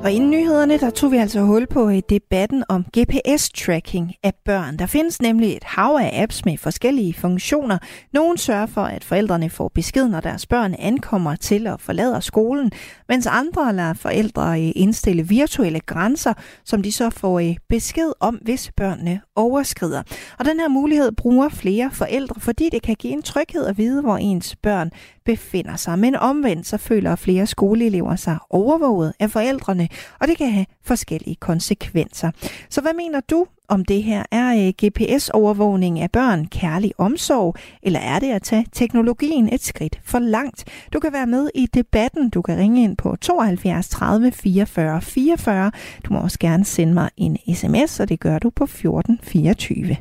[0.07, 4.77] Og inden nyhederne, der tog vi altså hul på i debatten om GPS-tracking af børn.
[4.77, 7.79] Der findes nemlig et hav af apps med forskellige funktioner.
[8.13, 12.73] Nogle sørger for, at forældrene får besked, når deres børn ankommer til og forlader skolen,
[13.09, 16.33] mens andre lader forældre øh, indstille virtuelle grænser,
[16.65, 20.03] som de så får øh, besked om, hvis børnene overskrider.
[20.39, 24.03] Og den her mulighed bruger flere forældre, fordi det kan give en tryghed at vide,
[24.03, 24.91] hvor ens børn
[25.25, 25.99] befinder sig.
[25.99, 29.89] Men omvendt så føler flere skoleelever sig overvåget af forældrene,
[30.21, 32.31] og det kan have forskellige konsekvenser.
[32.71, 34.23] Så hvad mener du om det her?
[34.31, 40.01] Er øh, GPS-overvågning af børn kærlig omsorg, eller er det at tage teknologien et skridt
[40.05, 40.65] for langt?
[40.93, 42.31] Du kan være med i debatten.
[42.31, 45.71] Du kan ringe ind på 72 30 44 44.
[46.05, 49.97] Du må også gerne sende mig en sms, og det gør du på 14 24.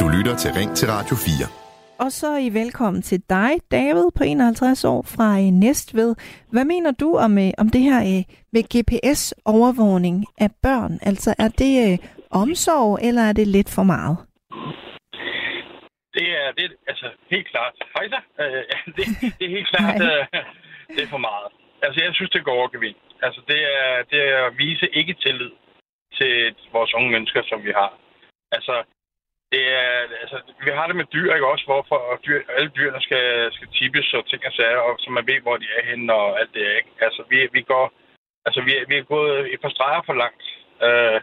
[0.00, 1.63] Du lytter til Ring til Radio 4.
[1.98, 6.14] Og så er I velkommen til dig, David, på 51 år fra øh, Næstved.
[6.52, 8.22] Hvad mener du om, øh, om det her øh,
[8.54, 10.92] med GPS-overvågning af børn?
[11.08, 12.00] Altså er det
[12.30, 14.16] omsorg, eller er det lidt for meget?
[16.16, 17.74] Det er det, altså helt klart.
[17.96, 18.20] Hej så.
[18.96, 19.04] det,
[19.38, 19.94] det er helt klart,
[20.94, 21.48] det er for meget.
[21.82, 22.68] Altså jeg synes, det går over
[23.26, 25.50] Altså det er, det er at vise ikke tillid
[26.18, 27.90] til vores unge mennesker, som vi har.
[28.56, 28.74] Altså
[29.52, 29.90] det er,
[30.22, 34.14] altså, vi har det med dyr, ikke også, hvorfor dyr, alle dyrene skal, skal tippes
[34.14, 36.66] og ting og sager, og så man ved, hvor de er henne og alt det,
[36.78, 36.90] ikke?
[37.00, 37.92] Altså, vi, vi går,
[38.46, 40.44] altså, vi, vi er gået et par streger for langt.
[40.86, 41.18] Uh,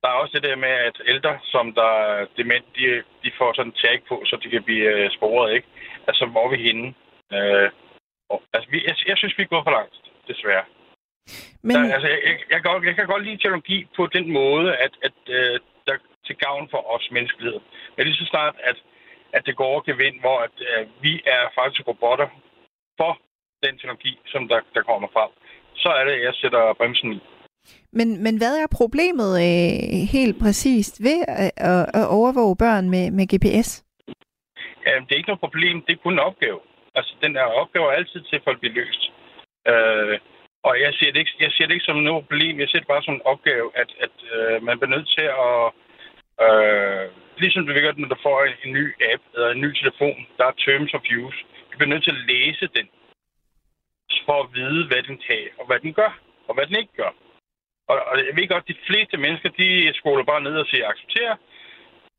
[0.00, 3.52] der er også det der med, at ældre, som der er dement, de, de får
[3.52, 5.68] sådan en tag på, så de kan blive uh, sporet, ikke?
[6.08, 6.86] Altså, hvor er vi henne?
[7.36, 7.68] Uh,
[8.32, 9.96] og, altså, vi, jeg, jeg synes, vi er gået for langt,
[10.28, 10.64] desværre.
[11.62, 11.76] Men...
[11.76, 14.92] Der, altså, jeg, jeg, jeg, kan, jeg kan godt lide teknologi på den måde, at,
[15.08, 15.18] at
[15.90, 17.60] uh, til gavn for os menneskelighed.
[17.96, 18.78] Men lige så snart, at,
[19.32, 22.28] at det går over gevind, hvor at, uh, vi er faktisk robotter
[23.00, 23.12] for
[23.64, 25.30] den teknologi, som der, der kommer frem,
[25.74, 27.20] så er det, at jeg sætter bremsen i.
[27.92, 33.10] Men, men hvad er problemet øh, helt præcist ved at, at, at overvåge børn med,
[33.10, 33.68] med GPS?
[34.86, 36.60] Ja, det er ikke noget problem, det er kun en opgave.
[36.94, 39.02] Altså, den her opgave er altid til for at blive løst.
[39.70, 40.18] Øh,
[40.62, 42.92] og jeg ser, det ikke, jeg ser det ikke som noget problem, jeg ser det
[42.92, 45.72] bare som en opgave, at, at øh, man bliver nødt til at
[46.46, 47.06] Øh,
[47.42, 50.44] ligesom du ved når du får en, en ny app eller en ny telefon, der
[50.46, 51.38] er terms of use.
[51.70, 52.86] Du bliver nødt til at læse den,
[54.26, 56.12] for at vide, hvad den kan, og hvad den gør,
[56.48, 57.12] og hvad den ikke gør.
[57.88, 60.88] Og, og jeg ved godt, at de fleste mennesker, de skoler bare ned og siger
[60.88, 61.36] acceptere,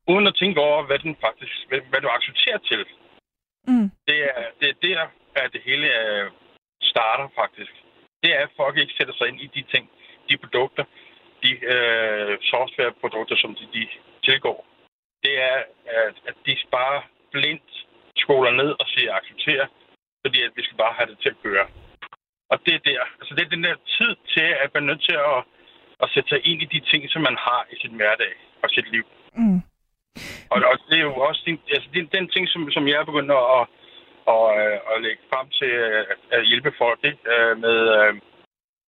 [0.08, 2.82] uden at tænke over, hvad, den faktisk, hvad, hvad du accepterer til.
[3.68, 3.90] Mm.
[4.08, 5.00] Det, er, det er der,
[5.34, 6.30] at det hele er,
[6.82, 7.74] starter faktisk.
[8.22, 9.90] Det er, at folk ikke sætter sig ind i de ting,
[10.28, 10.84] de produkter,
[11.42, 13.88] de øh, softwareprodukter, som de, de
[14.24, 14.66] tilgår,
[15.24, 17.70] det er, at, at de bare blindt
[18.16, 19.66] skoler ned og siger acceptere,
[20.24, 21.66] fordi at vi skal bare have det til at køre.
[22.52, 23.02] Og det er der.
[23.20, 25.38] Altså det er den der tid til, at man er nødt til at,
[26.02, 28.88] at sætte sig ind i de ting, som man har i sin hverdag og sit
[28.94, 29.04] liv.
[29.40, 29.60] Mm.
[30.52, 33.10] Og, og det er jo også den, altså den, den ting, som, som jeg er
[33.10, 33.66] begyndt at,
[34.26, 37.22] og, øh, og lægge frem til øh, at hjælpe folk ikke?
[37.34, 37.76] Øh, med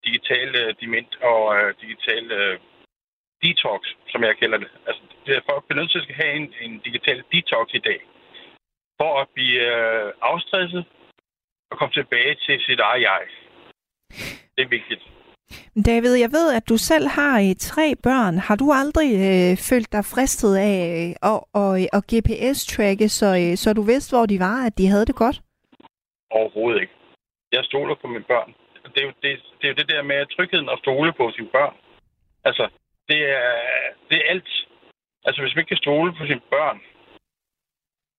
[0.05, 1.41] digital dement og
[1.81, 2.59] digital
[3.43, 3.81] detox,
[4.13, 4.71] som jeg kalder det.
[4.87, 8.01] Altså, det er folk bliver nødt til at have en, en digital detox i dag,
[9.01, 10.85] for at blive øh, afstresset
[11.71, 13.23] og komme tilbage til sit eget jeg.
[14.55, 15.03] Det er vigtigt.
[15.87, 18.39] David, jeg ved, at du selv har øh, tre børn.
[18.39, 23.29] Har du aldrig øh, følt dig fristet af øh, at, og, og øh, GPS-tracke, så,
[23.43, 25.39] øh, så du vidste, hvor de var, at de havde det godt?
[26.31, 26.95] Overhovedet ikke.
[27.53, 28.55] Jeg stoler på mine børn.
[28.95, 31.49] Det er jo det, det, er jo det der med trygheden at stole på sine
[31.57, 31.75] børn.
[32.45, 32.69] Altså,
[33.09, 33.51] det er,
[34.09, 34.51] det er alt.
[35.27, 36.79] Altså, hvis man ikke kan stole på sine børn,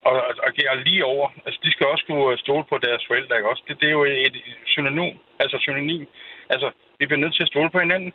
[0.10, 0.14] og,
[0.46, 3.50] og, og lige over, altså, de skal også kunne øh, stole på deres forældre, ikke
[3.50, 3.64] også?
[3.68, 6.06] Det, det er jo et, et synonym, altså synonym.
[6.50, 6.68] Altså,
[7.00, 8.14] vi bliver nødt til at stole på hinanden.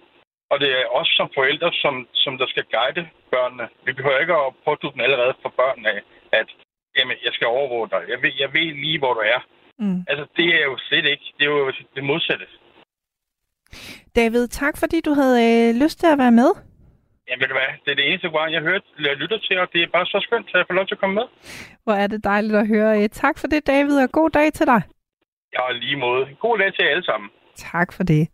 [0.51, 3.69] Og det er også som forældre, som, som der skal guide børnene.
[3.86, 6.01] Vi behøver ikke at pådutte den allerede for børnene af,
[6.32, 6.48] at
[6.97, 8.02] jamen, jeg skal overvåge dig.
[8.12, 9.40] Jeg ved, jeg ved lige, hvor du er.
[9.78, 10.01] Mm.
[10.11, 11.27] Altså, det er jo slet ikke.
[11.39, 12.47] Det er jo det modsatte.
[14.16, 16.51] David, tak fordi du havde øh, lyst til at være med.
[17.28, 17.73] Ja, ved du hvad?
[17.85, 20.19] Det er det eneste program, jeg, hørt, jeg lytter til, og det er bare så
[20.27, 21.27] skønt, at jeg får lov til at komme med.
[21.85, 23.09] Hvor er det dejligt at høre.
[23.09, 24.82] Tak for det, David, og god dag til dig.
[25.57, 26.24] Ja, lige måde.
[26.40, 27.31] God dag til jer alle sammen.
[27.56, 28.28] Tak for det.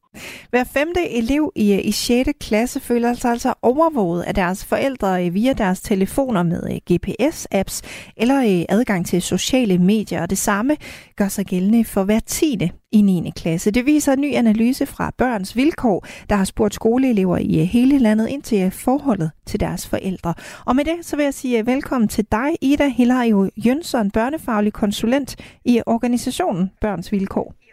[0.51, 2.30] Hver femte elev i, i 6.
[2.40, 7.82] klasse føler sig altså overvåget af deres forældre øh, via deres telefoner med øh, GPS-apps
[8.16, 10.76] eller øh, adgang til sociale medier, og det samme
[11.16, 13.32] gør sig gældende for hver tiende i 9.
[13.36, 13.70] klasse.
[13.70, 18.28] Det viser en ny analyse fra Børns Vilkår, der har spurgt skoleelever i hele landet
[18.28, 20.34] ind til forholdet til deres forældre.
[20.64, 25.36] Og med det så vil jeg sige velkommen til dig, Ida Hilario Jønsson, børnefaglig konsulent
[25.64, 27.65] i organisationen Børns Vilkår.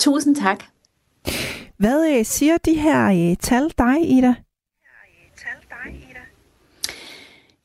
[0.00, 0.64] Tusind tak.
[1.76, 4.34] Hvad øh, siger de her øh, tal dig, Ida?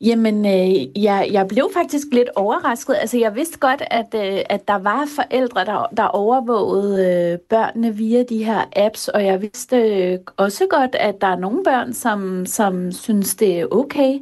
[0.02, 2.96] Jamen, øh, jeg, jeg blev faktisk lidt overrasket.
[2.96, 7.96] Altså, jeg vidste godt, at, øh, at der var forældre, der, der overvågede øh, børnene
[7.96, 11.94] via de her apps, og jeg vidste øh, også godt, at der er nogle børn,
[11.94, 14.20] som, som synes, det er okay.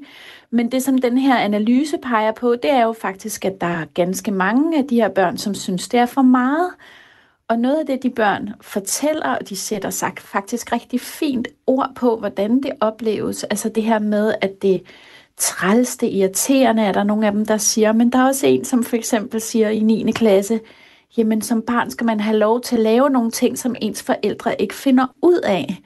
[0.51, 3.85] Men det, som den her analyse peger på, det er jo faktisk, at der er
[3.93, 6.71] ganske mange af de her børn, som synes, det er for meget.
[7.49, 11.91] Og noget af det, de børn fortæller, og de sætter sagt faktisk rigtig fint ord
[11.95, 13.43] på, hvordan det opleves.
[13.43, 14.83] Altså det her med, at det
[15.37, 17.93] træls, det irriterende, er der nogle af dem, der siger.
[17.93, 20.11] Men der er også en, som for eksempel siger i 9.
[20.11, 20.59] klasse,
[21.17, 24.61] jamen som barn skal man have lov til at lave nogle ting, som ens forældre
[24.61, 25.77] ikke finder ud af.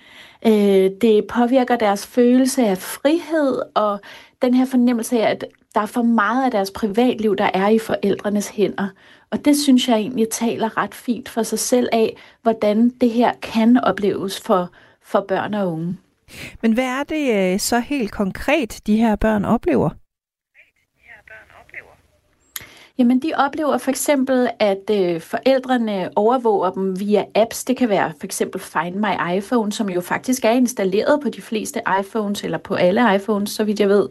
[0.46, 4.00] Øh, det påvirker deres følelse af frihed, og
[4.42, 7.80] den her fornemmelse af, at der er for meget af deres privatliv, der er i
[7.80, 8.88] forældrenes hænder.
[9.32, 13.34] Og det synes jeg egentlig taler ret fint for sig selv af, hvordan det her
[13.42, 14.72] kan opleves for,
[15.02, 15.98] for børn og unge.
[16.62, 19.90] Men hvad er det øh, så helt konkret, de her børn oplever?
[22.98, 27.64] Jamen, de oplever for eksempel, at øh, forældrene overvåger dem via apps.
[27.64, 31.42] Det kan være for eksempel Find My iPhone, som jo faktisk er installeret på de
[31.42, 34.08] fleste iPhones, eller på alle iPhones, så vidt jeg ved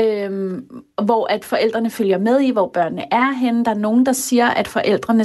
[0.00, 0.66] øhm,
[1.02, 3.64] hvor at forældrene følger med i, hvor børnene er henne.
[3.64, 5.24] Der er nogen, der siger, at forældrene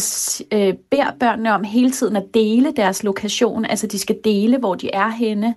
[0.51, 4.75] øh, beder børnene om hele tiden at dele deres lokation, altså de skal dele, hvor
[4.75, 5.55] de er henne.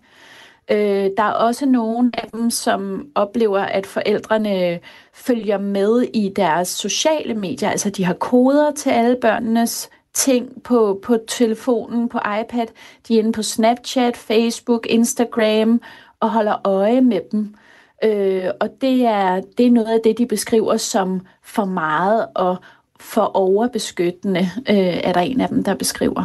[0.71, 4.81] Øh, der er også nogle af dem, som oplever, at forældrene
[5.15, 11.01] følger med i deres sociale medier, altså de har koder til alle børnenes ting på,
[11.03, 12.67] på telefonen, på iPad.
[13.09, 15.81] De er inde på Snapchat, Facebook, Instagram
[16.21, 17.55] og holder øje med dem.
[18.05, 22.57] Øh, og det er, det er noget af det, de beskriver som for meget og
[23.01, 26.25] for overbeskyttende, øh, er der en af dem, der beskriver.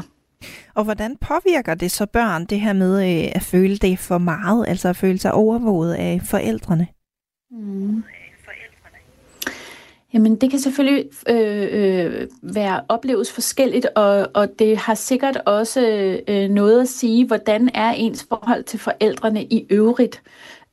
[0.75, 4.65] Og hvordan påvirker det så børn, det her med øh, at føle det for meget,
[4.67, 6.87] altså at føle sig overvåget af forældrene?
[7.51, 8.03] Mm.
[10.13, 15.81] Jamen, det kan selvfølgelig øh, øh, være opleves forskelligt, og, og det har sikkert også
[16.27, 20.21] øh, noget at sige, hvordan er ens forhold til forældrene i øvrigt.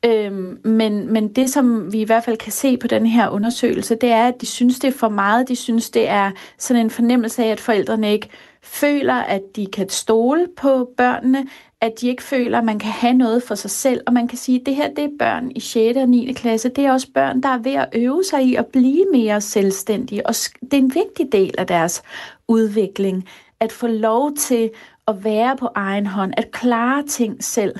[0.06, 3.94] Øhm, men, men det, som vi i hvert fald kan se på den her undersøgelse,
[3.94, 5.48] det er, at de synes, det er for meget.
[5.48, 8.28] De synes, det er sådan en fornemmelse af, at forældrene ikke
[8.62, 11.46] føler, at de kan stole på børnene,
[11.80, 14.00] at de ikke føler, at man kan have noget for sig selv.
[14.06, 15.98] Og man kan sige, at det her det er børn i 6.
[15.98, 16.32] og 9.
[16.32, 16.68] klasse.
[16.68, 20.26] Det er også børn, der er ved at øve sig i at blive mere selvstændige.
[20.26, 22.02] Og det er en vigtig del af deres
[22.48, 23.28] udvikling,
[23.60, 24.70] at få lov til
[25.08, 27.74] at være på egen hånd, at klare ting selv,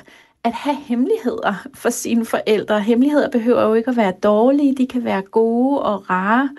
[0.45, 2.81] at have hemmeligheder for sine forældre.
[2.81, 6.49] Hemmeligheder behøver jo ikke at være dårlige, de kan være gode og rare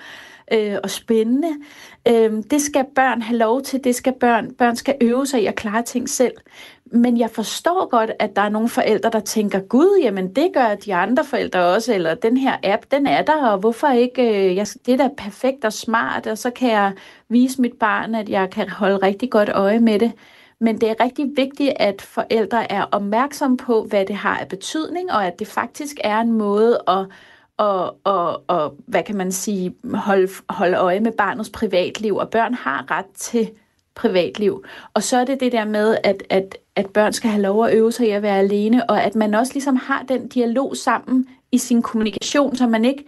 [0.52, 1.48] øh, og spændende.
[2.08, 5.46] Øh, det skal børn have lov til, det skal børn, børn skal øve sig i
[5.46, 6.32] at klare ting selv.
[6.92, 10.74] Men jeg forstår godt, at der er nogle forældre, der tænker, gud, jamen det gør
[10.74, 14.56] de andre forældre også, eller den her app, den er der, og hvorfor ikke, øh,
[14.56, 16.92] jeg, det er da perfekt og smart, og så kan jeg
[17.28, 20.12] vise mit barn, at jeg kan holde rigtig godt øje med det.
[20.60, 25.12] Men det er rigtig vigtigt, at forældre er opmærksom på, hvad det har af betydning,
[25.12, 27.06] og at det faktisk er en måde at
[27.58, 32.54] og, og, og hvad kan man sige, holde, holde øje med barnets privatliv, og børn
[32.54, 33.50] har ret til
[33.94, 34.64] privatliv.
[34.94, 37.74] Og så er det det der med, at, at, at børn skal have lov at
[37.74, 41.26] øve sig i at være alene, og at man også ligesom har den dialog sammen
[41.52, 43.04] i sin kommunikation, så man ikke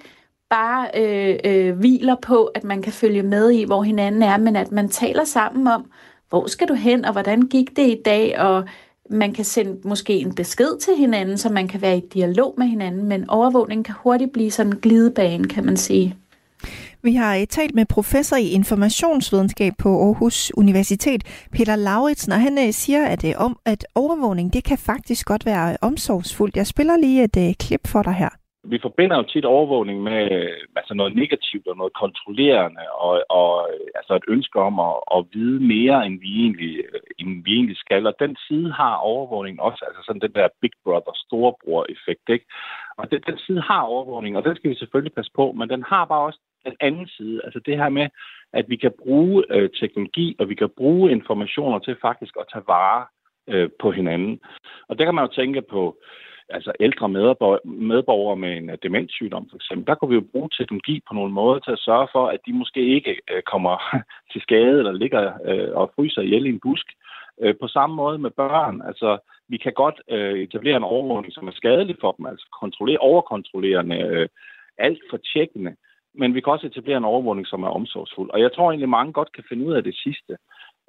[0.50, 4.56] bare øh, øh, hviler på, at man kan følge med i, hvor hinanden er, men
[4.56, 5.90] at man taler sammen om,
[6.28, 8.64] hvor skal du hen, og hvordan gik det i dag, og
[9.10, 12.66] man kan sende måske en besked til hinanden, så man kan være i dialog med
[12.66, 16.16] hinanden, men overvågning kan hurtigt blive sådan en glidebane, kan man sige.
[17.02, 22.58] Vi har eh, talt med professor i informationsvidenskab på Aarhus Universitet, Peter Lauritsen, og han
[22.58, 26.56] eh, siger, at, eh, om, at overvågning det kan faktisk godt være omsorgsfuldt.
[26.56, 28.28] Jeg spiller lige et klip for dig her
[28.70, 33.50] vi forbinder jo tit overvågning med øh, altså noget negativt og noget kontrollerende, og, og
[33.72, 37.52] øh, altså et ønske om at, at vide mere, end vi, egentlig, øh, end vi
[37.54, 38.06] egentlig skal.
[38.06, 42.46] Og den side har overvågning også, altså sådan den der Big Brother, storebror-effekt, ikke?
[42.98, 45.82] Og den, den side har overvågning, og den skal vi selvfølgelig passe på, men den
[45.82, 48.08] har bare også den anden side, altså det her med,
[48.52, 52.64] at vi kan bruge øh, teknologi, og vi kan bruge informationer til faktisk at tage
[52.66, 53.06] vare
[53.48, 54.40] øh, på hinanden.
[54.88, 55.96] Og der kan man jo tænke på,
[56.50, 57.08] altså ældre
[57.64, 61.32] medborgere med en øh, demenssygdom for eksempel, der kunne vi jo bruge teknologi på nogle
[61.32, 63.76] måder til at sørge for, at de måske ikke øh, kommer
[64.32, 66.86] til skade eller ligger øh, og fryser ihjel i en busk.
[67.42, 69.18] Øh, på samme måde med børn, altså
[69.48, 74.28] vi kan godt øh, etablere en overvågning, som er skadelig for dem, altså kontrollere, overkontrollerende,
[74.78, 75.76] alt for tjekkende,
[76.14, 78.30] men vi kan også etablere en overvågning, som er omsorgsfuld.
[78.30, 80.32] Og jeg tror egentlig, mange godt kan finde ud af det sidste.
[80.32, 80.38] Øh,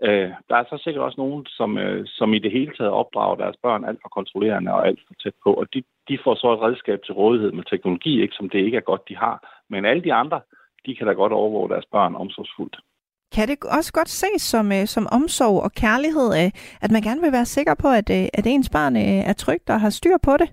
[0.02, 3.36] Øh, der er så sikkert også nogen, som, øh, som i det hele taget opdrager
[3.36, 6.54] deres børn alt for kontrollerende og alt for tæt på, og de, de får så
[6.54, 9.64] et redskab til rådighed med teknologi, ikke, som det ikke er godt, de har.
[9.70, 10.42] Men alle de andre,
[10.86, 12.78] de kan da godt overvåge deres børn omsorgsfuldt.
[13.36, 16.52] Kan det også godt ses som, øh, som omsorg og kærlighed, øh,
[16.82, 19.70] at man gerne vil være sikker på, at, øh, at ens barn øh, er trygt
[19.70, 20.50] og har styr på det?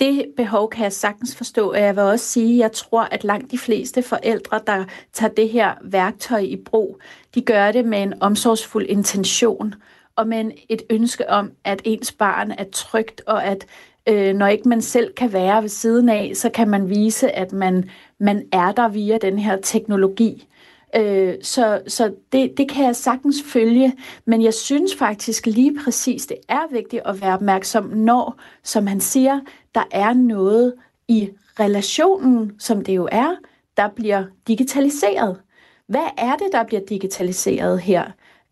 [0.00, 3.24] Det behov kan jeg sagtens forstå, og jeg vil også sige, at jeg tror, at
[3.24, 7.00] langt de fleste forældre, der tager det her værktøj i brug,
[7.34, 9.74] de gør det med en omsorgsfuld intention,
[10.16, 13.66] og med et ønske om, at ens barn er trygt, og at
[14.08, 17.52] øh, når ikke man selv kan være ved siden af, så kan man vise, at
[17.52, 17.90] man,
[18.20, 20.48] man er der via den her teknologi.
[20.96, 23.92] Øh, så så det, det kan jeg sagtens følge,
[24.24, 29.00] men jeg synes faktisk lige præcis, det er vigtigt at være opmærksom, når, som han
[29.00, 29.40] siger,
[29.76, 30.74] der er noget
[31.08, 31.30] i
[31.60, 33.36] relationen, som det jo er,
[33.76, 35.40] der bliver digitaliseret.
[35.86, 38.04] Hvad er det, der bliver digitaliseret her?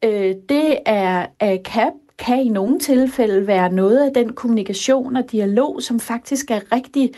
[0.05, 5.33] Øh, det er, er kan, kan i nogle tilfælde være noget af den kommunikation og
[5.33, 7.13] dialog, som faktisk er rigtig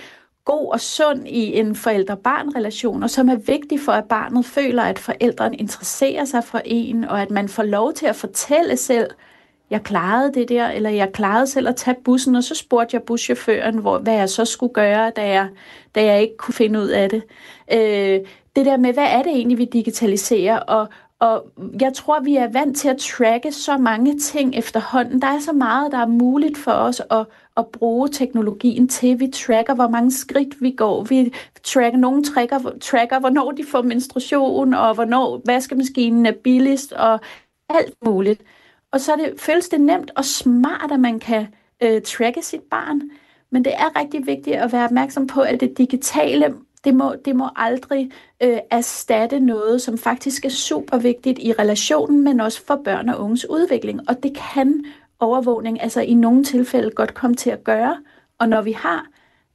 [0.45, 4.99] god og sund i en forældre-barn-relation, og som er vigtig for, at barnet føler, at
[4.99, 9.11] forældrene interesserer sig for en, og at man får lov til at fortælle selv,
[9.71, 13.03] jeg klarede det der, eller jeg klarede selv at tage bussen, og så spurgte jeg
[13.03, 15.49] buschaufføren, hvor, hvad jeg så skulle gøre, da jeg,
[15.95, 17.23] da jeg ikke kunne finde ud af det.
[17.73, 18.21] Øh,
[18.57, 20.89] det der med, hvad er det egentlig, vi digitaliserer, og,
[21.19, 21.47] og
[21.81, 25.23] jeg tror, vi er vant til at tracke så mange ting efterhånden.
[25.23, 27.27] Der er så meget, der er muligt for os at,
[27.57, 29.21] at bruge teknologien til.
[29.21, 31.03] Vi tracker, hvor mange skridt vi går.
[31.03, 31.35] Vi
[31.65, 37.21] tracker, nogle tracker, tracker hvornår de får menstruation, og hvornår vaskemaskinen er billigst, og
[37.69, 38.43] alt muligt.
[38.97, 41.47] Og så er det, føles det nemt og smart, at man kan
[41.83, 43.03] øh, tracke sit barn.
[43.51, 46.55] Men det er rigtig vigtigt at være opmærksom på, at det digitale,
[46.85, 48.11] det må, det må aldrig
[48.43, 53.21] øh, erstatte noget, som faktisk er super vigtigt i relationen, men også for børn og
[53.21, 54.01] unges udvikling.
[54.09, 54.85] Og det kan
[55.21, 57.97] overvågning altså i nogle tilfælde godt komme til at gøre.
[58.39, 59.07] Og når vi har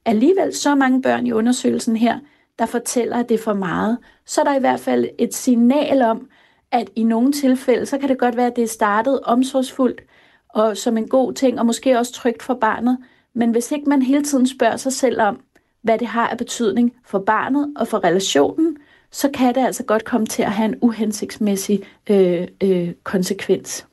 [0.04, 2.18] alligevel så mange børn i undersøgelsen her,
[2.58, 6.02] der fortæller, at det er for meget, så er der i hvert fald et signal
[6.02, 6.28] om,
[6.72, 10.00] at i nogle tilfælde, så kan det godt være, at det er startet omsorgsfuldt
[10.48, 12.98] og som en god ting, og måske også trygt for barnet.
[13.34, 15.40] Men hvis ikke man hele tiden spørger sig selv om,
[15.82, 18.76] hvad det har af betydning for barnet og for relationen,
[19.10, 23.86] så kan det altså godt komme til at have en uhensigtsmæssig øh, øh, konsekvens.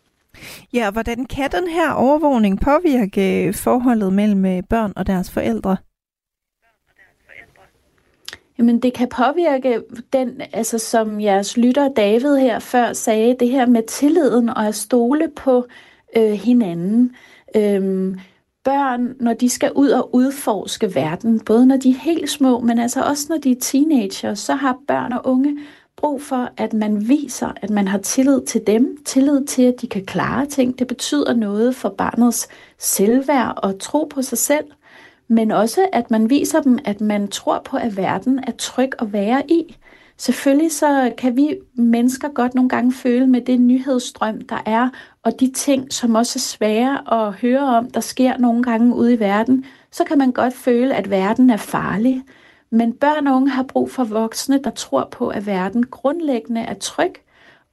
[0.73, 5.77] Ja, og hvordan kan den her overvågning påvirke forholdet mellem øh, børn og deres forældre?
[8.59, 9.81] Jamen det kan påvirke
[10.13, 14.75] den, altså som jeres lytter David her før sagde, det her med tilliden og at
[14.75, 15.65] stole på
[16.17, 17.15] øh, hinanden.
[17.55, 18.19] Øhm,
[18.63, 22.79] børn, når de skal ud og udforske verden, både når de er helt små, men
[22.79, 25.57] altså også når de er teenager, så har børn og unge
[25.97, 29.87] brug for, at man viser, at man har tillid til dem, tillid til, at de
[29.87, 30.79] kan klare ting.
[30.79, 34.65] Det betyder noget for barnets selvværd og tro på sig selv,
[35.29, 39.13] men også, at man viser dem, at man tror på, at verden er tryg at
[39.13, 39.77] være i.
[40.17, 44.89] Selvfølgelig så kan vi mennesker godt nogle gange føle med det nyhedsstrøm, der er,
[45.23, 49.13] og de ting, som også er svære at høre om, der sker nogle gange ude
[49.13, 52.23] i verden, så kan man godt føle, at verden er farlig.
[52.69, 56.73] Men børn og unge har brug for voksne, der tror på, at verden grundlæggende er
[56.73, 57.13] tryg,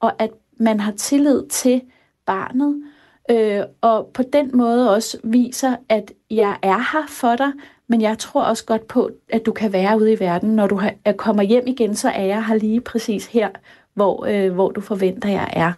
[0.00, 1.82] og at man har tillid til
[2.26, 2.82] barnet,
[3.30, 7.52] øh, og på den måde også viser, at jeg er her for dig,
[7.88, 10.56] men jeg tror også godt på, at du kan være ude i verden.
[10.56, 10.80] Når du
[11.16, 13.48] kommer hjem igen, så er jeg her lige præcis her,
[13.94, 15.72] hvor, øh, hvor du forventer, jeg er.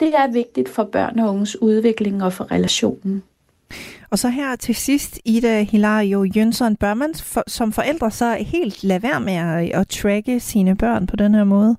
[0.00, 3.22] Det er vigtigt for børn og unges udvikling og for relationen.
[4.10, 8.84] Og så her til sidst, Ida Hilario Jønsson, bør man for, som forældre så helt
[8.84, 11.76] lade være med at, at tracke sine børn på den her måde?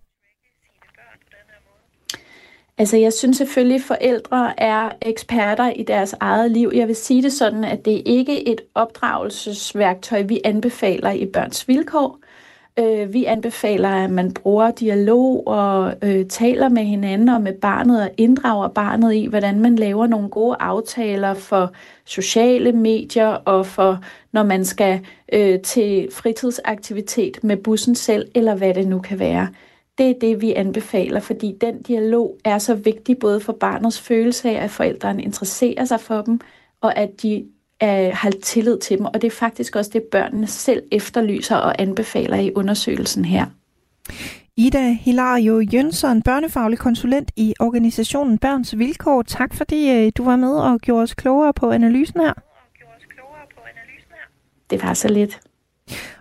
[2.79, 6.71] Altså, jeg synes selvfølgelig, at forældre er eksperter i deres eget liv.
[6.73, 11.67] Jeg vil sige det sådan, at det ikke er et opdragelsesværktøj, vi anbefaler i børns
[11.67, 12.19] vilkår.
[12.79, 18.01] Øh, vi anbefaler, at man bruger dialog og øh, taler med hinanden og med barnet
[18.01, 21.71] og inddrager barnet i, hvordan man laver nogle gode aftaler for
[22.05, 23.99] sociale medier og for,
[24.31, 29.47] når man skal øh, til fritidsaktivitet med bussen selv, eller hvad det nu kan være.
[29.99, 34.49] Det er det, vi anbefaler, fordi den dialog er så vigtig både for barnets følelse
[34.49, 36.39] af, at forældrene interesserer sig for dem,
[36.81, 37.45] og at de
[37.79, 39.05] er, har tillid til dem.
[39.05, 43.45] Og det er faktisk også det, børnene selv efterlyser og anbefaler i undersøgelsen her.
[44.57, 49.21] Ida Hilario Jønsson, børnefaglig konsulent i organisationen Børns Vilkår.
[49.21, 52.33] Tak fordi øh, du var med og gjorde os klogere på analysen her.
[54.69, 55.39] Det var så lidt.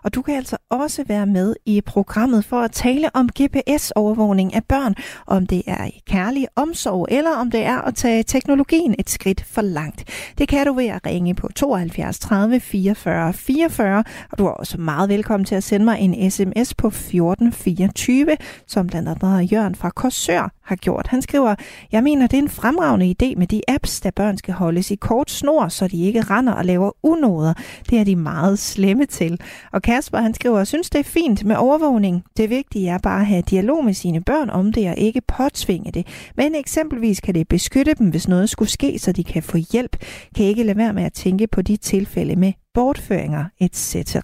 [0.04, 4.64] Og du kan altså også være med i programmet for at tale om GPS-overvågning af
[4.64, 4.94] børn,
[5.26, 9.44] om det er i kærlig omsorg, eller om det er at tage teknologien et skridt
[9.44, 10.04] for langt.
[10.38, 14.78] Det kan du ved at ringe på 72 30 44 44, og du er også
[14.78, 19.90] meget velkommen til at sende mig en sms på 1424, som blandt andet Jørgen fra
[19.90, 21.06] Korsør har gjort.
[21.06, 21.54] Han skriver,
[21.92, 24.94] jeg mener, det er en fremragende idé med de apps, der børn skal holdes i
[24.94, 27.54] kort snor, så de ikke render og laver unoder.
[27.90, 29.40] Det er de meget slemme til.
[29.72, 32.24] Og Kasper, han skriver, synes det er fint med overvågning.
[32.36, 35.92] Det vigtige er bare at have dialog med sine børn om det og ikke påtvinge
[35.92, 36.32] det.
[36.36, 39.96] Men eksempelvis kan det beskytte dem, hvis noget skulle ske, så de kan få hjælp.
[40.36, 44.16] Kan ikke lade være med at tænke på de tilfælde med bortføringer etc.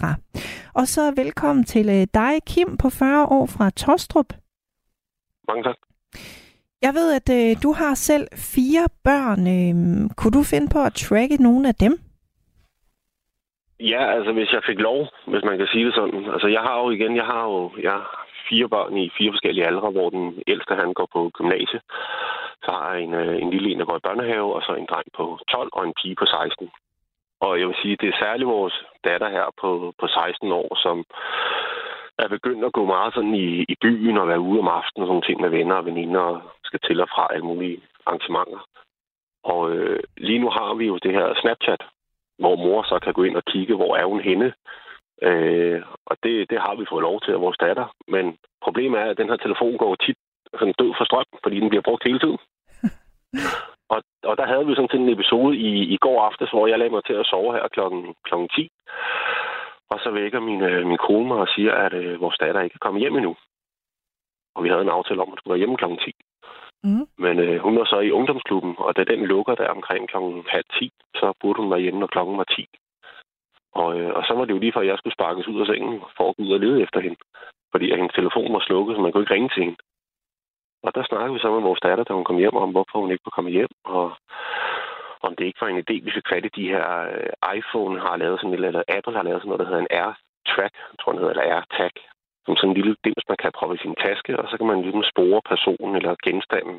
[0.74, 4.32] Og så velkommen til øh, dig, Kim, på 40 år fra Tostrup.
[5.48, 5.76] Mange tak.
[6.82, 9.40] Jeg ved, at øh, du har selv fire børn.
[9.46, 12.03] Øh, kunne du finde på at tracke nogle af dem?
[13.80, 16.24] Ja, altså hvis jeg fik lov, hvis man kan sige det sådan.
[16.32, 18.00] Altså jeg har jo igen, jeg har jo jeg
[18.48, 21.80] fire børn i fire forskellige aldre, hvor den ældste han går på gymnasie.
[22.64, 24.86] Så har jeg en, øh, en lille en, der går i børnehave, og så en
[24.90, 26.70] dreng på 12 og en pige på 16.
[27.40, 31.04] Og jeg vil sige, det er særligt vores datter her på, på 16 år, som
[32.18, 35.08] er begyndt at gå meget sådan i, i byen og være ude om aftenen og
[35.08, 38.60] sådan ting med venner og veninder og skal til og fra alle mulige arrangementer.
[39.44, 41.82] Og øh, lige nu har vi jo det her Snapchat,
[42.38, 44.52] hvor mor så kan gå ind og kigge, hvor er hun henne.
[45.22, 47.86] Øh, og det, det har vi fået lov til af vores datter.
[48.08, 50.18] Men problemet er, at den her telefon går tit
[50.58, 52.38] sådan død for strøm, fordi den bliver brugt hele tiden.
[53.94, 56.94] og, og der havde vi sådan en episode i, i går aftes, hvor jeg lagde
[56.94, 58.68] mig til at sove her klokken, klokken 10.
[59.90, 62.74] Og så vækker min, øh, min kone mig og siger, at øh, vores datter ikke
[62.74, 63.36] er kommet hjem endnu.
[64.54, 66.12] Og vi havde en aftale om, at hun skulle være hjemme klokken 10.
[66.84, 67.06] Mm.
[67.18, 70.64] Men øh, hun var så i ungdomsklubben, og da den lukker der omkring klokken halv
[70.78, 72.66] 10, så burde hun være hjemme, når klokken var 10.
[73.72, 76.00] Og, øh, og så var det jo lige før, jeg skulle sparkes ud af sengen
[76.16, 77.16] for at gå ud og lede efter hende.
[77.72, 79.76] Fordi at hendes telefon var slukket, så man kunne ikke ringe til hende.
[80.82, 83.10] Og der snakkede vi så med vores datter, da hun kom hjem, om hvorfor hun
[83.10, 83.72] ikke kunne komme hjem.
[83.84, 84.06] Og
[85.26, 88.16] om det ikke var en idé, vi fik fat i de her øh, iPhone har
[88.16, 91.18] lavet sådan et, eller Apple har lavet sådan noget, der hedder en AirTrack, tror jeg,
[91.20, 91.94] hedder, eller AirTag,
[92.46, 94.82] som sådan en lille dims, man kan proppe i sin taske, og så kan man
[94.82, 96.78] ligesom spore personen eller genstanden,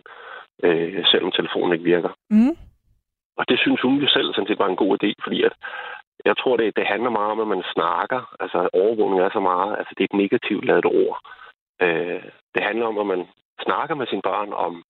[0.64, 2.12] øh, selvom telefonen ikke virker.
[2.30, 2.56] Mm.
[3.40, 5.54] Og det synes hun jo selv sådan set var en god idé, fordi at
[6.26, 8.22] jeg tror, det, det handler meget om, at man snakker.
[8.40, 11.18] Altså overvågning er så meget, altså det er et negativt lavet ord.
[11.82, 12.24] Øh,
[12.56, 13.28] det handler om, at man
[13.66, 14.84] snakker med sine børn om,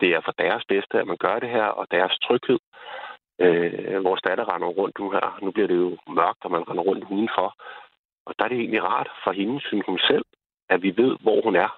[0.00, 2.58] det er for deres bedste, at man gør det her, og deres tryghed.
[3.44, 5.38] Øh, vores datter render rundt nu her.
[5.42, 7.48] Nu bliver det jo mørkt, og man render rundt udenfor.
[8.26, 10.24] Og der er det egentlig rart for hende, synes hun selv,
[10.68, 11.70] at vi ved, hvor hun er.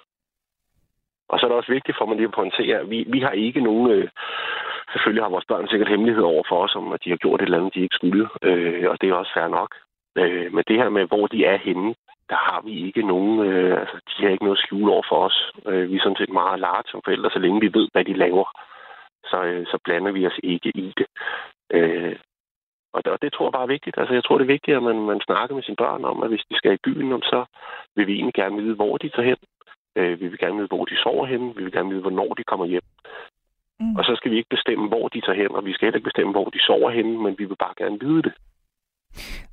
[1.29, 3.31] Og så er det også vigtigt for mig lige at pointere, at vi, vi har
[3.31, 4.09] ikke nogen øh,
[4.93, 7.45] selvfølgelig har vores børn sikkert hemmelighed over for os, om at de har gjort et
[7.45, 8.29] eller andet, de ikke skulle.
[8.43, 9.71] Øh, og det er også fair nok.
[10.19, 11.95] Øh, men det her med, hvor de er henne,
[12.31, 15.53] der har vi ikke nogen, øh, altså de har ikke noget skjul over for os.
[15.67, 18.15] Øh, vi er sådan set meget large som forældre, så længe vi ved, hvad de
[18.25, 18.49] laver,
[19.31, 21.07] så, øh, så blander vi os ikke i det.
[21.71, 22.17] Øh,
[22.95, 23.99] og det, og det tror jeg bare er vigtigt.
[23.99, 26.29] Altså, jeg tror, det er vigtigt, at man, man snakker med sine børn om, at
[26.31, 27.41] hvis de skal i byen, så
[27.97, 29.41] vil vi egentlig gerne vide, hvor de tager hen.
[29.99, 31.43] Øh, vi vil gerne vide, hvor de sover hen.
[31.57, 32.87] Vi vil gerne vide, hvornår de kommer hjem.
[33.81, 33.97] Mm.
[33.99, 36.11] Og så skal vi ikke bestemme, hvor de tager hen, og vi skal heller ikke
[36.11, 38.33] bestemme, hvor de sover hen, men vi vil bare gerne vide det.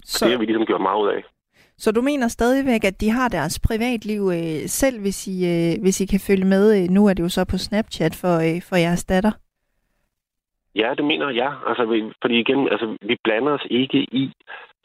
[0.04, 0.26] Så...
[0.26, 1.24] Det har vi ligesom gjort meget ud af.
[1.78, 6.02] Så du mener stadigvæk, at de har deres privatliv øh, selv, hvis I, øh, hvis
[6.02, 6.64] I kan følge med?
[6.78, 9.32] Øh, nu er det jo så på Snapchat for, øh, for jeres datter.
[10.76, 11.54] Ja, det mener jeg.
[11.68, 14.34] Altså, vi, fordi igen, altså, vi blander os ikke i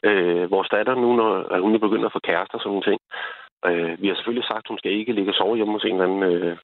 [0.03, 2.99] øh, vores datter nu, når hun er begyndt at få kærester og sådan nogle ting.
[3.65, 6.01] Øh, vi har selvfølgelig sagt, at hun skal ikke ligge og sove hjemme hos en
[6.01, 6.57] eller anden øh,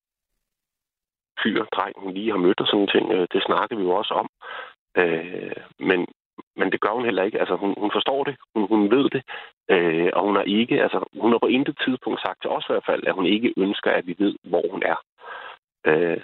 [1.44, 3.06] fyr, dreng, hun lige har mødt og sådan nogle ting.
[3.12, 4.28] Øh, det snakker vi jo også om.
[4.98, 6.08] Øh, men,
[6.56, 7.40] men det gør hun heller ikke.
[7.40, 8.36] Altså, hun, hun forstår det.
[8.56, 9.24] Hun, hun ved det.
[9.74, 12.72] Øh, og hun har ikke, altså, hun har på intet tidspunkt sagt til os i
[12.74, 14.98] hvert fald, at hun ikke ønsker, at vi ved, hvor hun er.
[15.88, 16.22] Øh,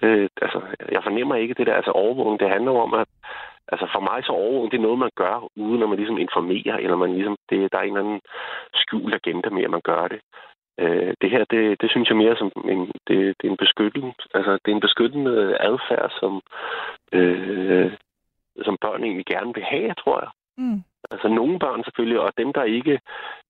[0.00, 0.60] det, altså,
[0.92, 3.08] jeg fornemmer ikke det der, altså overvågning, det handler om, at
[3.72, 6.76] altså for mig så overvågning, det er noget, man gør, uden at man ligesom informerer,
[6.76, 8.20] eller man ligesom, det, der er en eller anden
[8.74, 10.20] skjult agenda med, at man gør det.
[10.80, 14.12] Øh, det her, det, det synes jeg mere som en, det, det er en beskyttende,
[14.34, 16.32] altså det er en beskyttende øh, adfærd, som,
[17.12, 17.92] øh,
[18.64, 20.30] som børn egentlig gerne vil have, tror jeg.
[20.60, 20.80] Mm.
[21.10, 23.00] Altså nogle børn selvfølgelig, og dem, der ikke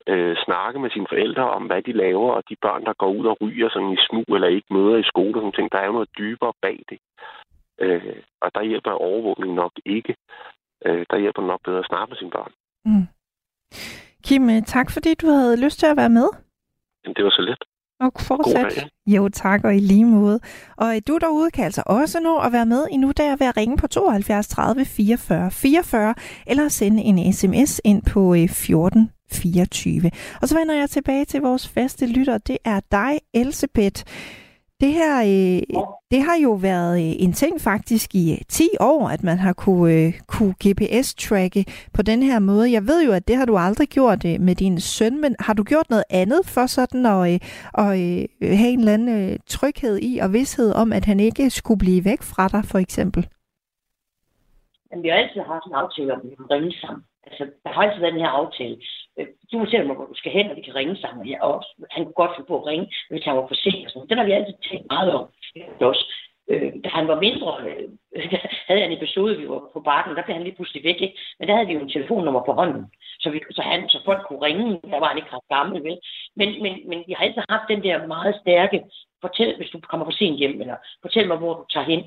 [0.07, 3.27] øh, snakker med sine forældre om, hvad de laver, og de børn, der går ud
[3.27, 5.87] og ryger sådan i smug eller ikke møder i skole og sådan ting, der er
[5.87, 6.99] jo noget dybere bag det.
[7.81, 10.17] Øh, og der hjælper overvågning nok ikke.
[10.87, 12.53] Øh, der hjælper nok bedre at snakke med sine børn.
[12.85, 13.07] Mm.
[14.27, 16.29] Kim, øh, tak fordi du havde lyst til at være med.
[17.05, 17.63] Jamen, det var så let.
[18.01, 18.87] Og fortsat.
[19.07, 20.41] Jo, tak, og i lige måde.
[20.77, 23.57] Og du derude kan altså også nå at være med i nu, der ved at
[23.57, 26.15] ringe på 72 30 44 44,
[26.47, 30.11] eller sende en sms ind på 14 øh, 24.
[30.43, 32.39] Og så vender jeg tilbage til vores faste lytter.
[32.39, 34.03] Det er dig, Elsebeth.
[34.81, 39.09] Det her, øh, det har jo været øh, en ting faktisk i 10 øh, år,
[39.09, 41.63] at man har kunne, øh, kunne GPS-tracke
[41.97, 42.73] på den her måde.
[42.73, 45.55] Jeg ved jo, at det har du aldrig gjort øh, med din søn, men har
[45.55, 47.39] du gjort noget andet for sådan at, øh,
[47.83, 51.51] at øh, have en eller anden øh, tryghed i og vidshed om, at han ikke
[51.51, 53.29] skulle blive væk fra dig, for eksempel?
[54.91, 57.03] Jamen, vi har altid haft en aftale om, at vi ringe sammen.
[57.27, 58.77] Altså, der har altid været den her aftale.
[59.19, 61.27] Øh, du fortæller mig, hvor du skal hen, og vi kan ringe sammen.
[61.27, 63.87] Ja, og han kunne godt finde på at ringe, hvis han var for sent.
[63.87, 64.09] Og sådan.
[64.09, 65.25] Den har vi altid tænkt meget om.
[65.81, 66.05] Også.
[66.51, 67.89] Øh, da han var mindre, øh,
[68.67, 71.01] havde han en episode, vi var på bakken, der blev han lige pludselig væk.
[71.01, 71.19] Ikke?
[71.39, 72.85] Men der havde vi jo en telefonnummer på hånden,
[73.21, 74.81] så, vi, så, han, så folk kunne ringe.
[74.93, 75.99] Der var han ikke ret gammel, vel?
[76.37, 78.83] Men, men, men vi har altid haft den der meget stærke,
[79.21, 82.03] fortæl, hvis du kommer for sent hjem, eller fortæl mig, hvor du tager hen.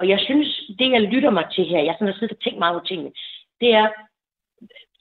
[0.00, 0.48] Og jeg synes,
[0.78, 3.12] det jeg lytter mig til her, jeg sådan har siddet og tænkt meget over tingene,
[3.60, 3.88] det er,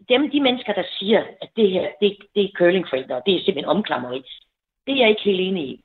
[0.10, 3.40] dem, de mennesker, der siger, at det her, det, det er curlingforældre, og det er
[3.40, 4.24] simpelthen omklammeri,
[4.88, 5.84] det er jeg ikke helt enig i.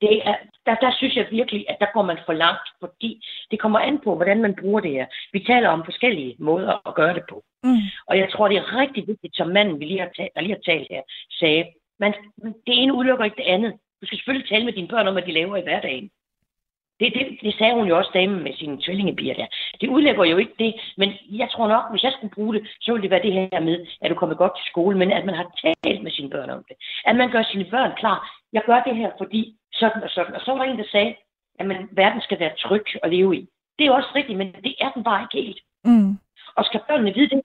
[0.00, 0.36] Det er,
[0.66, 3.98] der, der synes jeg virkelig, at der går man for langt, fordi det kommer an
[4.04, 5.06] på, hvordan man bruger det her.
[5.32, 7.44] Vi taler om forskellige måder at gøre det på.
[7.62, 7.76] Mm.
[8.06, 10.72] Og jeg tror, det er rigtig vigtigt, som manden, vi lige har talt, lige har
[10.72, 11.64] talt her, sagde,
[11.98, 12.12] man,
[12.66, 13.72] det ene udelukker ikke det andet.
[14.00, 16.10] Du skal selvfølgelig tale med dine børn om, hvad de laver i hverdagen.
[17.00, 19.46] Det, det, det sagde hun jo også damen med sine tvillingebier der.
[19.80, 22.92] Det udlægger jo ikke det, men jeg tror nok, hvis jeg skulle bruge det, så
[22.92, 25.34] ville det være det her med, at du kommer godt til skole, men at man
[25.34, 25.46] har
[25.84, 26.76] talt med sine børn om det.
[27.04, 28.18] At man gør sine børn klar.
[28.52, 30.34] Jeg gør det her, fordi sådan og sådan.
[30.34, 31.14] Og så var der en, der sagde,
[31.58, 33.48] at man, verden skal være tryg at leve i.
[33.78, 35.60] Det er også rigtigt, men det er den bare ikke helt.
[35.84, 36.18] Mm.
[36.56, 37.42] Og skal børnene vide det?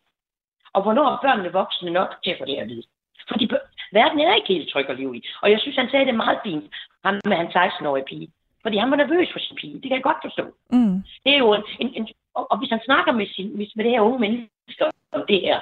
[0.73, 2.83] Og hvornår er børnene voksne nok til at få det at vide?
[3.27, 3.49] Fordi
[3.93, 5.21] verden er ikke helt tryg at leve i.
[5.41, 6.65] Og jeg synes, han sagde det meget fint,
[7.05, 8.31] ham med hans 16-årige pige.
[8.63, 9.73] Fordi han var nervøs for sin pige.
[9.73, 10.45] Det kan jeg godt forstå.
[10.69, 10.95] Mm.
[11.23, 13.83] Det er jo en, en, en og, og hvis han snakker med, sin, med, med
[13.85, 15.59] det her unge menneske om det her,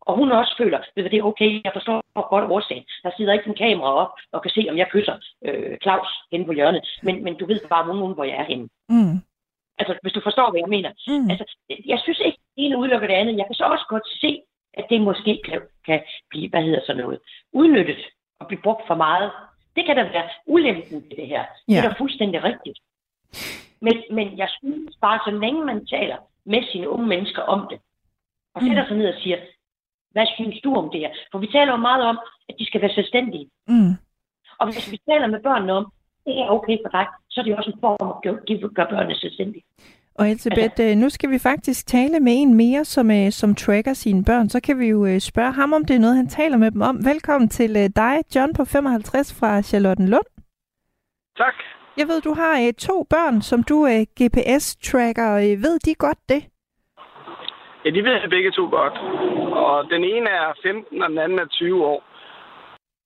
[0.00, 2.84] og hun også føler, at det er okay, jeg forstår godt årsagen.
[3.02, 6.44] Der sidder ikke en kamera op og kan se, om jeg kysser øh, Claus hen
[6.46, 6.86] på hjørnet.
[7.02, 8.68] Men, men du ved bare nogen, hvor jeg er henne.
[8.88, 9.16] Mm.
[9.78, 10.90] Altså, hvis du forstår, hvad jeg mener.
[11.08, 11.30] Mm.
[11.30, 11.44] Altså,
[11.86, 13.36] jeg synes ikke, det ene udelukker det andet.
[13.36, 14.42] Jeg kan så også godt se,
[14.74, 16.00] at det måske kan, kan
[16.30, 17.18] blive, hvad hedder sådan noget,
[17.52, 18.02] udnyttet
[18.40, 19.30] og blive brugt for meget
[19.76, 21.44] det kan da være ulempen ved det her.
[21.68, 21.72] Ja.
[21.74, 22.78] Det er da fuldstændig rigtigt.
[23.80, 27.78] Men, men jeg synes bare, så længe man taler med sine unge mennesker om det,
[28.54, 28.88] og sætter mm.
[28.88, 29.38] sig ned og siger,
[30.10, 31.10] hvad synes du om det her?
[31.32, 32.18] For vi taler jo meget om,
[32.48, 33.50] at de skal være selvstændige.
[33.68, 33.92] Mm.
[34.58, 35.92] Og hvis vi taler med børnene om,
[36.26, 39.64] det er okay for dig, så er det også en form at gøre børnene selvstændige.
[40.18, 43.92] Og Elisabeth, altså, nu skal vi faktisk tale med en mere, som, øh, som tracker
[43.92, 44.48] sine børn.
[44.48, 46.82] Så kan vi jo øh, spørge ham, om det er noget, han taler med dem
[46.82, 46.96] om.
[47.04, 50.28] Velkommen til dig, John på 55 fra Charlottenlund.
[51.36, 51.54] Tak.
[51.96, 55.30] Jeg ved, du har øh, to børn, som du øh, GPS-tracker.
[55.44, 56.42] Øh, ved de godt det?
[57.84, 58.96] Ja, de ved begge to godt.
[59.64, 62.00] Og den ene er 15, og den anden er 20 år.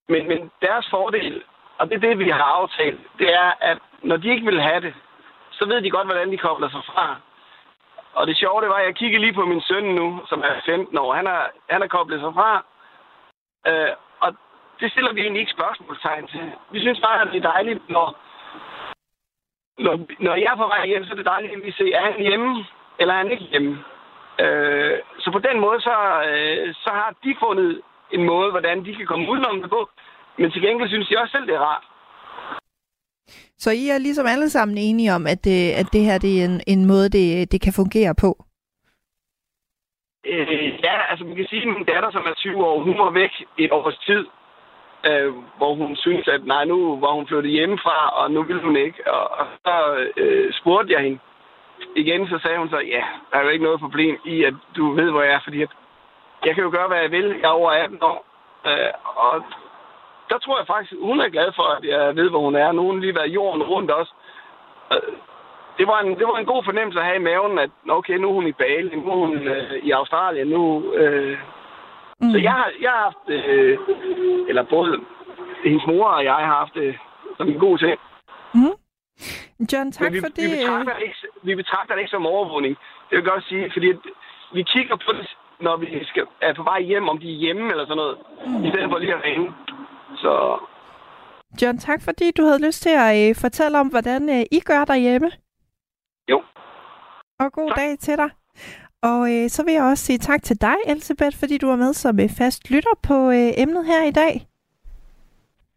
[0.08, 1.42] Men, men deres fordel,
[1.78, 4.80] og det er det, vi har aftalt, det er, at når de ikke vil have
[4.80, 4.94] det,
[5.58, 7.16] så ved de godt, hvordan de kobler sig fra.
[8.14, 10.54] Og det sjove, det var, at jeg kiggede lige på min søn nu, som er
[10.66, 11.14] 15 år.
[11.14, 12.64] Han er, han er koblet sig fra.
[13.66, 14.30] Øh, og
[14.80, 16.52] det stiller vi egentlig ikke spørgsmålstegn til.
[16.70, 18.06] Vi synes bare, at det er dejligt, når,
[19.78, 22.12] når, når jeg er på vej hjem, så er det dejligt, at vi ser, er
[22.12, 22.64] han hjemme,
[22.98, 23.84] eller er han ikke hjemme.
[24.40, 25.96] Øh, så på den måde, så,
[26.28, 29.90] øh, så har de fundet en måde, hvordan de kan komme udenom det på.
[30.36, 31.84] Men til gengæld synes de også selv, det er rart.
[33.58, 36.44] Så I er ligesom alle sammen enige om, at det, at det her det er
[36.44, 38.30] en, en måde, det, det kan fungere på?
[40.26, 43.10] Øh, ja, altså man kan sige, at min datter, som er 20 år, hun var
[43.10, 44.26] væk et års tid,
[45.08, 48.76] øh, hvor hun synes, at nej, nu var hun flyttet hjemmefra, og nu ville hun
[48.76, 49.12] ikke.
[49.12, 49.74] Og, og så
[50.16, 51.18] øh, spurgte jeg hende
[51.96, 54.92] igen, så sagde hun så, ja, der er jo ikke noget problem i, at du
[54.92, 55.70] ved, hvor jeg er, fordi at
[56.44, 57.28] jeg kan jo gøre, hvad jeg vil.
[57.40, 58.24] Jeg er over 18 år.
[58.66, 59.44] Øh, og
[60.30, 62.72] der tror jeg faktisk, hun er glad for, at jeg ved, hvor hun er.
[62.72, 64.12] Nu har hun lige været jorden rundt også.
[64.92, 65.12] Øh,
[65.78, 68.28] det var, en, det var en god fornemmelse at have i maven, at okay, nu
[68.28, 70.92] er hun i Bali, nu er hun øh, i Australien, nu...
[70.94, 71.38] Øh,
[72.20, 72.30] mm.
[72.32, 73.78] Så jeg har, jeg har haft, øh,
[74.48, 75.00] eller både
[75.64, 76.94] hendes mor og jeg har haft det øh,
[77.36, 77.98] som en god ting.
[78.54, 78.74] Mm.
[79.72, 80.44] John, tak vi, for det.
[80.44, 82.74] Vi betragter, det ikke, vi betragter det ikke som overvågning.
[82.76, 83.88] Det vil jeg godt sige, fordi
[84.52, 87.70] vi kigger på det, når vi skal, er på vej hjem, om de er hjemme
[87.70, 88.64] eller sådan noget, mm.
[88.64, 89.54] i stedet for lige at ringe.
[90.22, 90.32] Så...
[91.62, 94.84] John, tak fordi du havde lyst til at øh, fortælle om, hvordan øh, I gør
[94.84, 95.30] derhjemme.
[96.30, 96.42] Jo.
[97.40, 97.76] Og god tak.
[97.76, 98.30] dag til dig.
[99.02, 101.92] Og øh, så vil jeg også sige tak til dig, Elisabeth, fordi du var med
[101.92, 104.32] som øh, fast lytter på øh, emnet her i dag.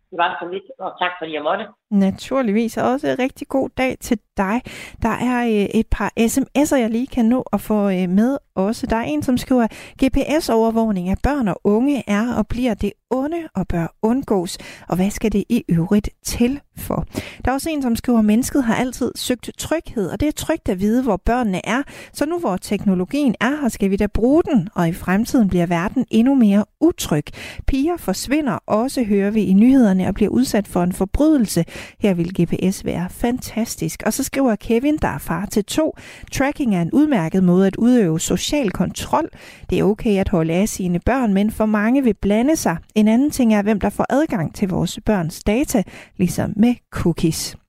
[0.09, 1.65] Det var så lidt, og tak fordi jeg måtte.
[1.91, 4.61] Naturligvis, og også en rigtig god dag til dig.
[5.01, 8.88] Der er øh, et par sms'er, jeg lige kan nå at få øh, med også.
[8.88, 9.68] Der er en, som skriver,
[10.05, 14.57] GPS-overvågning af børn og unge er og bliver det onde og bør undgås,
[14.88, 17.05] og hvad skal det i øvrigt til for?
[17.45, 20.31] Der er også en, som skriver, at mennesket har altid søgt tryghed, og det er
[20.31, 21.84] trygt at vide, hvor børnene er.
[22.13, 25.65] Så nu hvor teknologien er her, skal vi da bruge den, og i fremtiden bliver
[25.65, 27.26] verden endnu mere utryg.
[27.68, 31.65] Piger forsvinder også, hører vi i nyhederne, og bliver udsat for en forbrydelse.
[31.99, 34.03] Her vil GPS være fantastisk.
[34.06, 35.98] Og så skriver Kevin, der er far til to.
[36.32, 39.30] Tracking er en udmærket måde at udøve social kontrol.
[39.70, 42.78] Det er okay at holde af sine børn, men for mange vil blande sig.
[42.95, 45.84] En anden ting er, hvem der får adgang til vores børns data,
[46.18, 47.60] ligesom med cookies.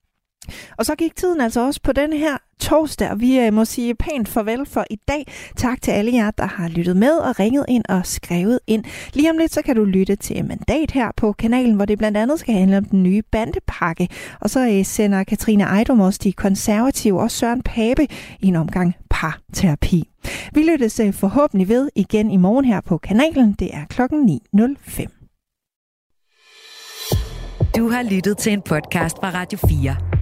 [0.79, 3.95] Og så gik tiden altså også på den her torsdag, og vi øh, må sige
[3.95, 5.27] pænt farvel for i dag.
[5.57, 8.85] Tak til alle jer, der har lyttet med og ringet ind og skrevet ind.
[9.13, 12.19] Lige om lidt, så kan du lytte til Mandat her på kanalen, hvor det blandt
[12.19, 14.09] andet skal handle om den nye bandepakke.
[14.41, 18.07] Og så øh, sender Katrine Ejdom også de konservative og Søren Pape
[18.41, 20.09] i en omgang parterapi.
[20.53, 23.53] Vi lyttes øh, forhåbentlig ved igen i morgen her på kanalen.
[23.53, 25.19] Det er klokken 9.05.
[27.77, 30.22] Du har lyttet til en podcast fra Radio 4.